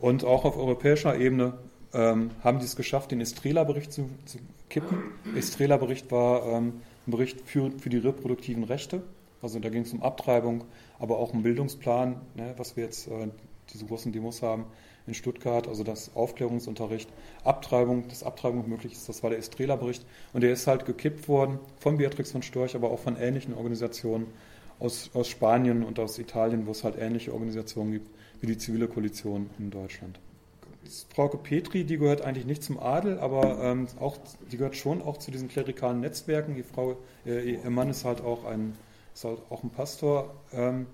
Und 0.00 0.24
auch 0.24 0.44
auf 0.44 0.56
europäischer 0.56 1.18
Ebene 1.18 1.54
ähm, 1.92 2.30
haben 2.42 2.58
die 2.58 2.64
es 2.64 2.76
geschafft, 2.76 3.10
den 3.10 3.20
Estrela-Bericht 3.20 3.92
zu, 3.92 4.10
zu, 4.24 4.38
kippen. 4.68 4.98
Estrela-Bericht 5.36 6.10
war 6.12 6.46
ähm, 6.46 6.80
ein 7.06 7.10
Bericht 7.10 7.40
für, 7.40 7.70
für 7.78 7.88
die 7.88 7.98
reproduktiven 7.98 8.64
Rechte. 8.64 9.02
Also 9.40 9.58
da 9.60 9.68
ging 9.68 9.82
es 9.82 9.92
um 9.92 10.02
Abtreibung, 10.02 10.64
aber 10.98 11.18
auch 11.18 11.32
um 11.32 11.42
Bildungsplan, 11.42 12.20
ne, 12.34 12.54
was 12.56 12.76
wir 12.76 12.84
jetzt 12.84 13.08
äh, 13.08 13.28
diese 13.72 13.86
großen 13.86 14.12
Demos 14.12 14.42
haben 14.42 14.66
in 15.06 15.14
Stuttgart, 15.14 15.68
also 15.68 15.84
das 15.84 16.14
Aufklärungsunterricht, 16.14 17.08
Abtreibung, 17.44 18.08
dass 18.08 18.22
Abtreibung 18.22 18.68
möglich 18.68 18.92
ist, 18.92 19.08
das 19.08 19.22
war 19.22 19.30
der 19.30 19.38
Estrela-Bericht. 19.38 20.04
Und 20.32 20.42
der 20.42 20.52
ist 20.52 20.66
halt 20.66 20.84
gekippt 20.84 21.28
worden 21.28 21.58
von 21.78 21.96
Beatrix 21.96 22.32
von 22.32 22.42
Storch, 22.42 22.74
aber 22.74 22.90
auch 22.90 22.98
von 22.98 23.16
ähnlichen 23.16 23.54
Organisationen 23.54 24.26
aus, 24.78 25.10
aus 25.14 25.28
Spanien 25.28 25.82
und 25.82 25.98
aus 25.98 26.18
Italien, 26.18 26.66
wo 26.66 26.70
es 26.70 26.84
halt 26.84 26.96
ähnliche 26.98 27.32
Organisationen 27.32 27.92
gibt 27.92 28.10
wie 28.40 28.46
die 28.46 28.58
Zivile 28.58 28.88
Koalition 28.88 29.50
in 29.58 29.70
Deutschland. 29.70 30.18
Frau 31.14 31.28
Petri, 31.28 31.84
die 31.84 31.98
gehört 31.98 32.22
eigentlich 32.22 32.46
nicht 32.46 32.62
zum 32.62 32.78
Adel, 32.78 33.18
aber 33.18 33.58
ähm, 33.62 33.88
auch, 33.98 34.16
die 34.50 34.56
gehört 34.56 34.76
schon 34.76 35.02
auch 35.02 35.18
zu 35.18 35.30
diesen 35.30 35.48
klerikalen 35.48 36.00
Netzwerken. 36.00 36.54
Die 36.54 36.62
Frau, 36.62 36.96
äh, 37.26 37.52
ihr 37.52 37.70
Mann 37.70 37.90
ist 37.90 38.04
halt 38.04 38.20
auch 38.22 38.44
ein, 38.44 38.74
ist 39.14 39.24
halt 39.24 39.40
auch 39.50 39.62
ein 39.62 39.70
Pastor. 39.70 40.34
Ähm, 40.52 40.86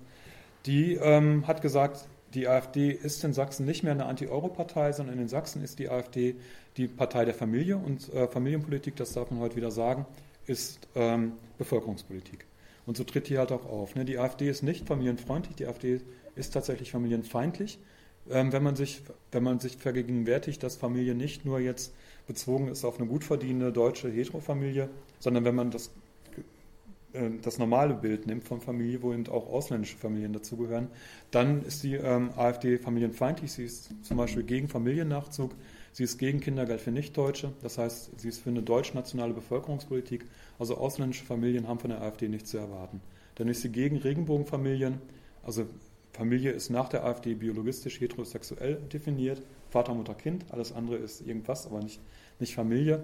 die 0.65 0.95
ähm, 0.95 1.47
hat 1.47 1.61
gesagt, 1.61 2.07
die 2.33 2.47
AfD 2.47 2.91
ist 2.91 3.23
in 3.23 3.33
Sachsen 3.33 3.65
nicht 3.65 3.83
mehr 3.83 3.93
eine 3.93 4.05
Anti-Euro-Partei, 4.05 4.91
sondern 4.91 5.19
in 5.19 5.29
Sachsen 5.29 5.63
ist 5.63 5.79
die 5.79 5.89
AfD 5.89 6.35
die 6.75 6.87
Partei 6.87 7.23
der 7.23 7.33
Familie 7.33 7.77
und 7.77 8.11
äh, 8.13 8.27
Familienpolitik, 8.27 8.97
das 8.97 9.13
darf 9.13 9.31
man 9.31 9.39
heute 9.39 9.55
wieder 9.55 9.71
sagen, 9.71 10.05
ist 10.45 10.87
ähm, 10.95 11.33
Bevölkerungspolitik. 11.57 12.45
Und 12.85 12.97
so 12.97 13.03
tritt 13.03 13.29
die 13.29 13.37
halt 13.37 13.51
auch 13.51 13.65
auf. 13.65 13.95
Ne? 13.95 14.05
Die 14.05 14.17
AfD 14.19 14.49
ist 14.49 14.63
nicht 14.63 14.87
familienfreundlich, 14.87 15.55
die 15.55 15.65
AfD 15.65 16.01
ist 16.35 16.53
tatsächlich 16.53 16.91
familienfeindlich. 16.91 17.79
Ähm, 18.29 18.51
wenn, 18.51 18.63
man 18.63 18.75
sich, 18.75 19.01
wenn 19.31 19.43
man 19.43 19.59
sich 19.59 19.77
vergegenwärtigt, 19.77 20.61
dass 20.63 20.75
Familie 20.75 21.15
nicht 21.15 21.45
nur 21.45 21.59
jetzt 21.59 21.93
bezogen 22.27 22.69
ist 22.69 22.83
auf 22.83 22.99
eine 22.99 23.07
gut 23.07 23.23
verdienende 23.23 23.71
deutsche 23.71 24.09
Heterofamilie, 24.09 24.89
sondern 25.19 25.45
wenn 25.45 25.53
man 25.53 25.69
das, 25.69 25.91
äh, 27.13 27.29
das 27.41 27.59
normale 27.59 27.93
Bild 27.93 28.25
nimmt 28.25 28.43
von 28.43 28.61
Familie, 28.61 29.01
wo 29.03 29.13
eben 29.13 29.27
auch 29.27 29.47
ausländische 29.47 29.97
Familien 29.97 30.33
dazugehören, 30.33 30.87
dann 31.29 31.63
ist 31.63 31.83
die 31.83 31.95
ähm, 31.95 32.31
AfD 32.35 32.79
familienfeindlich. 32.79 33.51
Sie 33.51 33.65
ist 33.65 33.89
zum 34.03 34.17
Beispiel 34.17 34.43
gegen 34.43 34.69
Familiennachzug, 34.69 35.51
Sie 35.95 36.03
ist 36.03 36.17
gegen 36.17 36.41
Kindergeld 36.41 36.81
für 36.81 36.91
Nichtdeutsche, 36.91 37.53
das 37.63 37.77
heißt, 37.77 38.19
sie 38.19 38.27
ist 38.27 38.41
für 38.41 38.49
eine 38.49 38.61
deutsch-nationale 38.61 39.33
Bevölkerungspolitik. 39.33 40.25
Also 40.59 40.77
ausländische 40.77 41.25
Familien 41.25 41.67
haben 41.67 41.79
von 41.79 41.89
der 41.89 42.01
AfD 42.01 42.27
nichts 42.27 42.51
zu 42.51 42.57
erwarten. 42.57 43.01
Dann 43.35 43.47
ist 43.47 43.61
sie 43.61 43.69
gegen 43.69 43.97
Regenbogenfamilien, 43.97 44.99
also 45.43 45.65
Familie 46.13 46.51
ist 46.51 46.69
nach 46.69 46.87
der 46.87 47.03
AfD 47.03 47.33
biologistisch 47.33 47.99
heterosexuell 47.99 48.75
definiert, 48.91 49.41
Vater, 49.69 49.93
Mutter, 49.93 50.13
Kind, 50.13 50.45
alles 50.49 50.71
andere 50.71 50.95
ist 50.95 51.19
irgendwas, 51.21 51.65
aber 51.65 51.81
nicht, 51.81 51.99
nicht 52.39 52.55
Familie. 52.55 53.03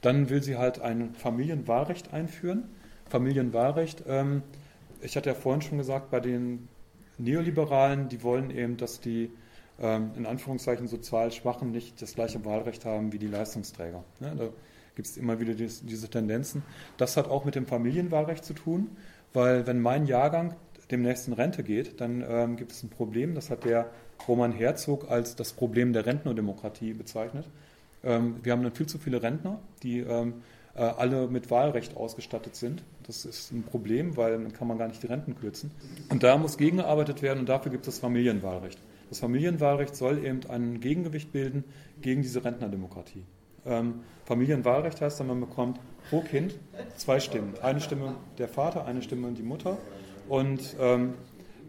Dann 0.00 0.30
will 0.30 0.42
sie 0.42 0.56
halt 0.56 0.80
ein 0.80 1.14
Familienwahlrecht 1.14 2.12
einführen. 2.12 2.64
Familienwahlrecht, 3.08 4.04
ähm, 4.06 4.42
ich 5.00 5.16
hatte 5.16 5.30
ja 5.30 5.34
vorhin 5.34 5.62
schon 5.62 5.78
gesagt, 5.78 6.10
bei 6.10 6.20
den 6.20 6.68
Neoliberalen, 7.18 8.08
die 8.08 8.22
wollen 8.22 8.50
eben, 8.50 8.76
dass 8.76 9.00
die 9.00 9.30
ähm, 9.80 10.12
in 10.16 10.26
Anführungszeichen 10.26 10.86
sozial 10.86 11.32
Schwachen 11.32 11.72
nicht 11.72 12.00
das 12.00 12.14
gleiche 12.14 12.44
Wahlrecht 12.44 12.84
haben 12.84 13.12
wie 13.12 13.18
die 13.18 13.26
Leistungsträger. 13.26 14.04
Ne? 14.20 14.34
Da 14.36 14.48
gibt 14.94 15.08
es 15.08 15.16
immer 15.16 15.40
wieder 15.40 15.54
diese 15.54 16.08
Tendenzen. 16.08 16.62
Das 16.96 17.16
hat 17.16 17.28
auch 17.28 17.44
mit 17.44 17.54
dem 17.54 17.66
Familienwahlrecht 17.66 18.44
zu 18.44 18.54
tun, 18.54 18.96
weil 19.32 19.66
wenn 19.66 19.80
mein 19.80 20.06
Jahrgang 20.06 20.54
demnächst 20.90 21.26
in 21.26 21.34
Rente 21.34 21.62
geht, 21.62 22.00
dann 22.00 22.24
ähm, 22.26 22.56
gibt 22.56 22.72
es 22.72 22.82
ein 22.82 22.90
Problem. 22.90 23.34
Das 23.34 23.50
hat 23.50 23.64
der 23.64 23.90
Roman 24.28 24.52
Herzog 24.52 25.10
als 25.10 25.36
das 25.36 25.52
Problem 25.52 25.92
der 25.92 26.06
Rentnerdemokratie 26.06 26.92
bezeichnet. 26.92 27.48
Ähm, 28.04 28.36
wir 28.42 28.52
haben 28.52 28.62
dann 28.62 28.72
viel 28.72 28.86
zu 28.86 28.98
viele 28.98 29.22
Rentner, 29.22 29.58
die 29.82 30.00
ähm, 30.00 30.34
äh, 30.74 30.80
alle 30.80 31.28
mit 31.28 31.50
Wahlrecht 31.50 31.96
ausgestattet 31.96 32.56
sind. 32.56 32.82
Das 33.06 33.24
ist 33.24 33.52
ein 33.52 33.62
Problem, 33.62 34.16
weil 34.16 34.32
dann 34.32 34.52
kann 34.52 34.68
man 34.68 34.78
gar 34.78 34.88
nicht 34.88 35.02
die 35.02 35.06
Renten 35.06 35.34
kürzen. 35.34 35.70
Und 36.08 36.22
da 36.22 36.36
muss 36.36 36.56
gegengearbeitet 36.56 37.22
werden 37.22 37.40
und 37.40 37.48
dafür 37.48 37.72
gibt 37.72 37.86
es 37.86 37.94
das 37.94 38.00
Familienwahlrecht. 38.00 38.78
Das 39.08 39.20
Familienwahlrecht 39.20 39.94
soll 39.94 40.24
eben 40.24 40.40
ein 40.48 40.80
Gegengewicht 40.80 41.32
bilden 41.32 41.64
gegen 42.00 42.22
diese 42.22 42.44
Rentnerdemokratie. 42.44 43.24
Ähm, 43.66 44.00
Familienwahlrecht 44.24 45.00
heißt 45.00 45.20
dann, 45.20 45.28
man 45.28 45.40
bekommt 45.40 45.80
pro 46.10 46.20
Kind 46.20 46.54
zwei 46.96 47.20
Stimmen. 47.20 47.54
Eine 47.62 47.80
Stimme 47.80 48.14
der 48.38 48.48
Vater, 48.48 48.86
eine 48.86 49.02
Stimme 49.02 49.32
die 49.32 49.42
Mutter. 49.42 49.78
Und 50.28 50.76
ähm, 50.80 51.14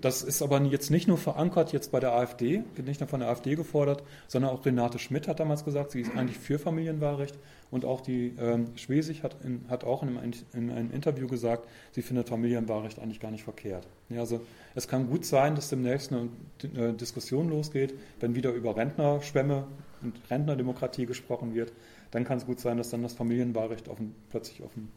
Das 0.03 0.21
ist 0.21 0.41
aber 0.41 0.61
jetzt 0.63 0.91
nicht 0.91 1.07
nur 1.07 1.17
verankert 1.17 1.71
jetzt 1.71 1.93
bei 1.93 2.01
der 2.01 2.11
AfD, 2.11 2.65
wird 2.75 2.87
nicht 2.89 2.99
nur 2.99 3.07
von 3.07 3.21
der 3.21 3.29
AfD 3.29 3.55
gefordert, 3.55 4.03
sondern 4.27 4.51
auch 4.51 4.65
Renate 4.65 4.99
Schmidt 4.99 5.29
hat 5.29 5.39
damals 5.39 5.63
gesagt, 5.63 5.91
sie 5.91 6.01
ist 6.01 6.11
eigentlich 6.17 6.37
für 6.37 6.59
Familienwahlrecht 6.59 7.39
und 7.71 7.85
auch 7.85 8.01
die 8.01 8.35
ähm, 8.37 8.75
Schwesig 8.75 9.23
hat, 9.23 9.37
in, 9.45 9.63
hat 9.69 9.85
auch 9.85 10.03
in 10.03 10.17
einem, 10.17 10.33
in 10.51 10.71
einem, 10.71 10.91
Interview 10.91 11.25
gesagt, 11.29 11.69
sie 11.93 12.01
findet 12.01 12.27
Familienwahlrecht 12.27 12.99
eigentlich 12.99 13.21
gar 13.21 13.31
nicht 13.31 13.45
verkehrt. 13.45 13.87
Ja, 14.09 14.19
also 14.19 14.41
es 14.75 14.89
kann 14.89 15.07
gut 15.07 15.25
sein, 15.25 15.55
dass 15.55 15.69
demnächst 15.69 16.11
eine, 16.11 16.27
eine 16.75 16.91
Diskussion 16.91 17.47
losgeht, 17.47 17.93
wenn 18.19 18.35
wieder 18.35 18.51
über 18.51 18.75
Rentnerschwämme 18.75 19.67
und 20.03 20.19
Rentnerdemokratie 20.29 21.05
gesprochen 21.05 21.53
wird, 21.53 21.73
dann 22.11 22.23
kann 22.23 22.37
es 22.37 22.45
gut 22.45 22.59
sein, 22.59 22.77
dass 22.77 22.89
dann 22.89 23.01
das 23.01 23.13
Familienwahlrecht 23.13 23.87
offen, 23.87 24.15
plötzlich 24.29 24.61
offen 24.61 24.91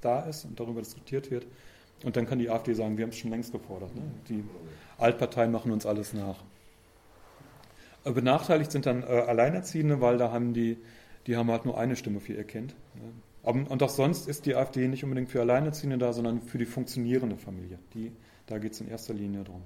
da 0.00 0.20
ist 0.20 0.44
und 0.44 0.58
darüber 0.60 0.80
diskutiert 0.80 1.30
wird. 1.30 1.46
Und 2.04 2.16
dann 2.16 2.26
kann 2.26 2.38
die 2.38 2.50
AfD 2.50 2.74
sagen, 2.74 2.96
wir 2.96 3.04
haben 3.04 3.10
es 3.10 3.18
schon 3.18 3.30
längst 3.30 3.52
gefordert. 3.52 3.94
Ne? 3.94 4.02
Die 4.28 4.44
Altparteien 4.98 5.50
machen 5.50 5.72
uns 5.72 5.84
alles 5.86 6.12
nach. 6.12 6.44
Äh, 8.04 8.12
benachteiligt 8.12 8.70
sind 8.70 8.86
dann 8.86 9.02
äh, 9.02 9.06
Alleinerziehende, 9.06 10.00
weil 10.00 10.18
da 10.18 10.30
haben 10.30 10.54
die, 10.54 10.78
die 11.26 11.36
haben 11.36 11.50
halt 11.50 11.64
nur 11.64 11.78
eine 11.78 11.96
Stimme 11.96 12.20
für 12.20 12.34
ihr 12.34 12.44
Kind. 12.44 12.74
Ne? 12.94 13.12
und 13.44 13.82
auch 13.82 13.88
sonst 13.88 14.28
ist 14.28 14.44
die 14.44 14.56
AfD 14.56 14.88
nicht 14.88 15.04
unbedingt 15.04 15.30
für 15.30 15.40
Alleinerziehende 15.40 15.96
da, 15.96 16.12
sondern 16.12 16.42
für 16.42 16.58
die 16.58 16.66
funktionierende 16.66 17.36
Familie. 17.36 17.78
Die, 17.94 18.12
da 18.46 18.58
geht 18.58 18.72
es 18.72 18.80
in 18.82 18.88
erster 18.88 19.14
Linie 19.14 19.42
darum. 19.42 19.62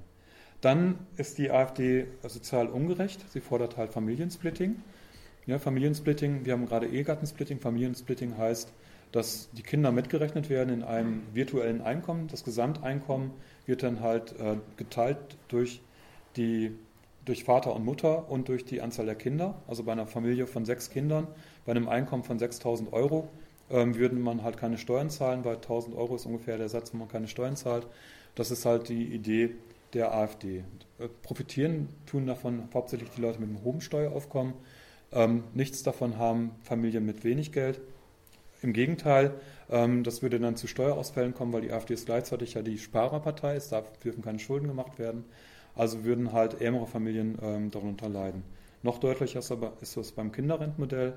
Dann 0.62 1.00
ist 1.16 1.38
die 1.38 1.50
AfD 1.50 2.06
sozial 2.22 2.68
ungerecht. 2.68 3.28
Sie 3.30 3.40
fordert 3.40 3.76
halt 3.76 3.92
Familiensplitting. 3.92 4.76
Ja, 5.44 5.58
Familiensplitting, 5.58 6.44
wir 6.44 6.52
haben 6.52 6.66
gerade 6.66 6.86
Ehegattensplitting. 6.86 7.58
Familiensplitting 7.58 8.38
heißt, 8.38 8.72
dass 9.10 9.50
die 9.52 9.62
Kinder 9.62 9.90
mitgerechnet 9.90 10.48
werden 10.48 10.72
in 10.72 10.82
einem 10.84 11.22
virtuellen 11.34 11.80
Einkommen. 11.82 12.28
Das 12.28 12.44
Gesamteinkommen 12.44 13.32
wird 13.66 13.82
dann 13.82 14.00
halt 14.00 14.38
äh, 14.38 14.56
geteilt 14.76 15.18
durch, 15.48 15.82
die, 16.36 16.70
durch 17.24 17.42
Vater 17.42 17.74
und 17.74 17.84
Mutter 17.84 18.30
und 18.30 18.48
durch 18.48 18.64
die 18.64 18.80
Anzahl 18.80 19.06
der 19.06 19.16
Kinder. 19.16 19.60
Also 19.66 19.82
bei 19.82 19.90
einer 19.90 20.06
Familie 20.06 20.46
von 20.46 20.64
sechs 20.64 20.90
Kindern, 20.90 21.26
bei 21.66 21.72
einem 21.72 21.88
Einkommen 21.88 22.22
von 22.22 22.38
6000 22.38 22.92
Euro, 22.92 23.28
ähm, 23.68 23.96
würde 23.96 24.14
man 24.14 24.44
halt 24.44 24.58
keine 24.58 24.78
Steuern 24.78 25.10
zahlen, 25.10 25.44
weil 25.44 25.56
1000 25.56 25.96
Euro 25.96 26.14
ist 26.14 26.24
ungefähr 26.24 26.56
der 26.56 26.68
Satz, 26.68 26.94
wo 26.94 26.98
man 26.98 27.08
keine 27.08 27.26
Steuern 27.26 27.56
zahlt. 27.56 27.88
Das 28.36 28.52
ist 28.52 28.64
halt 28.64 28.88
die 28.88 29.06
Idee 29.12 29.56
der 29.94 30.14
AfD. 30.14 30.64
Äh, 30.98 31.08
profitieren 31.22 31.88
tun 32.06 32.26
davon 32.26 32.68
hauptsächlich 32.72 33.10
die 33.10 33.20
Leute 33.20 33.40
mit 33.40 33.48
einem 33.48 33.62
hohen 33.64 33.80
Steueraufkommen. 33.80 34.54
Ähm, 35.12 35.44
nichts 35.54 35.82
davon 35.82 36.18
haben 36.18 36.52
Familien 36.62 37.04
mit 37.04 37.24
wenig 37.24 37.52
Geld. 37.52 37.80
Im 38.62 38.72
Gegenteil, 38.72 39.34
ähm, 39.70 40.04
das 40.04 40.22
würde 40.22 40.38
dann 40.38 40.56
zu 40.56 40.66
Steuerausfällen 40.66 41.34
kommen, 41.34 41.52
weil 41.52 41.62
die 41.62 41.72
AfD 41.72 41.94
ist 41.94 42.06
gleichzeitig 42.06 42.54
ja 42.54 42.62
die 42.62 42.78
Sparerpartei 42.78 43.56
ist, 43.56 43.72
da 43.72 43.82
dürfen 44.04 44.22
keine 44.22 44.38
Schulden 44.38 44.68
gemacht 44.68 44.98
werden. 44.98 45.24
Also 45.74 46.04
würden 46.04 46.32
halt 46.32 46.60
ärmere 46.60 46.86
Familien 46.86 47.38
ähm, 47.42 47.70
darunter 47.70 48.08
leiden. 48.08 48.44
Noch 48.82 48.98
deutlicher 48.98 49.40
ist 49.40 49.50
aber 49.50 49.72
ist 49.80 49.96
das 49.96 50.12
beim 50.12 50.32
Kinderrentenmodell. 50.32 51.14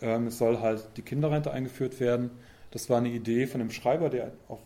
Ähm, 0.00 0.28
es 0.28 0.38
soll 0.38 0.60
halt 0.60 0.88
die 0.96 1.02
Kinderrente 1.02 1.52
eingeführt 1.52 2.00
werden. 2.00 2.30
Das 2.70 2.90
war 2.90 2.98
eine 2.98 3.08
Idee 3.08 3.46
von 3.46 3.60
einem 3.60 3.70
Schreiber, 3.70 4.08
der 4.08 4.32
auf 4.48 4.60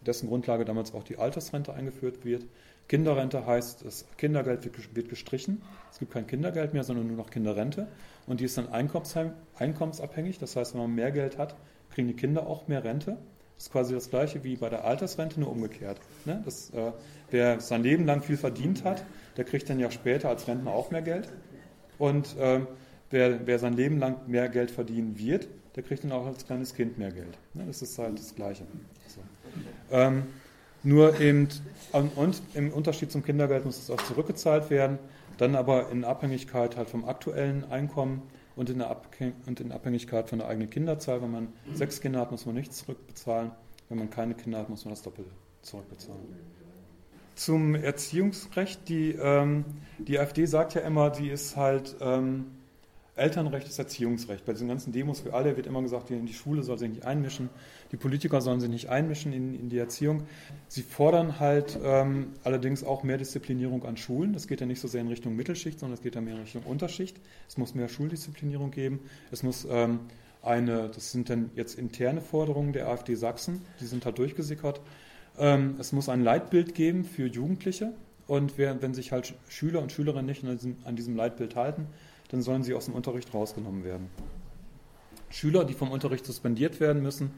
dessen 0.00 0.28
Grundlage 0.28 0.64
damals 0.64 0.94
auch 0.94 1.04
die 1.04 1.18
Altersrente 1.18 1.74
eingeführt 1.74 2.24
wird. 2.24 2.44
Kinderrente 2.88 3.46
heißt, 3.46 3.84
das 3.84 4.06
Kindergeld 4.18 4.64
wird 4.94 5.08
gestrichen. 5.08 5.62
Es 5.90 5.98
gibt 5.98 6.12
kein 6.12 6.26
Kindergeld 6.26 6.74
mehr, 6.74 6.84
sondern 6.84 7.06
nur 7.06 7.16
noch 7.16 7.30
Kinderrente. 7.30 7.88
Und 8.26 8.40
die 8.40 8.44
ist 8.44 8.58
dann 8.58 8.68
einkommensabhängig. 8.68 10.38
Das 10.38 10.56
heißt, 10.56 10.74
wenn 10.74 10.82
man 10.82 10.94
mehr 10.94 11.10
Geld 11.10 11.38
hat, 11.38 11.56
kriegen 11.90 12.08
die 12.08 12.14
Kinder 12.14 12.46
auch 12.46 12.68
mehr 12.68 12.84
Rente. 12.84 13.18
Das 13.56 13.66
ist 13.66 13.72
quasi 13.72 13.94
das 13.94 14.10
gleiche 14.10 14.42
wie 14.44 14.56
bei 14.56 14.68
der 14.68 14.84
Altersrente, 14.84 15.38
nur 15.38 15.50
umgekehrt. 15.50 16.00
Ne? 16.24 16.42
Das, 16.44 16.70
äh, 16.70 16.92
wer 17.30 17.60
sein 17.60 17.82
Leben 17.82 18.06
lang 18.06 18.22
viel 18.22 18.36
verdient 18.36 18.84
hat, 18.84 19.04
der 19.36 19.44
kriegt 19.44 19.70
dann 19.70 19.78
ja 19.78 19.90
später 19.90 20.28
als 20.28 20.48
Rentner 20.48 20.72
auch 20.72 20.90
mehr 20.90 21.02
Geld. 21.02 21.28
Und 21.98 22.36
äh, 22.38 22.60
wer, 23.10 23.46
wer, 23.46 23.58
sein 23.58 23.74
Leben 23.74 23.98
lang 23.98 24.26
mehr 24.26 24.48
Geld 24.48 24.70
verdienen 24.70 25.16
wird, 25.16 25.48
der 25.76 25.82
kriegt 25.82 26.02
dann 26.02 26.12
auch 26.12 26.26
als 26.26 26.44
kleines 26.44 26.74
Kind 26.74 26.98
mehr 26.98 27.12
Geld. 27.12 27.38
Ne? 27.54 27.64
Das 27.66 27.82
ist 27.82 27.98
halt 27.98 28.18
das 28.18 28.34
Gleiche. 28.34 28.64
So. 29.06 29.20
Ähm, 29.90 30.24
nur 30.82 31.20
eben, 31.20 31.48
und 31.92 32.42
im 32.54 32.72
Unterschied 32.72 33.12
zum 33.12 33.22
Kindergeld 33.22 33.64
muss 33.64 33.78
es 33.78 33.90
auch 33.90 34.02
zurückgezahlt 34.02 34.70
werden, 34.70 34.98
dann 35.38 35.54
aber 35.54 35.90
in 35.90 36.04
Abhängigkeit 36.04 36.76
halt 36.76 36.90
vom 36.90 37.04
aktuellen 37.04 37.70
Einkommen 37.70 38.22
und 38.56 38.70
in, 38.70 38.82
und 39.46 39.60
in 39.60 39.72
Abhängigkeit 39.72 40.28
von 40.28 40.38
der 40.38 40.48
eigenen 40.48 40.70
Kinderzahl. 40.70 41.22
Wenn 41.22 41.30
man 41.30 41.48
sechs 41.74 42.00
Kinder 42.00 42.20
hat, 42.20 42.30
muss 42.30 42.46
man 42.46 42.54
nichts 42.54 42.78
zurückbezahlen. 42.78 43.52
Wenn 43.88 43.98
man 43.98 44.10
keine 44.10 44.34
Kinder 44.34 44.58
hat, 44.58 44.68
muss 44.68 44.84
man 44.84 44.94
das 44.94 45.02
doppelt 45.02 45.28
zurückbezahlen. 45.62 46.22
Zum 47.34 47.74
Erziehungsrecht, 47.74 48.88
die, 48.88 49.12
ähm, 49.12 49.64
die 49.98 50.18
AfD 50.18 50.44
sagt 50.46 50.74
ja 50.74 50.82
immer, 50.82 51.14
sie 51.14 51.28
ist 51.28 51.56
halt 51.56 51.96
ähm, 52.00 52.46
Elternrecht 53.14 53.68
ist 53.68 53.78
Erziehungsrecht. 53.78 54.44
Bei 54.46 54.52
diesen 54.52 54.68
ganzen 54.68 54.92
Demos 54.92 55.20
für 55.20 55.34
alle 55.34 55.56
wird 55.56 55.66
immer 55.66 55.82
gesagt, 55.82 56.08
die 56.08 56.32
Schule 56.32 56.62
soll 56.62 56.78
sich 56.78 56.88
nicht 56.88 57.04
einmischen, 57.04 57.50
die 57.92 57.98
Politiker 57.98 58.40
sollen 58.40 58.58
sich 58.60 58.70
nicht 58.70 58.88
einmischen 58.88 59.32
in, 59.32 59.54
in 59.54 59.68
die 59.68 59.78
Erziehung. 59.78 60.24
Sie 60.66 60.82
fordern 60.82 61.38
halt 61.38 61.78
ähm, 61.84 62.32
allerdings 62.42 62.82
auch 62.82 63.02
mehr 63.02 63.18
Disziplinierung 63.18 63.84
an 63.84 63.98
Schulen. 63.98 64.32
Das 64.32 64.48
geht 64.48 64.60
ja 64.60 64.66
nicht 64.66 64.80
so 64.80 64.88
sehr 64.88 65.02
in 65.02 65.08
Richtung 65.08 65.36
Mittelschicht, 65.36 65.78
sondern 65.78 65.98
es 65.98 66.02
geht 66.02 66.14
ja 66.14 66.22
mehr 66.22 66.34
in 66.34 66.40
Richtung 66.40 66.62
Unterschicht. 66.62 67.20
Es 67.48 67.58
muss 67.58 67.74
mehr 67.74 67.88
Schuldisziplinierung 67.88 68.70
geben. 68.70 69.00
Es 69.30 69.42
muss 69.42 69.66
ähm, 69.70 70.00
eine, 70.42 70.88
das 70.88 71.12
sind 71.12 71.28
dann 71.28 71.50
jetzt 71.54 71.78
interne 71.78 72.22
Forderungen 72.22 72.72
der 72.72 72.88
AfD 72.88 73.14
Sachsen, 73.14 73.62
die 73.80 73.86
sind 73.86 74.06
halt 74.06 74.18
durchgesickert. 74.18 74.80
Ähm, 75.38 75.76
es 75.78 75.92
muss 75.92 76.08
ein 76.08 76.22
Leitbild 76.22 76.74
geben 76.74 77.04
für 77.04 77.26
Jugendliche. 77.26 77.92
Und 78.26 78.56
wer, 78.56 78.80
wenn 78.80 78.94
sich 78.94 79.12
halt 79.12 79.34
Schüler 79.48 79.82
und 79.82 79.92
Schülerinnen 79.92 80.26
nicht 80.26 80.44
an 80.44 80.56
diesem, 80.56 80.76
an 80.84 80.96
diesem 80.96 81.14
Leitbild 81.14 81.56
halten, 81.56 81.86
dann 82.30 82.40
sollen 82.40 82.62
sie 82.62 82.72
aus 82.72 82.86
dem 82.86 82.94
Unterricht 82.94 83.34
rausgenommen 83.34 83.84
werden. 83.84 84.08
Schüler, 85.28 85.64
die 85.64 85.74
vom 85.74 85.90
Unterricht 85.90 86.24
suspendiert 86.24 86.80
werden 86.80 87.02
müssen, 87.02 87.32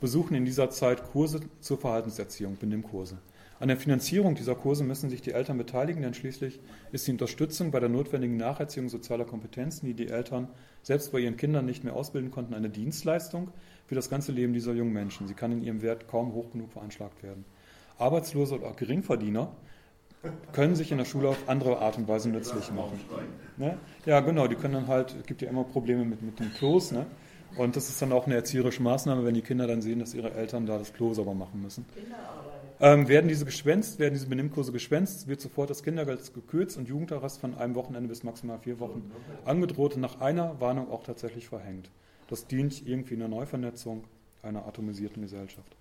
besuchen 0.00 0.34
in 0.34 0.44
dieser 0.44 0.70
Zeit 0.70 1.12
Kurse 1.12 1.40
zur 1.60 1.78
Verhaltenserziehung, 1.78 2.56
Benimmkurse. 2.56 3.18
An 3.60 3.68
der 3.68 3.76
Finanzierung 3.76 4.34
dieser 4.34 4.54
Kurse 4.54 4.84
müssen 4.84 5.10
sich 5.10 5.20
die 5.20 5.32
Eltern 5.32 5.58
beteiligen, 5.58 6.00
denn 6.00 6.14
schließlich 6.14 6.60
ist 6.92 7.06
die 7.06 7.10
Unterstützung 7.10 7.70
bei 7.70 7.78
der 7.78 7.90
notwendigen 7.90 8.38
Nacherziehung 8.38 8.88
sozialer 8.88 9.26
Kompetenzen, 9.26 9.84
die 9.84 9.92
die 9.92 10.08
Eltern 10.08 10.48
selbst 10.82 11.12
bei 11.12 11.18
ihren 11.18 11.36
Kindern 11.36 11.66
nicht 11.66 11.84
mehr 11.84 11.94
ausbilden 11.94 12.30
konnten, 12.30 12.54
eine 12.54 12.70
Dienstleistung 12.70 13.50
für 13.86 13.94
das 13.94 14.08
ganze 14.08 14.32
Leben 14.32 14.54
dieser 14.54 14.72
jungen 14.72 14.94
Menschen. 14.94 15.28
Sie 15.28 15.34
kann 15.34 15.52
in 15.52 15.62
ihrem 15.62 15.82
Wert 15.82 16.08
kaum 16.08 16.32
hoch 16.32 16.52
genug 16.52 16.72
veranschlagt 16.72 17.22
werden. 17.22 17.44
Arbeitslose 17.98 18.54
oder 18.54 18.72
Geringverdiener 18.72 19.52
können 20.52 20.74
sich 20.74 20.90
in 20.90 20.96
der 20.96 21.04
Schule 21.04 21.28
auf 21.28 21.46
andere 21.46 21.80
Art 21.80 21.98
und 21.98 22.08
Weise 22.08 22.30
nützlich 22.30 22.72
machen. 22.72 22.98
Ne? 23.58 23.76
Ja, 24.06 24.20
genau, 24.20 24.46
die 24.46 24.54
können 24.54 24.74
dann 24.74 24.86
halt, 24.86 25.14
es 25.20 25.26
gibt 25.26 25.42
ja 25.42 25.50
immer 25.50 25.64
Probleme 25.64 26.06
mit, 26.06 26.22
mit 26.22 26.40
dem 26.40 26.52
Klos, 26.54 26.92
ne? 26.92 27.04
Und 27.56 27.76
das 27.76 27.88
ist 27.88 28.00
dann 28.00 28.12
auch 28.12 28.26
eine 28.26 28.36
erzieherische 28.36 28.82
Maßnahme, 28.82 29.24
wenn 29.24 29.34
die 29.34 29.42
Kinder 29.42 29.66
dann 29.66 29.82
sehen, 29.82 29.98
dass 29.98 30.14
ihre 30.14 30.32
Eltern 30.32 30.66
da 30.66 30.78
das 30.78 30.92
Klo 30.92 31.14
sauber 31.14 31.34
machen 31.34 31.60
müssen. 31.62 31.84
Ähm, 32.82 33.08
werden 33.08 33.28
diese 33.28 33.44
geschwänzt, 33.44 33.98
werden 33.98 34.14
diese 34.14 34.26
Benimmkurse 34.26 34.72
geschwänzt, 34.72 35.28
wird 35.28 35.40
sofort 35.40 35.68
das 35.68 35.82
Kindergeld 35.82 36.32
gekürzt 36.32 36.78
und 36.78 36.88
Jugendarrest 36.88 37.38
von 37.38 37.54
einem 37.58 37.74
Wochenende 37.74 38.08
bis 38.08 38.22
maximal 38.22 38.58
vier 38.58 38.80
Wochen 38.80 39.10
angedroht 39.44 39.96
und 39.96 40.00
nach 40.00 40.20
einer 40.20 40.58
Warnung 40.60 40.90
auch 40.90 41.02
tatsächlich 41.02 41.48
verhängt. 41.48 41.90
Das 42.28 42.46
dient 42.46 42.86
irgendwie 42.86 43.16
einer 43.16 43.28
Neuvernetzung 43.28 44.04
einer 44.42 44.66
atomisierten 44.66 45.20
Gesellschaft. 45.22 45.76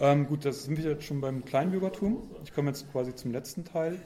Ähm, 0.00 0.26
gut, 0.26 0.44
das 0.44 0.64
sind 0.64 0.76
wir 0.76 0.90
jetzt 0.90 1.04
schon 1.04 1.20
beim 1.20 1.44
Kleinbürgertum. 1.44 2.22
Ich 2.44 2.52
komme 2.52 2.68
jetzt 2.68 2.90
quasi 2.92 3.14
zum 3.14 3.32
letzten 3.32 3.64
Teil. 3.64 3.98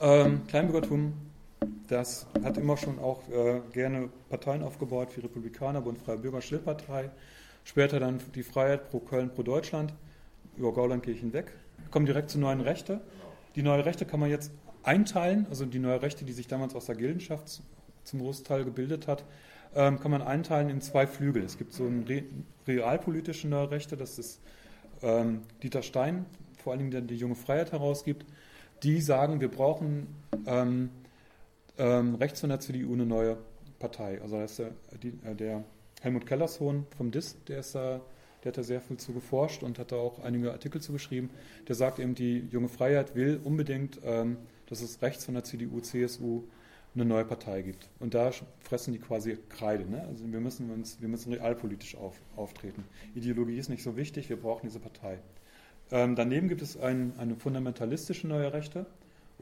Ähm, 0.00 0.42
Kleinbürgertum, 0.48 1.12
das 1.88 2.26
hat 2.42 2.56
immer 2.56 2.76
schon 2.76 2.98
auch 2.98 3.28
äh, 3.28 3.60
gerne 3.72 4.08
Parteien 4.28 4.62
aufgebaut, 4.62 5.08
wie 5.16 5.20
Republikaner, 5.20 5.80
Bund 5.80 5.98
Freie 5.98 6.18
Bürger, 6.18 6.40
Schildpartei. 6.40 7.10
Später 7.64 8.00
dann 8.00 8.20
die 8.34 8.42
Freiheit 8.42 8.90
pro 8.90 8.98
Köln, 8.98 9.30
pro 9.30 9.42
Deutschland, 9.42 9.94
über 10.56 10.72
Gauland 10.72 11.02
gehe 11.02 11.14
ich 11.14 11.20
hinweg. 11.20 11.52
Kommen 11.90 12.06
direkt 12.06 12.30
zu 12.30 12.38
neuen 12.38 12.60
Rechte. 12.60 13.00
Die 13.54 13.62
neue 13.62 13.84
Rechte 13.84 14.06
kann 14.06 14.20
man 14.20 14.30
jetzt 14.30 14.52
einteilen, 14.82 15.46
also 15.48 15.64
die 15.64 15.78
neue 15.78 16.02
Rechte, 16.02 16.24
die 16.24 16.32
sich 16.32 16.48
damals 16.48 16.74
aus 16.74 16.86
der 16.86 16.96
Gildenschaft 16.96 17.62
zum 18.04 18.20
Großteil 18.20 18.64
gebildet 18.64 19.06
hat, 19.06 19.24
ähm, 19.74 20.00
kann 20.00 20.10
man 20.10 20.22
einteilen 20.22 20.70
in 20.70 20.80
zwei 20.80 21.06
Flügel. 21.06 21.44
Es 21.44 21.58
gibt 21.58 21.72
so 21.72 21.84
einen 21.84 22.04
re 22.04 22.24
realpolitische 22.66 23.48
neue 23.48 23.70
Rechte, 23.70 23.96
das 23.96 24.18
ist 24.18 24.40
ähm, 25.02 25.42
Dieter 25.62 25.82
Stein, 25.82 26.26
vor 26.56 26.76
Dingen 26.76 26.90
der 26.90 27.00
die 27.00 27.16
junge 27.16 27.34
Freiheit 27.34 27.72
herausgibt. 27.72 28.24
Die 28.82 29.00
sagen, 29.00 29.40
wir 29.40 29.48
brauchen 29.48 30.08
ähm, 30.46 30.90
ähm, 31.82 32.14
rechts 32.14 32.40
von 32.40 32.50
der 32.50 32.60
CDU 32.60 32.92
eine 32.94 33.06
neue 33.06 33.36
Partei. 33.78 34.20
Also 34.22 34.36
da 34.36 34.44
ist 34.44 34.58
der, 34.58 34.70
die, 35.02 35.08
äh, 35.24 35.34
der 35.34 35.64
Helmut 36.00 36.26
Kellerssohn 36.26 36.86
vom 36.96 37.10
DIS, 37.10 37.36
der 37.48 37.58
ist 37.58 37.74
da 37.74 38.00
der 38.42 38.50
hat 38.50 38.58
da 38.58 38.62
sehr 38.64 38.80
viel 38.80 38.96
zu 38.96 39.12
geforscht 39.12 39.62
und 39.62 39.78
hat 39.78 39.92
da 39.92 39.96
auch 39.96 40.18
einige 40.18 40.50
Artikel 40.50 40.80
zu 40.80 40.92
geschrieben. 40.92 41.30
Der 41.68 41.76
sagt 41.76 42.00
eben, 42.00 42.16
die 42.16 42.40
junge 42.50 42.68
Freiheit 42.68 43.14
will 43.14 43.40
unbedingt, 43.44 44.00
ähm, 44.04 44.36
dass 44.66 44.80
es 44.80 45.00
rechts 45.00 45.24
von 45.24 45.34
der 45.34 45.44
CDU, 45.44 45.80
CSU 45.80 46.42
eine 46.94 47.04
neue 47.04 47.24
Partei 47.24 47.62
gibt. 47.62 47.88
Und 48.00 48.14
da 48.14 48.32
fressen 48.58 48.92
die 48.92 48.98
quasi 48.98 49.38
Kreide. 49.48 49.88
Ne? 49.88 50.04
Also 50.08 50.30
wir 50.30 50.40
müssen 50.40 50.70
uns, 50.70 51.00
wir 51.00 51.08
müssen 51.08 51.32
realpolitisch 51.32 51.94
auf, 51.94 52.20
auftreten. 52.36 52.84
Ideologie 53.14 53.58
ist 53.58 53.68
nicht 53.68 53.82
so 53.82 53.96
wichtig, 53.96 54.28
wir 54.28 54.36
brauchen 54.36 54.66
diese 54.66 54.80
Partei. 54.80 55.20
Ähm, 55.90 56.16
daneben 56.16 56.48
gibt 56.48 56.62
es 56.62 56.76
ein, 56.76 57.12
eine 57.18 57.36
fundamentalistische 57.36 58.26
neue 58.26 58.52
Rechte 58.52 58.86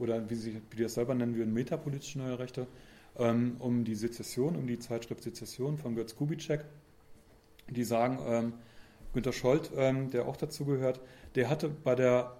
oder 0.01 0.29
wie, 0.29 0.35
sie, 0.35 0.61
wie 0.69 0.77
die 0.77 0.83
das 0.83 0.95
selber 0.95 1.15
nennen 1.15 1.35
würden, 1.35 1.53
metapolitische 1.53 2.19
neue 2.19 2.39
Rechte, 2.39 2.67
ähm, 3.17 3.55
um 3.59 3.83
die 3.83 3.95
Sezession, 3.95 4.55
um 4.55 4.67
die 4.67 4.79
Zeitschrift 4.79 5.23
Sezession 5.23 5.77
von 5.77 5.95
Götz 5.95 6.15
Kubitschek. 6.15 6.65
Die 7.69 7.83
sagen, 7.83 8.19
ähm, 8.25 8.53
Günter 9.13 9.33
Scholz, 9.33 9.71
ähm, 9.75 10.09
der 10.09 10.27
auch 10.27 10.37
dazu 10.37 10.65
gehört, 10.65 10.99
der 11.35 11.49
hatte 11.49 11.69
bei 11.69 11.95
der 11.95 12.37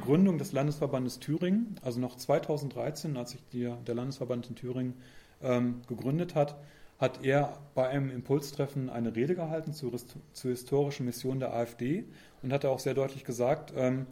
Gründung 0.00 0.38
des 0.38 0.52
Landesverbandes 0.52 1.18
Thüringen, 1.18 1.76
also 1.82 2.00
noch 2.00 2.16
2013, 2.16 3.16
als 3.16 3.32
sich 3.32 3.42
die, 3.52 3.72
der 3.86 3.94
Landesverband 3.94 4.48
in 4.48 4.54
Thüringen 4.54 4.94
ähm, 5.42 5.82
gegründet 5.88 6.34
hat, 6.34 6.56
hat 6.98 7.24
er 7.24 7.58
bei 7.74 7.88
einem 7.88 8.10
Impulstreffen 8.10 8.88
eine 8.88 9.16
Rede 9.16 9.34
gehalten 9.34 9.72
zur, 9.72 9.92
zur 10.32 10.50
historischen 10.50 11.04
Mission 11.04 11.40
der 11.40 11.52
AfD 11.52 12.04
und 12.42 12.52
hat 12.52 12.64
auch 12.64 12.78
sehr 12.78 12.94
deutlich 12.94 13.24
gesagt, 13.24 13.72
ähm, 13.76 14.06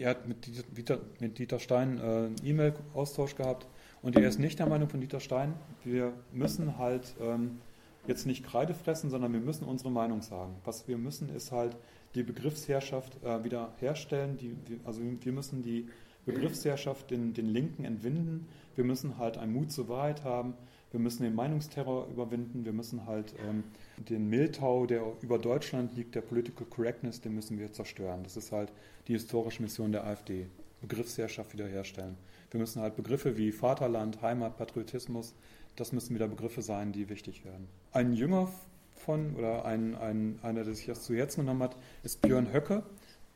er 0.00 0.10
hat 0.10 0.28
mit 0.28 0.46
Dieter, 0.76 0.98
mit 1.20 1.38
Dieter 1.38 1.58
Stein 1.58 1.98
äh, 1.98 2.02
einen 2.02 2.36
E-Mail-Austausch 2.42 3.36
gehabt 3.36 3.66
und 4.02 4.16
er 4.16 4.28
ist 4.28 4.38
nicht 4.38 4.58
der 4.58 4.66
Meinung 4.66 4.88
von 4.88 5.00
Dieter 5.00 5.20
Stein, 5.20 5.54
wir 5.82 6.12
müssen 6.32 6.78
halt 6.78 7.14
ähm, 7.20 7.60
jetzt 8.06 8.26
nicht 8.26 8.44
Kreide 8.44 8.74
fressen, 8.74 9.10
sondern 9.10 9.32
wir 9.32 9.40
müssen 9.40 9.64
unsere 9.64 9.90
Meinung 9.90 10.22
sagen. 10.22 10.54
Was 10.64 10.86
wir 10.88 10.98
müssen, 10.98 11.28
ist 11.28 11.52
halt 11.52 11.76
die 12.14 12.22
Begriffsherrschaft 12.22 13.22
äh, 13.24 13.42
wieder 13.44 13.72
herstellen. 13.80 14.36
Die, 14.36 14.56
also 14.84 15.00
wir 15.02 15.32
müssen 15.32 15.62
die 15.62 15.88
Begriffsherrschaft 16.26 17.10
den, 17.10 17.34
den 17.34 17.48
Linken 17.48 17.84
entwinden. 17.84 18.46
Wir 18.76 18.84
müssen 18.84 19.18
halt 19.18 19.38
einen 19.38 19.52
Mut 19.52 19.72
zur 19.72 19.88
Wahrheit 19.88 20.24
haben. 20.24 20.54
Wir 20.94 21.00
müssen 21.00 21.24
den 21.24 21.34
Meinungsterror 21.34 22.06
überwinden. 22.06 22.64
Wir 22.64 22.72
müssen 22.72 23.04
halt 23.04 23.34
ähm, 23.44 23.64
den 23.96 24.30
Mehltau, 24.30 24.86
der 24.86 25.02
über 25.22 25.40
Deutschland 25.40 25.96
liegt, 25.96 26.14
der 26.14 26.20
Political 26.20 26.68
Correctness, 26.70 27.20
den 27.20 27.34
müssen 27.34 27.58
wir 27.58 27.72
zerstören. 27.72 28.22
Das 28.22 28.36
ist 28.36 28.52
halt 28.52 28.70
die 29.08 29.14
historische 29.14 29.60
Mission 29.60 29.90
der 29.90 30.06
AfD. 30.06 30.46
Begriffsherrschaft 30.82 31.52
wiederherstellen. 31.52 32.16
Wir 32.52 32.60
müssen 32.60 32.80
halt 32.80 32.94
Begriffe 32.94 33.36
wie 33.36 33.50
Vaterland, 33.50 34.22
Heimat, 34.22 34.56
Patriotismus, 34.56 35.34
das 35.74 35.90
müssen 35.90 36.14
wieder 36.14 36.28
Begriffe 36.28 36.62
sein, 36.62 36.92
die 36.92 37.08
wichtig 37.08 37.44
werden. 37.44 37.66
Ein 37.90 38.12
Jünger 38.12 38.48
von, 38.94 39.34
oder 39.34 39.64
ein, 39.64 39.96
ein, 39.96 40.38
einer, 40.42 40.62
der 40.62 40.74
sich 40.74 40.86
das 40.86 41.02
zu 41.02 41.16
Herzen 41.16 41.40
genommen 41.40 41.64
hat, 41.64 41.76
ist 42.04 42.22
Björn 42.22 42.52
Höcke. 42.52 42.84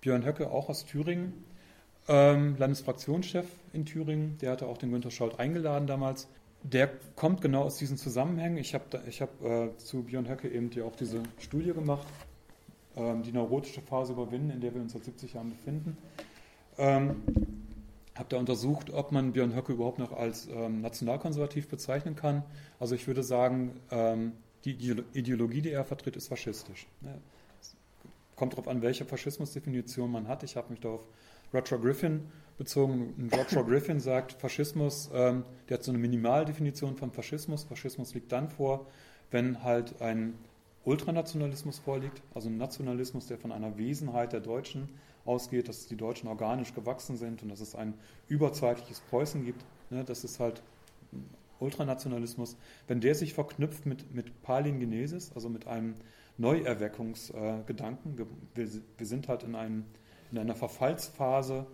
Björn 0.01 0.25
Höcke, 0.25 0.53
auch 0.53 0.69
aus 0.69 0.85
Thüringen, 0.85 1.33
ähm, 2.07 2.55
Landesfraktionschef 2.57 3.47
in 3.73 3.85
Thüringen. 3.85 4.39
Der 4.39 4.53
hatte 4.53 4.69
auch 4.69 4.79
den 4.79 4.93
Günter 4.93 5.11
Scholz 5.11 5.35
eingeladen 5.35 5.89
damals. 5.89 6.29
Der 6.63 6.91
kommt 7.15 7.41
genau 7.41 7.63
aus 7.63 7.77
diesen 7.77 7.97
Zusammenhängen. 7.97 8.59
Ich 8.59 8.75
habe 8.75 8.85
hab, 9.07 9.45
äh, 9.45 9.77
zu 9.77 10.03
Björn 10.03 10.29
Höcke 10.29 10.49
eben 10.49 10.71
ja 10.73 10.85
auch 10.85 10.97
diese 10.97 11.23
Studie 11.39 11.73
gemacht, 11.73 12.07
ähm, 12.97 13.23
die 13.23 13.33
neurotische 13.33 13.81
Phase 13.81 14.13
überwinden, 14.13 14.51
in 14.51 14.61
der 14.61 14.75
wir 14.75 14.81
uns 14.81 14.93
seit 14.93 15.05
70 15.05 15.35
Jahren 15.35 15.51
befinden. 15.51 15.97
Ähm, 16.77 17.23
habe 18.17 18.29
da 18.31 18.37
untersucht, 18.39 18.91
ob 18.91 19.13
man 19.13 19.33
Björn 19.33 19.55
Höcke 19.55 19.73
überhaupt 19.73 20.01
noch 20.01 20.13
als 20.13 20.49
ähm, 20.49 20.81
nationalkonservativ 20.81 21.69
bezeichnen 21.69 22.17
kann. 22.17 22.43
Also 22.81 22.97
ich 22.97 23.07
würde 23.07 23.23
sagen, 23.23 23.81
ähm, 23.91 24.33
die 24.65 24.73
Ideologie, 25.15 25.63
die 25.63 25.71
er 25.71 25.85
vertritt, 25.85 26.17
ist 26.17 26.29
faschistisch. 26.29 26.89
Ja, 27.03 27.15
kommt 28.35 28.55
darauf 28.55 28.69
an, 28.69 28.83
welche 28.83 29.05
Faschismusdefinition 29.05 30.11
man 30.11 30.29
hat. 30.29 30.43
Ich 30.43 30.57
habe 30.57 30.71
mich 30.71 30.81
da 30.81 30.91
auf 30.91 31.01
Roger 31.55 31.79
Griffin 31.79 32.23
bezogen. 32.59 33.31
Roger 33.33 33.65
Griffin 33.65 34.01
sagt, 34.01 34.33
Faschismus, 34.33 35.11
ähm, 35.15 35.45
der 35.69 35.79
hat 35.79 35.85
so 35.85 35.93
eine 35.93 35.99
Minimaldefinition 35.99 36.97
von 36.97 37.13
Faschismus. 37.13 37.65
Faschismus 37.65 38.15
liegt 38.15 38.33
dann 38.33 38.51
vor, 38.51 38.87
wenn 39.31 39.63
halt 39.63 40.03
ein 40.03 40.35
Ultranationalismus 40.85 41.79
vorliegt, 41.79 42.23
also 42.35 42.49
ein 42.49 42.57
Nationalismus, 42.57 43.27
der 43.27 43.39
von 43.39 43.53
einer 43.53 43.79
Wesenheit 43.79 44.33
der 44.33 44.41
Deutschen 44.41 44.89
ausgeht, 45.25 45.69
dass 45.69 45.87
die 45.87 45.97
Deutschen 45.97 46.29
organisch 46.29 46.75
gewachsen 46.75 47.17
sind 47.17 47.43
und 47.43 47.51
dass 47.51 47.61
es 47.61 47.75
ein 47.75 47.95
überzeitliches 48.29 49.01
Preußen 49.01 49.45
gibt. 49.45 49.65
Ne, 49.91 50.05
das 50.05 50.25
ist 50.25 50.41
halt 50.41 50.63
Ultranationalismus. 51.61 52.57
Wenn 52.87 53.01
der 53.01 53.15
sich 53.15 53.35
verknüpft 53.35 53.87
mit, 53.87 54.15
mit 54.15 54.43
Palingenesis, 54.43 55.33
also 55.35 55.49
mit 55.49 55.67
einem 55.67 55.95
Neuerweckungsgedanken, 56.39 58.15
äh, 58.15 58.27
wir, 58.55 58.69
wir, 58.97 59.07
sind 59.07 59.29
halt 59.29 59.43
in, 59.43 59.55
einem, 59.55 59.85
in 60.33 60.39
einer 60.39 60.55
Verfallsphase 60.55 61.67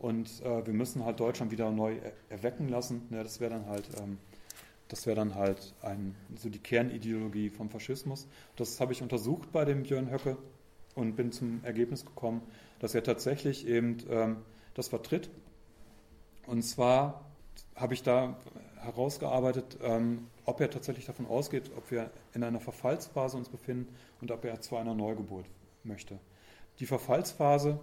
und 0.00 0.42
äh, 0.42 0.66
wir 0.66 0.74
müssen 0.74 1.04
halt 1.04 1.20
Deutschland 1.20 1.52
wieder 1.52 1.70
neu 1.70 1.96
erwecken 2.28 2.68
lassen. 2.68 3.06
Ne, 3.10 3.22
das 3.22 3.38
wäre 3.38 3.50
dann 3.50 3.66
halt. 3.66 3.88
Ähm, 4.00 4.18
das 4.88 5.06
wäre 5.06 5.14
dann 5.14 5.36
halt 5.36 5.72
ein, 5.82 6.16
so 6.34 6.48
die 6.48 6.58
Kernideologie 6.58 7.48
vom 7.48 7.70
Faschismus. 7.70 8.26
Das 8.56 8.80
habe 8.80 8.92
ich 8.92 9.02
untersucht 9.02 9.52
bei 9.52 9.64
dem 9.64 9.84
Björn 9.84 10.10
Höcke 10.10 10.36
und 10.96 11.14
bin 11.14 11.30
zum 11.30 11.62
Ergebnis 11.62 12.04
gekommen, 12.04 12.42
dass 12.80 12.96
er 12.96 13.04
tatsächlich 13.04 13.68
eben 13.68 13.98
ähm, 14.10 14.38
das 14.74 14.88
vertritt. 14.88 15.30
Und 16.48 16.62
zwar 16.62 17.24
habe 17.76 17.94
ich 17.94 18.02
da 18.02 18.36
herausgearbeitet, 18.80 19.78
ähm, 19.82 20.26
ob 20.44 20.60
er 20.60 20.70
tatsächlich 20.70 21.06
davon 21.06 21.26
ausgeht, 21.26 21.70
ob 21.76 21.88
wir 21.92 22.10
in 22.34 22.42
einer 22.42 22.58
Verfallsphase 22.58 23.36
uns 23.36 23.48
befinden 23.48 23.94
und 24.20 24.32
ob 24.32 24.44
er 24.44 24.60
zu 24.60 24.76
einer 24.76 24.94
Neugeburt 24.94 25.46
möchte. 25.84 26.18
Die 26.80 26.86
Verfallsphase 26.86 27.78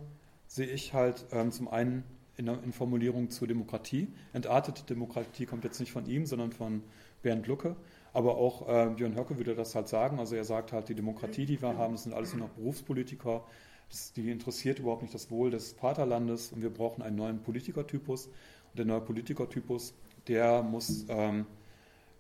sehe 0.47 0.67
ich 0.67 0.93
halt 0.93 1.25
ähm, 1.31 1.51
zum 1.51 1.67
einen 1.67 2.03
in, 2.37 2.47
in 2.47 2.73
Formulierung 2.73 3.29
zur 3.29 3.47
Demokratie. 3.47 4.07
Entartete 4.33 4.83
Demokratie 4.83 5.45
kommt 5.45 5.63
jetzt 5.63 5.79
nicht 5.79 5.91
von 5.91 6.05
ihm, 6.05 6.25
sondern 6.25 6.51
von 6.51 6.83
Bernd 7.21 7.47
Lucke. 7.47 7.75
Aber 8.13 8.37
auch 8.37 8.67
äh, 8.67 8.89
Björn 8.95 9.15
Höcke 9.15 9.37
würde 9.37 9.55
das 9.55 9.75
halt 9.75 9.87
sagen. 9.87 10.19
Also 10.19 10.35
er 10.35 10.45
sagt 10.45 10.71
halt, 10.71 10.89
die 10.89 10.95
Demokratie, 10.95 11.45
die 11.45 11.61
wir 11.61 11.77
haben, 11.77 11.93
das 11.93 12.03
sind 12.03 12.13
alles 12.13 12.33
nur 12.33 12.47
noch 12.47 12.53
Berufspolitiker. 12.53 13.43
Das, 13.89 14.13
die 14.13 14.29
interessiert 14.31 14.79
überhaupt 14.79 15.01
nicht 15.01 15.13
das 15.13 15.29
Wohl 15.31 15.51
des 15.51 15.73
Vaterlandes 15.73 16.51
und 16.51 16.61
wir 16.61 16.69
brauchen 16.69 17.01
einen 17.01 17.15
neuen 17.15 17.41
Politikertypus. 17.41 18.27
Und 18.27 18.77
der 18.77 18.85
neue 18.85 19.01
Politikertypus, 19.01 19.93
der 20.27 20.63
muss, 20.63 21.05
ähm, 21.09 21.45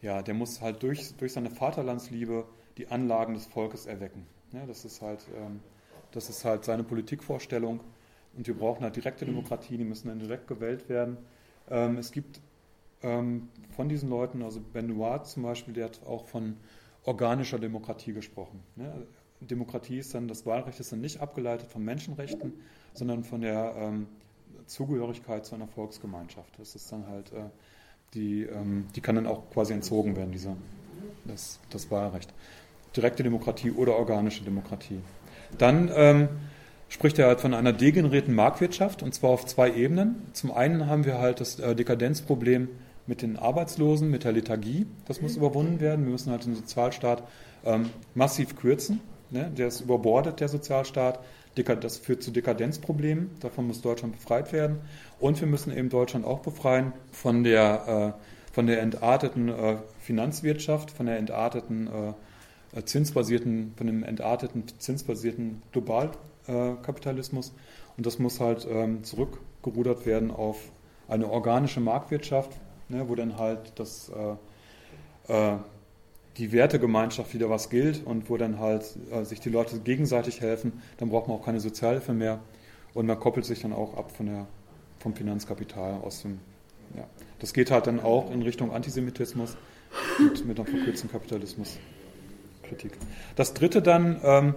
ja, 0.01 0.21
der 0.21 0.33
muss 0.33 0.61
halt 0.61 0.83
durch, 0.83 1.15
durch 1.17 1.33
seine 1.33 1.49
Vaterlandsliebe 1.49 2.45
die 2.77 2.87
Anlagen 2.87 3.33
des 3.33 3.45
Volkes 3.45 3.85
erwecken. 3.85 4.25
Ja, 4.53 4.65
das, 4.65 4.85
ist 4.85 5.01
halt, 5.01 5.25
ähm, 5.35 5.59
das 6.11 6.29
ist 6.29 6.45
halt 6.45 6.63
seine 6.63 6.83
Politikvorstellung. 6.83 7.81
Und 8.37 8.47
wir 8.47 8.55
brauchen 8.55 8.83
halt 8.83 8.95
direkte 8.95 9.25
Demokratie, 9.25 9.77
die 9.77 9.83
müssen 9.83 10.07
dann 10.07 10.19
direkt 10.19 10.47
gewählt 10.47 10.87
werden. 10.89 11.17
Ähm, 11.69 11.97
es 11.97 12.11
gibt 12.11 12.39
ähm, 13.01 13.49
von 13.75 13.89
diesen 13.89 14.09
Leuten, 14.09 14.43
also 14.43 14.61
Benoit 14.73 15.25
zum 15.25 15.43
Beispiel, 15.43 15.73
der 15.73 15.85
hat 15.85 16.01
auch 16.05 16.25
von 16.25 16.55
organischer 17.03 17.57
Demokratie 17.57 18.13
gesprochen. 18.13 18.61
Ne? 18.75 19.05
Demokratie 19.41 19.97
ist 19.97 20.13
dann, 20.13 20.27
das 20.27 20.45
Wahlrecht 20.45 20.79
ist 20.79 20.91
dann 20.91 21.01
nicht 21.01 21.19
abgeleitet 21.19 21.67
von 21.69 21.83
Menschenrechten, 21.83 22.53
sondern 22.93 23.23
von 23.23 23.41
der 23.41 23.75
ähm, 23.77 24.07
Zugehörigkeit 24.65 25.45
zu 25.45 25.55
einer 25.55 25.67
Volksgemeinschaft. 25.67 26.59
Das 26.59 26.75
ist 26.75 26.91
dann 26.91 27.07
halt, 27.07 27.31
äh, 27.33 27.49
die, 28.13 28.43
ähm, 28.43 28.87
die 28.95 29.01
kann 29.01 29.15
dann 29.15 29.27
auch 29.27 29.49
quasi 29.51 29.73
entzogen 29.73 30.15
werden, 30.15 30.31
dieser, 30.31 30.55
das, 31.25 31.59
das 31.69 31.89
Wahlrecht. 31.91 32.33
Direkte 32.95 33.23
Demokratie 33.23 33.71
oder 33.71 33.95
organische 33.95 34.43
Demokratie. 34.43 34.99
Dann 35.57 35.91
ähm, 35.93 36.29
spricht 36.89 37.19
er 37.19 37.27
halt 37.27 37.41
von 37.41 37.53
einer 37.53 37.73
degenerierten 37.73 38.33
Marktwirtschaft 38.33 39.03
und 39.03 39.13
zwar 39.13 39.31
auf 39.31 39.45
zwei 39.45 39.73
Ebenen. 39.73 40.27
Zum 40.33 40.51
einen 40.51 40.87
haben 40.87 41.05
wir 41.05 41.19
halt 41.19 41.41
das 41.41 41.59
äh, 41.59 41.75
Dekadenzproblem 41.75 42.69
mit 43.07 43.21
den 43.21 43.37
Arbeitslosen, 43.37 44.09
mit 44.09 44.23
der 44.23 44.33
Lethargie. 44.33 44.85
Das 45.05 45.21
muss 45.21 45.37
überwunden 45.37 45.79
werden. 45.79 46.05
Wir 46.05 46.11
müssen 46.11 46.31
halt 46.31 46.45
den 46.45 46.55
Sozialstaat 46.55 47.23
ähm, 47.65 47.89
massiv 48.13 48.55
kürzen. 48.55 48.99
Ne? 49.31 49.51
Der 49.57 49.67
ist 49.67 49.81
überbordet, 49.81 50.39
der 50.39 50.49
Sozialstaat. 50.49 51.19
Das 51.55 51.97
führt 51.97 52.21
zu 52.21 52.29
Dekadenzproblemen. 52.29 53.31
Davon 53.39 53.65
muss 53.65 53.81
Deutschland 53.81 54.13
befreit 54.13 54.53
werden. 54.53 54.77
Und 55.19 55.39
wir 55.41 55.47
müssen 55.47 55.75
eben 55.75 55.89
Deutschland 55.89 56.23
auch 56.23 56.39
befreien 56.39 56.93
von 57.11 57.43
der, 57.43 58.15
äh, 58.15 58.53
von 58.53 58.67
der 58.67 58.81
entarteten 58.81 59.49
äh, 59.49 59.77
Finanzwirtschaft, 59.99 60.91
von 60.91 61.07
der 61.07 61.17
entarteten 61.17 61.87
äh, 62.75 62.83
zinsbasierten, 62.83 63.73
von 63.75 63.87
dem 63.87 64.03
entarteten 64.03 64.65
zinsbasierten 64.77 65.63
Globalkapitalismus. 66.47 67.53
Und 67.97 68.05
das 68.05 68.19
muss 68.19 68.39
halt 68.39 68.67
ähm, 68.69 69.03
zurückgerudert 69.03 70.05
werden 70.05 70.31
auf 70.31 70.57
eine 71.07 71.29
organische 71.29 71.79
Marktwirtschaft, 71.79 72.51
ne, 72.89 73.07
wo 73.07 73.15
dann 73.15 73.37
halt 73.37 73.73
das 73.75 74.09
äh, 75.27 75.33
äh, 75.33 75.57
die 76.37 76.51
Wertegemeinschaft 76.51 77.33
wieder 77.33 77.49
was 77.49 77.69
gilt 77.69 78.05
und 78.05 78.29
wo 78.29 78.37
dann 78.37 78.59
halt 78.59 78.85
äh, 79.11 79.23
sich 79.23 79.39
die 79.39 79.49
Leute 79.49 79.79
gegenseitig 79.79 80.41
helfen, 80.41 80.81
dann 80.97 81.09
braucht 81.09 81.27
man 81.27 81.37
auch 81.37 81.45
keine 81.45 81.59
Sozialhilfe 81.59 82.13
mehr 82.13 82.39
und 82.93 83.07
man 83.07 83.19
koppelt 83.19 83.45
sich 83.45 83.61
dann 83.61 83.73
auch 83.73 83.97
ab 83.97 84.11
von 84.15 84.27
der, 84.27 84.47
vom 84.99 85.15
Finanzkapital 85.15 86.01
aus 86.01 86.21
dem, 86.21 86.39
ja. 86.95 87.05
Das 87.39 87.53
geht 87.53 87.69
halt 87.69 87.85
dann 87.87 87.99
auch 87.99 88.31
in 88.31 88.41
Richtung 88.41 88.71
Antisemitismus 88.71 89.57
und 90.19 90.45
mit 90.45 90.59
einem 90.59 90.67
verkürzten 90.67 91.11
Kapitalismus. 91.11 91.77
Kritik. 92.63 92.97
Das 93.35 93.53
dritte 93.53 93.81
dann, 93.81 94.19
ähm, 94.23 94.55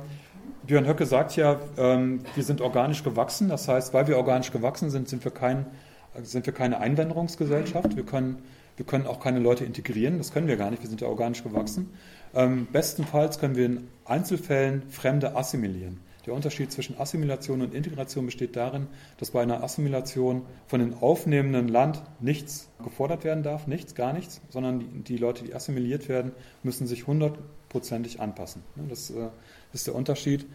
Björn 0.66 0.86
Höcke 0.86 1.06
sagt 1.06 1.36
ja, 1.36 1.60
ähm, 1.76 2.20
wir 2.34 2.44
sind 2.44 2.60
organisch 2.60 3.02
gewachsen. 3.02 3.48
Das 3.48 3.68
heißt, 3.68 3.94
weil 3.94 4.06
wir 4.06 4.16
organisch 4.16 4.52
gewachsen 4.52 4.90
sind, 4.90 5.08
sind 5.08 5.24
wir, 5.24 5.32
kein, 5.32 5.66
sind 6.22 6.46
wir 6.46 6.52
keine 6.52 6.80
Einwanderungsgesellschaft. 6.80 7.96
Wir 7.96 8.04
können 8.04 8.42
wir 8.80 8.86
können 8.86 9.06
auch 9.06 9.20
keine 9.20 9.40
Leute 9.40 9.66
integrieren, 9.66 10.16
das 10.16 10.32
können 10.32 10.48
wir 10.48 10.56
gar 10.56 10.70
nicht, 10.70 10.82
wir 10.82 10.88
sind 10.88 11.02
ja 11.02 11.06
organisch 11.08 11.42
gewachsen. 11.42 11.90
Ähm, 12.32 12.66
bestenfalls 12.72 13.38
können 13.38 13.54
wir 13.54 13.66
in 13.66 13.88
Einzelfällen 14.06 14.88
Fremde 14.88 15.36
assimilieren. 15.36 16.00
Der 16.24 16.32
Unterschied 16.32 16.72
zwischen 16.72 16.98
Assimilation 16.98 17.60
und 17.60 17.74
Integration 17.74 18.24
besteht 18.24 18.56
darin, 18.56 18.86
dass 19.18 19.32
bei 19.32 19.42
einer 19.42 19.62
Assimilation 19.62 20.46
von 20.66 20.80
dem 20.80 20.94
aufnehmenden 20.94 21.68
Land 21.68 22.02
nichts 22.20 22.70
gefordert 22.82 23.22
werden 23.22 23.42
darf, 23.42 23.66
nichts, 23.66 23.94
gar 23.94 24.14
nichts, 24.14 24.40
sondern 24.48 24.80
die, 24.80 24.86
die 25.02 25.16
Leute, 25.18 25.44
die 25.44 25.54
assimiliert 25.54 26.08
werden, 26.08 26.32
müssen 26.62 26.86
sich 26.86 27.06
hundertprozentig 27.06 28.18
anpassen. 28.18 28.62
Das 28.88 29.10
äh, 29.10 29.28
ist 29.72 29.86
der 29.86 29.94
Unterschied 29.94 30.46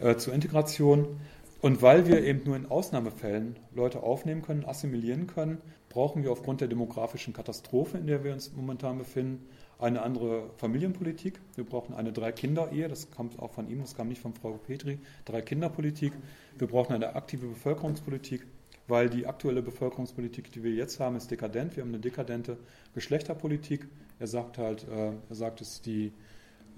äh, 0.00 0.16
zur 0.16 0.34
Integration. 0.34 1.20
Und 1.60 1.80
weil 1.80 2.08
wir 2.08 2.24
eben 2.24 2.42
nur 2.44 2.56
in 2.56 2.66
Ausnahmefällen 2.66 3.56
Leute 3.72 4.02
aufnehmen 4.02 4.42
können, 4.42 4.64
assimilieren 4.64 5.28
können, 5.28 5.58
brauchen 5.90 6.24
wir 6.24 6.32
aufgrund 6.32 6.60
der 6.60 6.68
demografischen 6.68 7.32
Katastrophe, 7.32 7.98
in 7.98 8.06
der 8.08 8.24
wir 8.24 8.32
uns 8.32 8.52
momentan 8.52 8.98
befinden, 8.98 9.46
eine 9.78 10.02
andere 10.02 10.50
Familienpolitik. 10.56 11.40
Wir 11.54 11.64
brauchen 11.64 11.94
eine 11.94 12.12
Drei-Kinder-Ehe, 12.12 12.88
das 12.88 13.10
kommt 13.10 13.38
auch 13.38 13.52
von 13.52 13.68
ihm, 13.68 13.80
das 13.80 13.94
kam 13.94 14.08
nicht 14.08 14.20
von 14.20 14.32
Frau 14.32 14.52
Petri, 14.52 14.98
Drei-Kinder-Politik. 15.24 16.12
Wir 16.58 16.68
brauchen 16.68 16.94
eine 16.94 17.14
aktive 17.14 17.46
Bevölkerungspolitik, 17.46 18.46
weil 18.88 19.10
die 19.10 19.26
aktuelle 19.26 19.62
Bevölkerungspolitik, 19.62 20.50
die 20.52 20.62
wir 20.62 20.72
jetzt 20.72 20.98
haben, 20.98 21.16
ist 21.16 21.30
dekadent. 21.30 21.76
Wir 21.76 21.82
haben 21.82 21.90
eine 21.90 22.00
dekadente 22.00 22.58
Geschlechterpolitik. 22.94 23.86
Er 24.18 24.28
sagt 24.28 24.58
halt, 24.58 24.86
äh, 24.88 25.12
er 25.28 25.34
sagt 25.34 25.60
es, 25.60 25.82
die, 25.82 26.12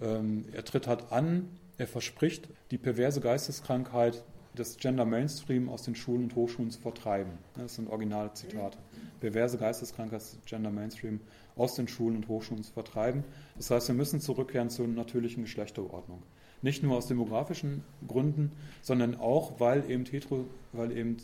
ähm, 0.00 0.44
er 0.52 0.64
tritt 0.64 0.86
halt 0.86 1.12
an, 1.12 1.48
er 1.78 1.86
verspricht, 1.86 2.48
die 2.70 2.78
perverse 2.78 3.20
Geisteskrankheit 3.20 4.24
das 4.54 4.76
Gender 4.76 5.04
Mainstream 5.04 5.68
aus 5.68 5.82
den 5.82 5.96
Schulen 5.96 6.24
und 6.24 6.36
Hochschulen 6.36 6.70
zu 6.70 6.80
vertreiben. 6.80 7.32
Das 7.56 7.74
sind 7.74 7.88
originale 7.88 8.32
Zitate. 8.34 8.78
Perverse 9.20 9.58
Geisteskrankheit, 9.58 10.22
Gender 10.46 10.70
Mainstream 10.70 11.20
aus 11.56 11.74
den 11.74 11.88
Schulen 11.88 12.16
und 12.16 12.28
Hochschulen 12.28 12.62
zu 12.62 12.72
vertreiben. 12.72 13.24
Das 13.56 13.70
heißt, 13.70 13.88
wir 13.88 13.94
müssen 13.94 14.20
zurückkehren 14.20 14.70
zur 14.70 14.86
natürlichen 14.86 15.42
Geschlechterordnung. 15.42 16.22
Nicht 16.62 16.82
nur 16.82 16.96
aus 16.96 17.08
demografischen 17.08 17.82
Gründen, 18.06 18.52
sondern 18.80 19.16
auch, 19.16 19.58
weil 19.58 19.90
eben, 19.90 20.04
hetero, 20.06 20.46
weil 20.72 20.96
eben 20.96 21.16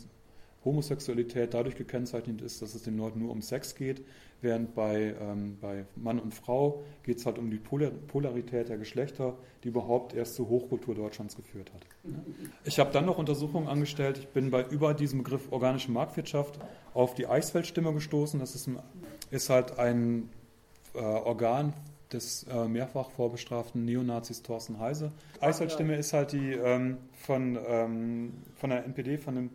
Homosexualität 0.63 1.53
dadurch 1.53 1.75
gekennzeichnet 1.75 2.41
ist, 2.41 2.61
dass 2.61 2.75
es 2.75 2.83
den 2.83 2.97
Leuten 2.97 3.19
nur 3.19 3.31
um 3.31 3.41
Sex 3.41 3.75
geht, 3.75 4.05
während 4.41 4.75
bei, 4.75 5.15
ähm, 5.19 5.57
bei 5.59 5.85
Mann 5.95 6.19
und 6.19 6.33
Frau 6.33 6.83
geht 7.03 7.17
es 7.17 7.25
halt 7.25 7.37
um 7.39 7.49
die 7.49 7.57
Polarität 7.57 8.69
der 8.69 8.77
Geschlechter, 8.77 9.37
die 9.63 9.69
überhaupt 9.69 10.13
erst 10.13 10.35
zur 10.35 10.49
Hochkultur 10.49 10.93
Deutschlands 10.93 11.35
geführt 11.35 11.71
hat. 11.73 11.85
Ich 12.63 12.79
habe 12.79 12.91
dann 12.91 13.05
noch 13.05 13.17
Untersuchungen 13.17 13.67
angestellt. 13.67 14.19
Ich 14.19 14.27
bin 14.27 14.51
bei 14.51 14.63
über 14.63 14.93
diesem 14.93 15.23
Begriff 15.23 15.51
organische 15.51 15.91
Marktwirtschaft 15.91 16.59
auf 16.93 17.15
die 17.15 17.27
Eichsfeldstimme 17.27 17.93
gestoßen. 17.93 18.39
Das 18.39 18.53
ist, 18.53 18.69
ist 19.31 19.49
halt 19.49 19.79
ein 19.79 20.29
äh, 20.93 20.99
Organ 20.99 21.73
des 22.11 22.43
äh, 22.43 22.67
mehrfach 22.67 23.09
vorbestraften 23.11 23.85
Neonazis 23.85 24.43
Thorsten 24.43 24.79
Heise. 24.79 25.11
Eichsfeldstimme 25.39 25.95
ist 25.95 26.13
halt 26.13 26.33
die 26.33 26.51
ähm, 26.53 26.97
von, 27.13 27.57
ähm, 27.65 28.33
von 28.55 28.69
der 28.69 28.85
NPD, 28.85 29.17
von 29.17 29.35
dem 29.35 29.49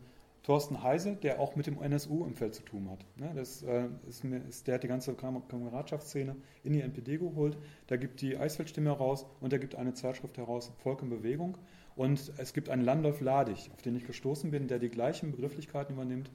Thorsten 0.46 0.80
Heise, 0.84 1.16
der 1.16 1.40
auch 1.40 1.56
mit 1.56 1.66
dem 1.66 1.82
NSU 1.82 2.24
im 2.24 2.36
Feld 2.36 2.54
zu 2.54 2.62
tun 2.62 2.88
hat. 2.88 3.04
Ne, 3.16 3.32
das, 3.34 3.64
äh, 3.64 3.88
ist, 4.08 4.24
ist, 4.24 4.68
der 4.68 4.76
hat 4.76 4.84
die 4.84 4.88
ganze 4.88 5.14
Kameradschaftsszene 5.14 6.36
in 6.62 6.72
die 6.72 6.82
NPD 6.82 7.18
geholt. 7.18 7.58
Der 7.88 7.98
gibt 7.98 8.20
die 8.20 8.38
Eisfeldstimme 8.38 8.90
heraus 8.90 9.26
und 9.40 9.52
er 9.52 9.58
gibt 9.58 9.74
eine 9.74 9.94
Zeitschrift 9.94 10.38
heraus, 10.38 10.70
Volk 10.78 11.02
in 11.02 11.10
Bewegung. 11.10 11.58
Und 11.96 12.32
es 12.36 12.52
gibt 12.52 12.68
einen 12.68 12.82
Landolf 12.82 13.20
Ladig, 13.20 13.72
auf 13.74 13.82
den 13.82 13.96
ich 13.96 14.06
gestoßen 14.06 14.52
bin, 14.52 14.68
der 14.68 14.78
die 14.78 14.88
gleichen 14.88 15.32
Begrifflichkeiten 15.32 15.96
übernimmt. 15.96 16.30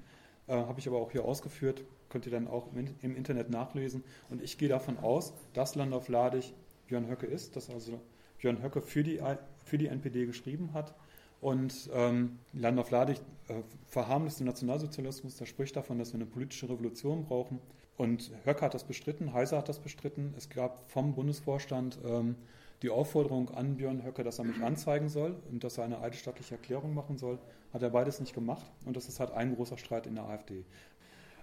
Äh, 0.48 0.56
Habe 0.56 0.82
ich 0.82 0.90
aber 0.90 0.98
auch 0.98 1.14
hier 1.14 1.24
ausgeführt, 1.24 1.86
könnt 2.10 2.26
ihr 2.26 2.34
dann 2.34 2.50
auch 2.50 2.68
im, 2.76 2.94
im 3.02 3.16
Internet 3.16 3.50
nachlesen. 3.50 4.04
Und 4.30 4.42
ich 4.42 4.58
gehe 4.58 4.68
davon 4.68 4.98
aus, 5.00 5.34
dass 5.54 5.76
Landolf 5.76 6.10
Ladig 6.10 6.54
Björn 6.88 7.10
Höcke 7.10 7.28
ist, 7.28 7.56
dass 7.56 7.70
also 7.70 8.02
Björn 8.40 8.62
Höcke 8.62 8.82
für 8.82 9.04
die, 9.04 9.22
für 9.64 9.78
die 9.78 9.88
NPD 9.88 10.26
geschrieben 10.26 10.74
hat 10.74 10.96
und 11.42 11.90
ähm, 11.94 12.38
Landorf 12.54 12.92
Ladig 12.92 13.18
äh, 13.48 13.56
verharmlost 13.88 14.40
den 14.40 14.48
Nationalsozialismus, 14.48 15.38
der 15.38 15.48
spricht 15.48 15.76
davon, 15.76 15.98
dass 15.98 16.14
wir 16.14 16.20
eine 16.20 16.28
politische 16.28 16.70
Revolution 16.70 17.26
brauchen. 17.26 17.60
Und 17.98 18.32
Höcke 18.46 18.62
hat 18.62 18.74
das 18.74 18.84
bestritten, 18.84 19.34
Heiser 19.34 19.58
hat 19.58 19.68
das 19.68 19.80
bestritten. 19.80 20.34
Es 20.38 20.50
gab 20.50 20.90
vom 20.90 21.14
Bundesvorstand 21.14 22.00
ähm, 22.06 22.36
die 22.84 22.90
Aufforderung 22.90 23.50
an 23.50 23.78
Björn 23.78 24.04
Höcke, 24.04 24.24
dass 24.24 24.40
er 24.40 24.46
mich 24.46 24.62
anzeigen 24.64 25.10
soll 25.10 25.36
und 25.52 25.64
dass 25.64 25.78
er 25.78 25.84
eine 25.84 26.00
eidesstattliche 26.02 26.56
Erklärung 26.56 26.94
machen 26.94 27.18
soll. 27.18 27.40
Hat 27.74 27.82
er 27.82 27.90
beides 27.90 28.20
nicht 28.20 28.34
gemacht 28.34 28.66
und 28.86 28.96
das 28.96 29.08
ist 29.08 29.20
halt 29.20 29.32
ein 29.32 29.56
großer 29.56 29.78
Streit 29.78 30.08
in 30.08 30.16
der 30.16 30.26
AfD. 30.26 30.64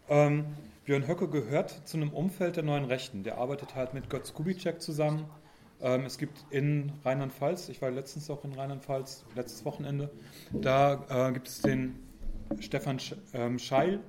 Ähm, 0.09 0.47
Björn 0.85 1.07
Höcke 1.07 1.29
gehört 1.29 1.87
zu 1.87 1.97
einem 1.97 2.11
Umfeld 2.11 2.57
der 2.57 2.65
neuen 2.65 2.85
Rechten. 2.85 3.25
Der 3.25 3.39
arbeitet 3.39 3.75
halt 3.75 3.95
mit 3.95 4.09
Götz 4.11 4.33
Kubitschek 4.33 4.81
zusammen 4.81 5.27
es 5.81 6.19
gibt 6.19 6.45
in 6.51 6.93
Rheinland-Pfalz, 7.05 7.69
ich 7.69 7.81
war 7.81 7.91
letztens 7.91 8.29
auch 8.31 8.45
in 8.45 8.53
Rheinland-Pfalz, 8.53 9.25
letztes 9.37 9.65
Wochenende, 9.65 10.11
da 10.53 11.29
äh, 11.29 11.33
gibt 11.33 11.47
es 11.47 11.63
den 11.63 12.01
Stefan 12.59 12.99
Sch 12.99 13.15
ähm, 13.33 13.59
Scheil, 13.59 14.01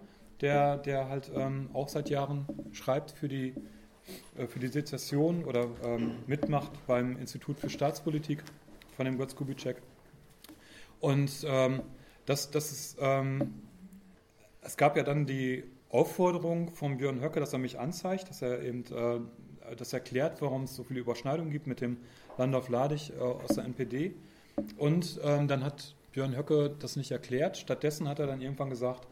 der, 0.41 0.77
der 0.77 1.09
halt 1.09 1.31
ähm, 1.35 1.69
auch 1.73 1.89
seit 1.89 2.09
Jahren 2.09 2.47
schreibt 2.71 3.11
für 3.11 3.27
die, 3.27 3.53
äh, 4.37 4.47
für 4.47 4.59
die 4.59 4.67
Sezession 4.67 5.43
oder 5.43 5.67
ähm, 5.83 6.15
mitmacht 6.27 6.71
beim 6.87 7.17
Institut 7.17 7.59
für 7.59 7.69
Staatspolitik 7.69 8.43
von 8.95 9.05
dem 9.05 9.17
Götz 9.17 9.35
Kubitschek. 9.35 9.81
Und 10.99 11.45
ähm, 11.45 11.81
das, 12.25 12.51
das 12.51 12.71
ist, 12.71 12.97
ähm, 12.99 13.61
es 14.61 14.77
gab 14.77 14.97
ja 14.97 15.03
dann 15.03 15.25
die 15.25 15.63
Aufforderung 15.89 16.71
von 16.71 16.97
Björn 16.97 17.21
Höcke, 17.21 17.39
dass 17.39 17.53
er 17.53 17.59
mich 17.59 17.79
anzeigt, 17.79 18.29
dass 18.29 18.41
er 18.41 18.61
eben 18.61 18.83
äh, 18.91 19.19
das 19.75 19.93
erklärt, 19.93 20.41
warum 20.41 20.63
es 20.63 20.75
so 20.75 20.83
viele 20.83 20.99
Überschneidungen 20.99 21.51
gibt 21.51 21.67
mit 21.67 21.81
dem 21.81 21.97
Landorf 22.37 22.69
Ladig 22.69 23.11
äh, 23.11 23.19
aus 23.19 23.55
der 23.55 23.65
NPD. 23.65 24.13
Und 24.77 25.19
ähm, 25.23 25.47
dann 25.47 25.63
hat 25.63 25.95
Björn 26.11 26.35
Höcke 26.35 26.75
das 26.79 26.95
nicht 26.95 27.11
erklärt. 27.11 27.57
Stattdessen 27.57 28.07
hat 28.07 28.19
er 28.19 28.27
dann 28.27 28.41
irgendwann 28.41 28.69
gesagt, 28.69 29.07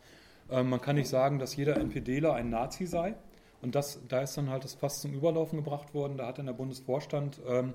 äh, 0.50 0.64
man 0.64 0.82
kann 0.82 0.96
nicht 0.96 1.10
sagen, 1.10 1.40
dass 1.40 1.56
jeder 1.56 1.78
NPDler 1.78 2.34
ein 2.34 2.50
Nazi 2.50 2.86
sei. 2.86 3.16
Und 3.62 3.76
das, 3.76 4.00
da 4.08 4.22
ist 4.22 4.38
dann 4.38 4.50
halt 4.50 4.64
das 4.64 4.76
fast 4.76 5.02
zum 5.02 5.14
Überlaufen 5.14 5.58
gebracht 5.58 5.94
worden. 5.94 6.18
Da 6.18 6.28
hat 6.28 6.38
dann 6.38 6.46
der 6.46 6.54
Bundesvorstand 6.54 7.40
ähm, 7.48 7.74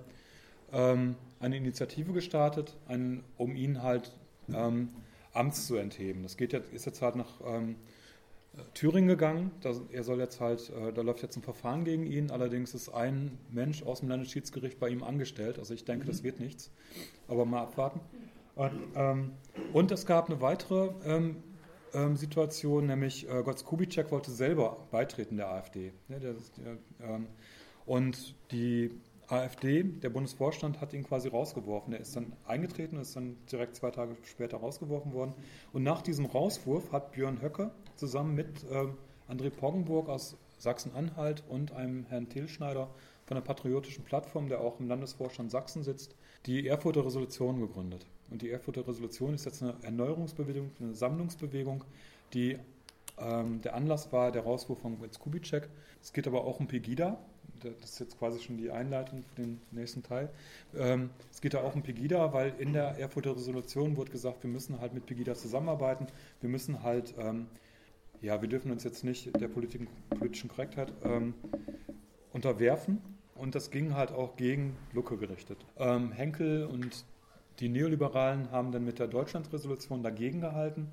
ähm, 0.72 1.16
eine 1.40 1.56
Initiative 1.56 2.12
gestartet, 2.12 2.76
einen, 2.88 3.24
um 3.36 3.56
ihn 3.56 3.82
halt 3.82 4.12
ähm, 4.52 4.90
Amts 5.32 5.66
zu 5.66 5.76
entheben. 5.76 6.22
Das 6.22 6.36
geht 6.36 6.52
jetzt, 6.52 6.72
ist 6.72 6.86
jetzt 6.86 7.02
halt 7.02 7.16
nach 7.16 7.40
ähm, 7.44 7.76
Thüringen 8.74 9.08
gegangen. 9.08 9.50
Da, 9.60 9.72
er 9.90 10.04
soll 10.04 10.18
jetzt 10.18 10.40
halt, 10.40 10.70
äh, 10.70 10.92
da 10.92 11.02
läuft 11.02 11.22
jetzt 11.22 11.36
ein 11.36 11.42
Verfahren 11.42 11.84
gegen 11.84 12.04
ihn. 12.04 12.30
Allerdings 12.30 12.74
ist 12.74 12.90
ein 12.90 13.38
Mensch 13.50 13.82
aus 13.82 14.00
dem 14.00 14.08
Landesschiedsgericht 14.08 14.78
bei 14.78 14.88
ihm 14.88 15.02
angestellt. 15.02 15.58
Also 15.58 15.74
ich 15.74 15.84
denke, 15.84 16.06
das 16.06 16.20
mhm. 16.20 16.24
wird 16.24 16.40
nichts. 16.40 16.70
Aber 17.28 17.44
mal 17.46 17.62
abwarten. 17.62 18.00
Und, 18.54 18.72
ähm, 18.94 19.32
und 19.72 19.90
es 19.90 20.04
gab 20.04 20.28
eine 20.28 20.40
weitere 20.42 20.90
ähm, 21.06 21.36
ähm, 21.94 22.16
Situation, 22.16 22.86
nämlich 22.86 23.28
äh, 23.28 23.42
Götz 23.42 23.64
Kubitschek 23.64 24.10
wollte 24.10 24.30
selber 24.30 24.86
beitreten 24.90 25.36
der 25.36 25.50
AfD. 25.50 25.92
Ja, 26.08 26.18
der, 26.18 26.34
der, 26.58 27.08
ähm, 27.08 27.26
und 27.86 28.34
die 28.50 28.90
AfD, 29.28 29.82
der 29.82 30.10
Bundesvorstand 30.10 30.80
hat 30.80 30.92
ihn 30.92 31.04
quasi 31.04 31.28
rausgeworfen. 31.28 31.94
Er 31.94 32.00
ist 32.00 32.14
dann 32.14 32.34
eingetreten, 32.46 32.98
ist 32.98 33.16
dann 33.16 33.38
direkt 33.50 33.76
zwei 33.76 33.90
Tage 33.90 34.16
später 34.24 34.58
rausgeworfen 34.58 35.14
worden. 35.14 35.34
Und 35.72 35.82
nach 35.82 36.02
diesem 36.02 36.26
Rauswurf 36.26 36.92
hat 36.92 37.12
Björn 37.12 37.40
Höcke 37.40 37.70
zusammen 37.96 38.34
mit 38.34 38.64
äh, 38.70 38.86
André 39.32 39.50
Poggenburg 39.50 40.08
aus 40.08 40.36
Sachsen-Anhalt 40.58 41.42
und 41.48 41.72
einem 41.72 42.04
Herrn 42.08 42.28
Tilschneider 42.28 42.88
von 43.26 43.34
der 43.36 43.42
Patriotischen 43.42 44.04
Plattform, 44.04 44.48
der 44.48 44.60
auch 44.60 44.78
im 44.80 44.88
Landesvorstand 44.88 45.50
Sachsen 45.50 45.82
sitzt, 45.82 46.14
die 46.46 46.66
Erfurter 46.66 47.04
Resolution 47.04 47.60
gegründet. 47.60 48.06
Und 48.30 48.42
die 48.42 48.50
Erfurter 48.50 48.86
Resolution 48.86 49.34
ist 49.34 49.44
jetzt 49.44 49.62
eine 49.62 49.74
Erneuerungsbewegung, 49.82 50.70
eine 50.80 50.94
Sammlungsbewegung, 50.94 51.84
die 52.32 52.58
ähm, 53.18 53.60
der 53.60 53.74
Anlass 53.74 54.12
war 54.12 54.32
der 54.32 54.42
Rauswurf 54.42 54.80
von 54.80 54.98
Götz 54.98 55.18
Kubitschek. 55.18 55.68
Es 56.02 56.12
geht 56.12 56.26
aber 56.26 56.44
auch 56.44 56.60
um 56.60 56.66
Pegida, 56.66 57.18
das 57.62 57.90
ist 57.90 58.00
jetzt 58.00 58.18
quasi 58.18 58.40
schon 58.40 58.56
die 58.56 58.70
Einleitung 58.70 59.24
für 59.34 59.42
den 59.42 59.60
nächsten 59.70 60.02
Teil. 60.02 60.30
Ähm, 60.76 61.10
es 61.30 61.40
geht 61.40 61.54
da 61.54 61.62
auch 61.62 61.74
um 61.74 61.82
Pegida, 61.82 62.32
weil 62.32 62.54
in 62.58 62.72
der 62.72 62.98
Erfurter 62.98 63.36
Resolution 63.36 63.96
wurde 63.96 64.10
gesagt, 64.10 64.42
wir 64.42 64.50
müssen 64.50 64.80
halt 64.80 64.94
mit 64.94 65.06
Pegida 65.06 65.34
zusammenarbeiten. 65.34 66.06
Wir 66.40 66.50
müssen 66.50 66.82
halt, 66.82 67.14
ähm, 67.18 67.46
ja, 68.22 68.40
wir 68.40 68.48
dürfen 68.48 68.70
uns 68.70 68.84
jetzt 68.84 69.04
nicht 69.04 69.38
der 69.38 69.48
politischen, 69.48 69.88
politischen 70.08 70.48
Korrektheit 70.48 70.92
ähm, 71.04 71.34
unterwerfen. 72.32 73.00
Und 73.34 73.56
das 73.56 73.70
ging 73.70 73.94
halt 73.94 74.12
auch 74.12 74.36
gegen 74.36 74.76
Lucke 74.92 75.16
gerichtet. 75.16 75.58
Ähm, 75.76 76.12
Henkel 76.12 76.64
und 76.64 77.04
die 77.58 77.68
Neoliberalen 77.68 78.50
haben 78.52 78.70
dann 78.70 78.84
mit 78.84 79.00
der 79.00 79.08
Deutschlandresolution 79.08 80.02
dagegen 80.02 80.40
gehalten. 80.40 80.88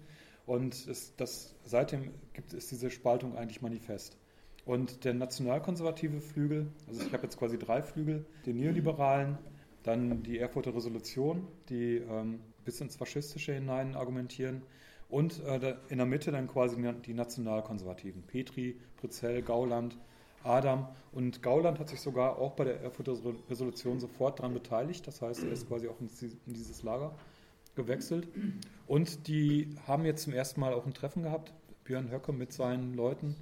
Und 0.48 0.74
es, 0.88 1.16
das, 1.16 1.56
seitdem 1.64 2.12
gibt 2.34 2.54
es 2.54 2.68
diese 2.68 2.90
Spaltung 2.90 3.38
eigentlich 3.38 3.62
manifest. 3.62 4.18
Und 4.66 5.06
der 5.06 5.14
nationalkonservative 5.14 6.22
Flügel, 6.22 6.68
also 6.88 7.02
ich 7.06 7.14
habe 7.14 7.24
jetzt 7.24 7.38
quasi 7.38 7.60
drei 7.60 7.84
Flügel, 7.84 8.26
die 8.46 8.54
Neoliberalen, 8.54 9.38
dann 9.84 10.24
die 10.24 10.40
Erfurter 10.40 10.76
Resolution, 10.76 11.48
die 11.70 11.98
ähm, 11.98 12.40
bis 12.66 12.82
ins 12.82 12.96
Faschistische 12.96 13.54
hinein 13.54 13.96
argumentieren 13.96 14.64
und 15.10 15.43
äh, 15.43 15.76
in 15.89 15.97
der 15.97 16.05
Mitte 16.05 16.32
dann 16.32 16.47
quasi 16.47 16.78
die 17.05 17.14
Nationalkonservativen, 17.14 18.24
Petri, 18.24 18.80
Prizell, 18.97 19.41
Gauland, 19.41 19.97
Adam. 20.43 20.88
Und 21.12 21.41
Gauland 21.41 21.80
hat 21.80 21.89
sich 21.89 21.99
sogar 21.99 22.38
auch 22.38 22.53
bei 22.53 22.64
der 22.64 22.82
Erfurter 22.82 23.18
Resolution 23.49 23.99
sofort 23.99 24.39
daran 24.39 24.53
beteiligt, 24.53 25.05
das 25.07 25.22
heißt, 25.22 25.43
er 25.43 25.51
ist 25.51 25.68
quasi 25.68 25.88
auch 25.88 25.99
in 25.99 26.53
dieses 26.53 26.84
Lager 26.84 27.14
gewechselt. 27.76 28.28
Und 28.88 29.28
die 29.28 29.76
haben 29.88 30.05
jetzt 30.05 30.24
zum 30.24 30.34
ersten 30.34 30.62
Mal 30.62 30.74
auch 30.74 30.86
ein 30.86 30.93
Treffen 30.93 31.24
gehabt, 31.24 31.53
Björn 31.84 32.12
Höcke 32.12 32.32
mit 32.32 32.53
seinen 32.53 32.93
Leuten 32.93 33.36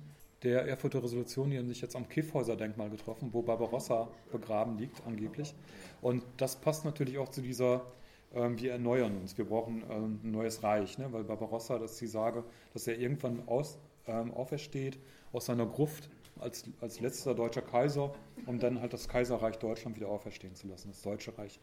der 0.43 0.67
Erfurter 0.67 1.03
Resolution, 1.03 1.49
die 1.49 1.57
haben 1.57 1.67
sich 1.67 1.81
jetzt 1.81 1.95
am 1.95 2.07
Kiffhäuser-Denkmal 2.07 2.89
getroffen, 2.89 3.29
wo 3.33 3.41
Barbarossa 3.41 4.07
begraben 4.31 4.77
liegt, 4.77 5.01
angeblich. 5.05 5.53
Und 6.01 6.23
das 6.37 6.55
passt 6.55 6.85
natürlich 6.85 7.17
auch 7.17 7.29
zu 7.29 7.41
dieser, 7.41 7.85
wir 8.33 8.73
erneuern 8.73 9.17
uns, 9.17 9.37
wir 9.37 9.45
brauchen 9.45 9.83
ähm, 9.89 10.19
ein 10.23 10.31
neues 10.31 10.61
Reich, 10.61 10.97
ne? 10.97 11.11
weil 11.11 11.23
Barbarossa, 11.23 11.79
das 11.79 11.93
ist 11.93 12.01
die 12.01 12.07
Sage, 12.07 12.43
dass 12.73 12.85
er 12.85 12.99
irgendwann 12.99 13.47
aus, 13.47 13.79
ähm, 14.05 14.33
aufersteht 14.33 14.99
aus 15.31 15.45
seiner 15.45 15.65
Gruft 15.65 16.09
als, 16.39 16.65
als 16.81 16.99
letzter 16.99 17.33
deutscher 17.33 17.61
Kaiser, 17.61 18.13
um 18.45 18.59
dann 18.59 18.81
halt 18.81 18.93
das 18.93 19.07
Kaiserreich 19.07 19.57
Deutschland 19.57 19.95
wieder 19.95 20.09
auferstehen 20.09 20.55
zu 20.55 20.67
lassen, 20.67 20.89
das 20.89 21.01
Deutsche 21.01 21.37
Reich 21.37 21.59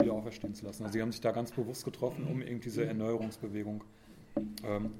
wieder 0.00 0.12
auferstehen 0.12 0.54
zu 0.54 0.64
lassen. 0.64 0.84
Also 0.84 0.94
sie 0.94 1.02
haben 1.02 1.12
sich 1.12 1.20
da 1.20 1.32
ganz 1.32 1.52
bewusst 1.52 1.84
getroffen, 1.84 2.26
um 2.30 2.42
eben 2.42 2.60
diese 2.60 2.84
Erneuerungsbewegung 2.84 3.84
ähm, 4.64 4.92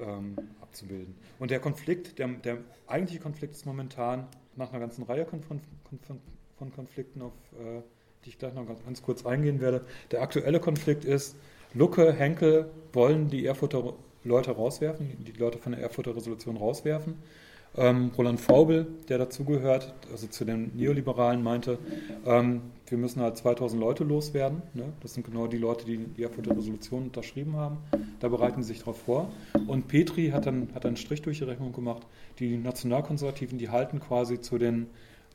ähm, 0.00 0.36
abzubilden. 0.60 1.14
Und 1.38 1.50
der 1.50 1.60
Konflikt, 1.60 2.18
der, 2.18 2.28
der, 2.28 2.58
eigentliche 2.86 3.20
Konflikt 3.20 3.54
ist 3.54 3.66
momentan 3.66 4.26
nach 4.56 4.70
einer 4.70 4.80
ganzen 4.80 5.04
Reihe 5.04 5.26
von, 5.26 5.42
von, 5.42 5.60
von 6.56 6.72
Konflikten, 6.72 7.22
auf 7.22 7.34
äh, 7.52 7.82
die 8.28 8.32
ich 8.32 8.38
gleich 8.38 8.52
noch 8.52 8.66
ganz, 8.66 9.00
kurz 9.02 9.24
eingehen 9.24 9.58
werde. 9.58 9.80
Der 10.10 10.20
aktuelle 10.20 10.60
Konflikt 10.60 11.06
ist, 11.06 11.34
Lucke, 11.72 12.12
Henkel 12.12 12.70
wollen 12.92 13.30
die 13.30 13.46
Erfurter 13.46 13.94
Leute 14.22 14.50
rauswerfen, 14.50 15.24
die 15.24 15.32
Leute 15.32 15.56
von 15.56 15.72
der 15.72 15.80
Erfurter 15.80 16.14
Resolution 16.14 16.58
rauswerfen. 16.58 17.14
Ähm, 17.74 18.10
Roland 18.18 18.38
Faubel, 18.38 18.86
der 19.08 19.16
dazugehört, 19.16 19.94
also 20.12 20.26
zu 20.26 20.44
den 20.44 20.76
Neoliberalen, 20.76 21.42
meinte, 21.42 21.78
ähm, 22.26 22.62
wir 22.86 22.98
müssen 22.98 23.22
halt 23.22 23.38
2000 23.38 23.80
Leute 23.80 24.04
loswerden. 24.04 24.60
Ne? 24.74 24.92
Das 25.00 25.14
sind 25.14 25.24
genau 25.24 25.46
die 25.46 25.58
Leute, 25.58 25.86
die 25.86 25.96
die 25.96 26.22
Erfurter 26.22 26.54
Resolution 26.54 27.04
unterschrieben 27.04 27.56
haben. 27.56 27.78
Da 28.20 28.28
bereiten 28.28 28.62
sie 28.62 28.74
sich 28.74 28.80
darauf 28.80 29.00
vor. 29.00 29.30
Und 29.66 29.88
Petri 29.88 30.30
hat 30.30 30.44
dann 30.44 30.68
hat 30.74 30.84
einen 30.84 30.96
Strich 30.96 31.22
durch 31.22 31.38
die 31.38 31.44
Rechnung 31.44 31.72
gemacht. 31.72 32.06
Die 32.40 32.58
Nationalkonservativen, 32.58 33.56
die 33.56 33.70
halten 33.70 34.00
quasi 34.00 34.40
zu, 34.42 34.58
den, 34.58 34.88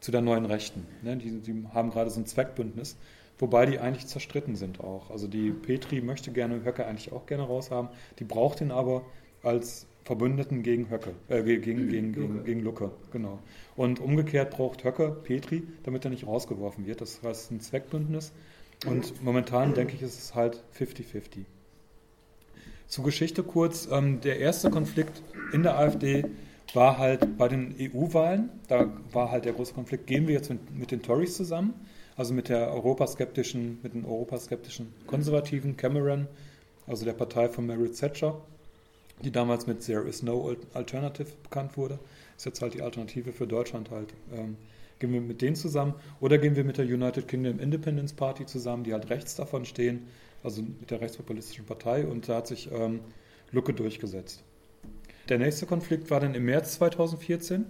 zu 0.04 0.12
der 0.12 0.20
neuen 0.20 0.46
Rechten. 0.46 0.86
Ne? 1.02 1.16
Die, 1.16 1.40
die 1.40 1.66
haben 1.74 1.90
gerade 1.90 2.10
so 2.10 2.20
ein 2.20 2.26
Zweckbündnis. 2.26 2.98
Wobei 3.40 3.66
die 3.66 3.80
eigentlich 3.80 4.06
zerstritten 4.06 4.56
sind 4.58 4.82
auch. 4.82 5.10
Also 5.10 5.28
die 5.28 5.52
Petri 5.52 6.02
möchte 6.02 6.32
gerne 6.32 6.64
Höcke 6.66 6.86
eigentlich 6.86 7.14
auch 7.14 7.26
gerne 7.26 7.44
raushaben. 7.44 7.90
Die 8.20 8.26
braucht 8.26 8.60
ihn 8.60 8.72
aber 8.72 9.04
als 9.44 9.88
Verbündeten 10.04 10.62
gegen 10.62 10.90
Höcke, 10.90 11.14
äh, 11.30 11.42
gegen, 11.42 11.90
gegen, 11.90 12.12
gegen, 12.12 12.44
gegen 12.44 12.60
Lucke, 12.60 12.92
genau. 13.12 13.40
Und 13.78 14.02
umgekehrt 14.02 14.52
braucht 14.52 14.84
Höcke 14.84 15.10
Petri, 15.24 15.64
damit 15.84 16.04
er 16.04 16.12
nicht 16.12 16.28
rausgeworfen 16.28 16.86
wird. 16.86 17.00
Das 17.00 17.24
heißt, 17.24 17.52
ein 17.52 17.62
Zweckbündnis. 17.62 18.34
Und 18.86 19.24
momentan 19.24 19.74
denke 19.74 19.96
ich, 19.96 20.02
ist 20.02 20.20
es 20.20 20.36
halt 20.36 20.62
50-50. 20.78 21.46
Zur 22.88 23.06
Geschichte 23.06 23.42
kurz. 23.44 23.88
Ähm, 23.90 24.20
der 24.20 24.40
erste 24.40 24.70
Konflikt 24.70 25.24
in 25.54 25.64
der 25.64 25.80
AfD 25.80 26.26
war 26.74 26.98
halt 26.98 27.38
bei 27.38 27.48
den 27.48 27.76
EU-Wahlen. 27.80 28.50
Da 28.68 28.92
war 29.12 29.32
halt 29.32 29.46
der 29.46 29.54
große 29.54 29.74
Konflikt, 29.74 30.08
gehen 30.08 30.28
wir 30.28 30.34
jetzt 30.36 30.50
mit, 30.50 30.78
mit 30.78 30.92
den 30.92 31.02
Tories 31.02 31.36
zusammen, 31.36 31.74
also 32.16 32.34
mit 32.34 32.50
der 32.50 32.72
europaskeptischen, 32.74 33.80
mit 33.84 33.94
den 33.94 34.06
europaskeptischen 34.06 34.94
Konservativen 35.08 35.78
Cameron, 35.78 36.28
also 36.88 37.06
der 37.06 37.14
Partei 37.14 37.50
von 37.50 37.66
Mary 37.66 37.92
Thatcher 37.92 38.42
die 39.24 39.32
damals 39.32 39.68
mit 39.68 39.82
There 39.86 40.08
is 40.08 40.24
no 40.24 40.56
alternative 40.74 41.30
bekannt 41.44 41.78
wurde. 41.78 42.00
Ist 42.38 42.46
jetzt 42.46 42.62
halt 42.62 42.74
die 42.74 42.82
Alternative 42.82 43.32
für 43.32 43.48
Deutschland 43.48 43.90
halt. 43.92 44.14
Ähm, 44.34 44.58
gehen 45.00 45.14
wir 45.14 45.22
mit 45.22 45.42
denen 45.42 45.56
zusammen 45.56 45.96
oder 46.20 46.38
gehen 46.38 46.56
wir 46.56 46.64
mit 46.64 46.78
der 46.78 46.86
United 46.86 47.28
Kingdom 47.28 47.60
Independence 47.60 48.14
Party 48.14 48.46
zusammen, 48.46 48.84
die 48.84 48.94
halt 48.94 49.10
rechts 49.10 49.36
davon 49.36 49.66
stehen, 49.66 50.08
also 50.44 50.62
mit 50.62 50.92
der 50.92 51.02
rechtspopulistischen 51.02 51.66
Partei 51.66 52.06
und 52.06 52.30
da 52.30 52.38
hat 52.38 52.48
sich 52.48 52.72
ähm, 52.72 53.02
Lucke 53.52 53.74
durchgesetzt. 53.74 54.44
Der 55.30 55.38
nächste 55.38 55.66
Konflikt 55.66 56.12
war 56.12 56.20
dann 56.20 56.36
im 56.36 56.46
März 56.46 56.74
2014. 56.74 57.66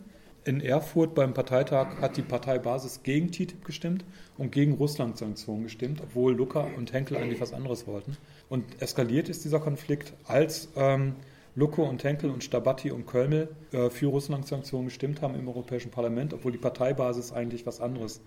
In 0.45 0.60
Erfurt 0.60 1.14
beim 1.14 1.34
Parteitag 1.34 2.01
hat 2.01 2.18
die 2.18 2.22
Parteibasis 2.22 3.04
gegen 3.04 3.32
TTIP 3.32 3.64
gestimmt 3.64 4.04
und 4.38 4.51
gegen 4.51 4.74
Russland-Sanktionen 4.74 5.64
gestimmt, 5.64 6.01
obwohl 6.01 6.34
Lucke 6.34 6.66
und 6.76 6.91
Henkel 6.91 7.16
eigentlich 7.16 7.39
was 7.39 7.54
anderes 7.54 7.88
wollten. 7.88 8.18
Und 8.49 8.82
eskaliert 8.82 9.30
ist 9.30 9.45
dieser 9.45 9.60
Konflikt, 9.60 10.14
als 10.26 10.70
ähm, 10.76 11.16
Lucke 11.56 11.84
und 11.84 12.04
Henkel 12.04 12.32
und 12.32 12.43
Stabatti 12.43 12.91
und 12.91 13.06
Kölmel 13.06 13.56
äh, 13.72 13.89
für 13.89 14.08
Russland-Sanktionen 14.08 14.86
gestimmt 14.86 15.22
haben 15.22 15.36
im 15.36 15.47
Europäischen 15.47 15.91
Parlament, 15.91 16.34
obwohl 16.34 16.51
die 16.51 16.58
Parteibasis 16.58 17.32
eigentlich 17.32 17.66
was 17.66 17.80
anderes 17.80 18.20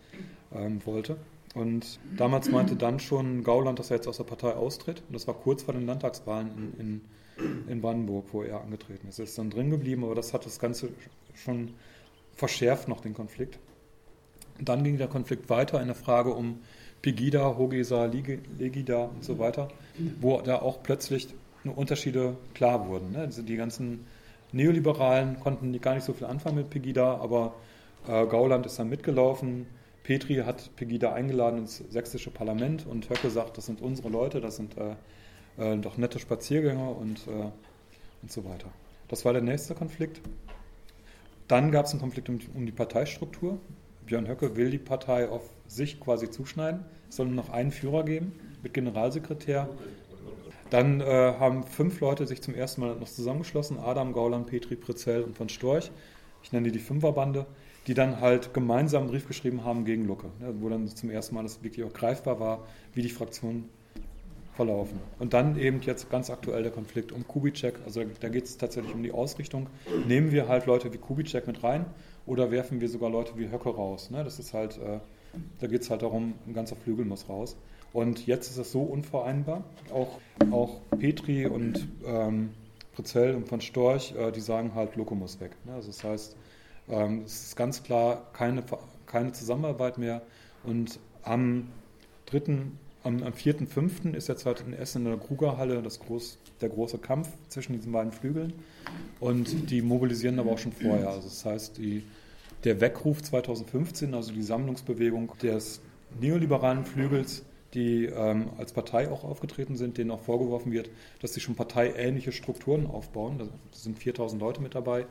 ähm, 0.55 0.81
wollte. 0.87 1.17
Und 1.55 1.99
damals 2.17 2.49
meinte 2.51 2.77
dann 2.77 3.01
schon 3.01 3.43
Gauland, 3.43 3.79
dass 3.79 3.91
er 3.91 3.97
jetzt 3.97 4.07
aus 4.07 4.19
der 4.19 4.25
Partei 4.25 4.53
austritt. 4.53 5.03
Und 5.09 5.15
das 5.15 5.27
war 5.27 5.35
kurz 5.35 5.65
vor 5.65 5.75
den 5.75 5.87
Landtagswahlen 5.87 6.51
in, 6.57 6.81
in, 6.81 7.01
in 7.69 7.81
Brandenburg, 7.81 8.27
wo 8.33 8.43
er 8.43 8.61
angetreten 8.63 9.09
ist. 9.09 9.19
Er 9.19 9.25
ist 9.25 9.37
dann 9.39 9.51
drin 9.51 9.71
geblieben, 9.71 10.05
aber 10.05 10.15
das 10.15 10.33
hat 10.33 10.47
das 10.47 10.59
Ganze 10.59 10.89
schon 11.35 11.75
verschärft, 12.35 12.89
noch 12.89 13.01
den 13.01 13.15
Konflikt. 13.15 13.59
Dann 14.59 14.85
ging 14.85 14.97
der 14.97 15.09
Konflikt 15.09 15.51
weiter 15.51 15.81
in 15.81 15.87
der 15.87 15.97
Frage 15.97 16.33
um 16.33 16.61
Pegida, 17.03 17.57
Hogesa, 17.57 18.07
Legida 18.07 19.05
und 19.05 19.23
so 19.23 19.39
weiter, 19.39 19.69
wo 20.21 20.41
da 20.41 20.57
auch 20.61 20.83
plötzlich 20.83 21.29
Unterschiede 21.65 22.37
klar 22.55 22.89
wurden. 22.89 23.13
Ne? 23.13 23.19
Also 23.19 23.43
die 23.43 23.57
ganzen 23.57 24.07
Neoliberalen 24.53 25.41
konnten 25.41 25.79
gar 25.81 25.95
nicht 25.95 26.05
so 26.05 26.13
viel 26.13 26.27
anfangen 26.27 26.57
mit 26.57 26.71
Pegida, 26.71 27.17
aber 27.17 27.55
äh, 28.07 28.27
Gauland 28.27 28.65
ist 28.67 28.79
dann 28.79 28.89
mitgelaufen. 28.89 29.67
Petri 30.05 30.37
hat 30.37 30.71
Pegida 30.77 31.13
eingeladen 31.13 31.59
ins 31.59 31.79
sächsische 31.79 32.31
Parlament 32.31 32.87
und 32.87 33.11
Höcke 33.11 33.29
sagt, 33.29 33.59
das 33.59 33.67
sind 33.67 33.83
unsere 33.83 34.09
Leute, 34.09 34.41
das 34.41 34.57
sind 34.57 34.77
äh, 34.79 34.95
äh, 35.59 35.77
doch 35.77 35.97
nette 35.97 36.19
Spaziergänger 36.19 36.97
und, 36.97 37.27
äh, 37.27 37.51
und 38.23 38.31
so 38.31 38.45
weiter. 38.45 38.69
Das 39.09 39.25
war 39.25 39.33
der 39.33 39.43
nächste 39.43 39.75
Konflikt. 39.75 40.21
Dann 41.49 41.71
gab 41.71 41.87
es 41.87 41.93
einen 41.93 42.01
Konflikt 42.01 42.29
um, 42.29 42.41
um 42.55 42.67
die 42.67 42.73
Parteistruktur. 42.73 43.59
Björn 44.05 44.29
Höcke 44.29 44.57
will 44.57 44.71
die 44.71 44.79
Partei 44.79 45.29
auf 45.29 45.43
sich 45.67 46.01
quasi 46.01 46.31
zuschneiden. 46.31 46.85
Es 47.09 47.17
soll 47.17 47.27
nur 47.27 47.37
noch 47.37 47.51
einen 47.51 47.71
Führer 47.71 48.05
geben 48.05 48.33
mit 48.63 48.75
Generalsekretär. 48.75 49.69
Dann 50.71 51.01
äh, 51.01 51.05
haben 51.05 51.65
fünf 51.65 52.01
Leute 52.01 52.27
sich 52.27 52.43
zum 52.43 52.55
ersten 52.55 52.81
Mal 52.81 52.97
noch 52.97 53.09
zusammengeschlossen: 53.09 53.79
Adam, 53.79 54.13
Gauland, 54.13 54.49
Petri, 54.49 54.77
Pritzell 54.77 55.23
und 55.23 55.37
von 55.37 55.49
Storch. 55.49 55.91
Ich 56.43 56.53
nenne 56.53 56.71
die 56.71 56.79
Fünferbande, 56.79 57.47
die 57.87 57.95
dann 57.95 58.21
halt 58.21 58.55
gemeinsam 58.55 59.03
einen 59.03 59.11
Brief 59.11 59.27
geschrieben 59.27 59.65
haben 59.65 59.85
gegen 59.85 60.07
Lucke, 60.07 60.29
ne, 60.41 60.55
wo 60.61 60.69
dann 60.69 60.89
zum 60.89 61.11
ersten 61.11 61.35
Mal 61.35 61.43
das 61.43 61.63
wirklich 61.63 61.85
auch 61.85 61.93
greifbar 61.93 62.41
war, 62.41 62.67
wie 62.95 63.03
die 63.03 63.11
Fraktionen 63.11 63.69
verlaufen. 64.57 64.99
Und 65.19 65.35
dann 65.35 65.59
eben 65.59 65.81
jetzt 65.83 66.11
ganz 66.11 66.31
aktuell 66.31 66.63
der 66.63 66.73
Konflikt 66.73 67.13
um 67.13 67.27
Kubitschek. 67.29 67.75
Also 67.85 68.03
da 68.21 68.29
geht 68.29 68.45
es 68.45 68.57
tatsächlich 68.57 68.95
um 68.95 69.03
die 69.03 69.13
Ausrichtung. 69.13 69.69
Nehmen 70.09 70.33
wir 70.33 70.49
halt 70.49 70.67
Leute 70.67 70.93
wie 70.93 70.99
Kubitschek 70.99 71.47
mit 71.47 71.63
rein 71.63 71.87
oder 72.27 72.51
werfen 72.51 72.81
wir 72.81 72.89
sogar 72.89 73.11
Leute 73.11 73.33
wie 73.37 73.51
Höcke 73.51 73.69
raus? 73.69 74.11
Ne? 74.11 74.25
Das 74.25 74.39
ist 74.39 74.55
halt, 74.55 74.79
äh, 74.79 74.99
da 75.61 75.67
geht 75.67 75.83
es 75.83 75.91
halt 75.91 76.03
darum, 76.03 76.35
ein 76.47 76.55
ganzer 76.55 76.75
Flügel 76.75 77.05
muss 77.05 77.29
raus. 77.29 77.57
Und 77.93 78.27
jetzt 78.27 78.51
ist 78.51 78.59
es 78.59 78.73
so 78.73 78.83
unvereinbar. 78.83 79.65
Auch, 79.93 80.19
auch 80.51 80.81
Petri 80.99 81.47
und 81.47 81.87
ähm, 82.05 82.51
Prezell 82.95 83.35
und 83.35 83.49
von 83.49 83.61
Storch, 83.61 84.15
äh, 84.17 84.33
die 84.33 84.41
sagen 84.41 84.75
halt, 84.75 84.97
Loco 84.97 85.15
muss 85.15 85.39
weg. 85.41 85.53
Ne? 85.65 85.75
Also 85.75 85.89
das 85.89 86.03
heißt, 86.03 86.37
ähm, 86.89 87.23
es 87.25 87.49
ist 87.49 87.57
ganz 87.57 87.83
klar 87.83 88.27
keine, 88.33 88.65
keine 89.07 89.33
Zusammenarbeit 89.33 89.99
mehr. 89.99 90.23
Und 90.65 90.99
am 91.23 91.69
3., 92.27 92.71
am, 93.07 93.23
am 93.23 93.33
4.5. 93.33 94.15
ist 94.15 94.29
jetzt 94.29 94.45
halt 94.45 94.63
in 94.67 94.75
Essen 94.75 95.05
in 95.05 95.13
der 95.13 95.19
Krugerhalle 95.19 95.83
das 95.83 96.01
groß, 96.01 96.39
der 96.61 96.69
große 96.69 96.99
Kampf 96.99 97.29
zwischen 97.49 97.75
diesen 97.75 97.93
beiden 97.93 98.13
Flügeln. 98.13 98.53
Und 99.21 99.71
die 99.71 99.81
mobilisieren 99.81 100.39
aber 100.39 100.53
auch 100.53 100.59
schon 100.59 100.73
vorher. 100.73 101.09
Also 101.09 101.29
das 101.29 101.45
heißt, 101.45 101.79
die, 101.79 102.03
der 102.65 102.81
Weckruf 102.81 103.23
2015, 103.23 104.15
also 104.15 104.33
die 104.33 104.43
Sammlungsbewegung 104.43 105.33
des 105.43 105.81
neoliberalen 106.21 106.85
Flügels, 106.85 107.45
die 107.75 108.07
ähm, 108.07 108.51
als 108.59 108.73
Partei 108.73 109.11
auch 109.11 109.25
aufgetreten 109.25 109.77
sind, 109.77 109.99
denen 109.99 110.11
auch 110.11 110.21
vorgeworfen 110.21 110.73
wird, 110.73 110.91
dass 111.21 111.35
sie 111.35 111.41
schon 111.41 111.55
parteiähnliche 111.55 112.33
Strukturen 112.33 112.87
aufbauen. 112.87 113.39
Da 113.39 113.47
sind 113.73 113.99
4000 113.99 114.41
Leute 114.41 114.63
mit 114.63 114.75
dabei. 114.75 115.07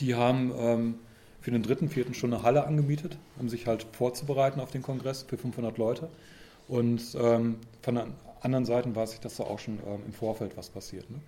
Die 0.00 0.14
haben 0.14 0.52
ähm, 0.56 0.94
für 1.40 1.50
den 1.50 1.62
dritten, 1.62 1.88
vierten 1.88 2.14
schon 2.14 2.32
eine 2.32 2.42
Halle 2.42 2.66
angemietet, 2.66 3.18
um 3.38 3.48
sich 3.48 3.66
halt 3.66 3.86
vorzubereiten 3.92 4.60
auf 4.60 4.70
den 4.70 4.82
Kongress 4.82 5.24
für 5.24 5.36
500 5.36 5.76
Leute. 5.76 6.08
Und 6.68 7.02
ähm, 7.18 7.56
von 7.82 7.94
den 7.94 8.12
anderen 8.40 8.64
Seiten 8.64 8.94
weiß 8.94 9.14
ich, 9.14 9.20
dass 9.20 9.36
da 9.36 9.44
auch 9.44 9.58
schon 9.58 9.78
ähm, 9.86 10.00
im 10.06 10.12
Vorfeld 10.12 10.56
was 10.56 10.70
passiert. 10.70 11.10
Ne? 11.10 11.20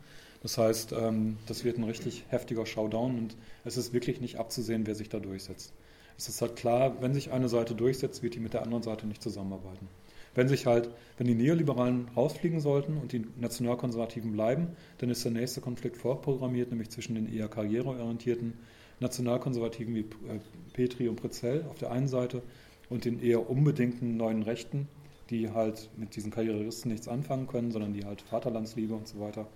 Das 0.42 0.58
heißt, 0.58 0.92
ähm, 0.92 1.38
das 1.46 1.64
wird 1.64 1.78
ein 1.78 1.84
richtig 1.84 2.24
heftiger 2.28 2.66
Showdown 2.66 3.18
und 3.18 3.36
es 3.64 3.76
ist 3.76 3.92
wirklich 3.92 4.20
nicht 4.20 4.38
abzusehen, 4.38 4.86
wer 4.86 4.94
sich 4.94 5.08
da 5.08 5.18
durchsetzt. 5.18 5.72
Es 6.18 6.28
ist 6.28 6.40
halt 6.40 6.56
klar, 6.56 6.96
wenn 7.00 7.14
sich 7.14 7.32
eine 7.32 7.48
Seite 7.48 7.74
durchsetzt, 7.74 8.22
wird 8.22 8.34
die 8.34 8.40
mit 8.40 8.54
der 8.54 8.62
anderen 8.62 8.82
Seite 8.82 9.06
nicht 9.06 9.22
zusammenarbeiten. 9.22 9.88
Wenn 10.34 10.48
sich 10.48 10.66
halt, 10.66 10.90
wenn 11.16 11.26
die 11.26 11.34
Neoliberalen 11.34 12.08
rausfliegen 12.14 12.60
sollten 12.60 12.98
und 12.98 13.12
die 13.12 13.24
Nationalkonservativen 13.36 14.32
bleiben, 14.32 14.68
dann 14.98 15.08
ist 15.10 15.24
der 15.24 15.32
nächste 15.32 15.60
Konflikt 15.60 15.96
vorprogrammiert, 15.96 16.70
nämlich 16.70 16.90
zwischen 16.90 17.14
den 17.14 17.32
eher 17.32 17.48
karriereorientierten 17.48 18.54
Nationalkonservativen 19.00 19.94
wie 19.94 20.00
äh, 20.00 20.40
Petri 20.74 21.08
und 21.08 21.16
Prezell 21.16 21.64
auf 21.70 21.78
der 21.78 21.90
einen 21.90 22.08
Seite 22.08 22.42
und 22.88 23.04
den 23.04 23.20
eher 23.22 23.48
unbedingten 23.48 24.16
neuen 24.16 24.42
Rechten 24.42 24.88
die 25.30 25.50
halt 25.50 25.88
mit 25.96 26.16
diesen 26.16 26.30
Karrieristen 26.30 26.90
nichts 26.90 27.08
anfangen 27.08 27.46
können, 27.46 27.72
sondern 27.72 27.92
die 27.92 28.04
halt 28.04 28.22
Vaterlandsliebe 28.22 28.94
und 28.94 29.08
so 29.08 29.20
weiter 29.20 29.46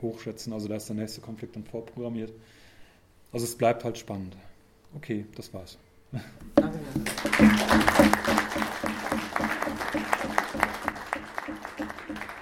hochschätzen. 0.00 0.52
Also 0.52 0.68
da 0.68 0.76
ist 0.76 0.88
der 0.88 0.96
nächste 0.96 1.20
Konflikt 1.20 1.56
dann 1.56 1.64
vorprogrammiert. 1.64 2.32
Also 3.32 3.44
es 3.44 3.56
bleibt 3.56 3.84
halt 3.84 3.98
spannend. 3.98 4.36
Okay, 4.94 5.26
das 5.34 5.52
war's. 5.54 5.78
Danke. 6.54 6.78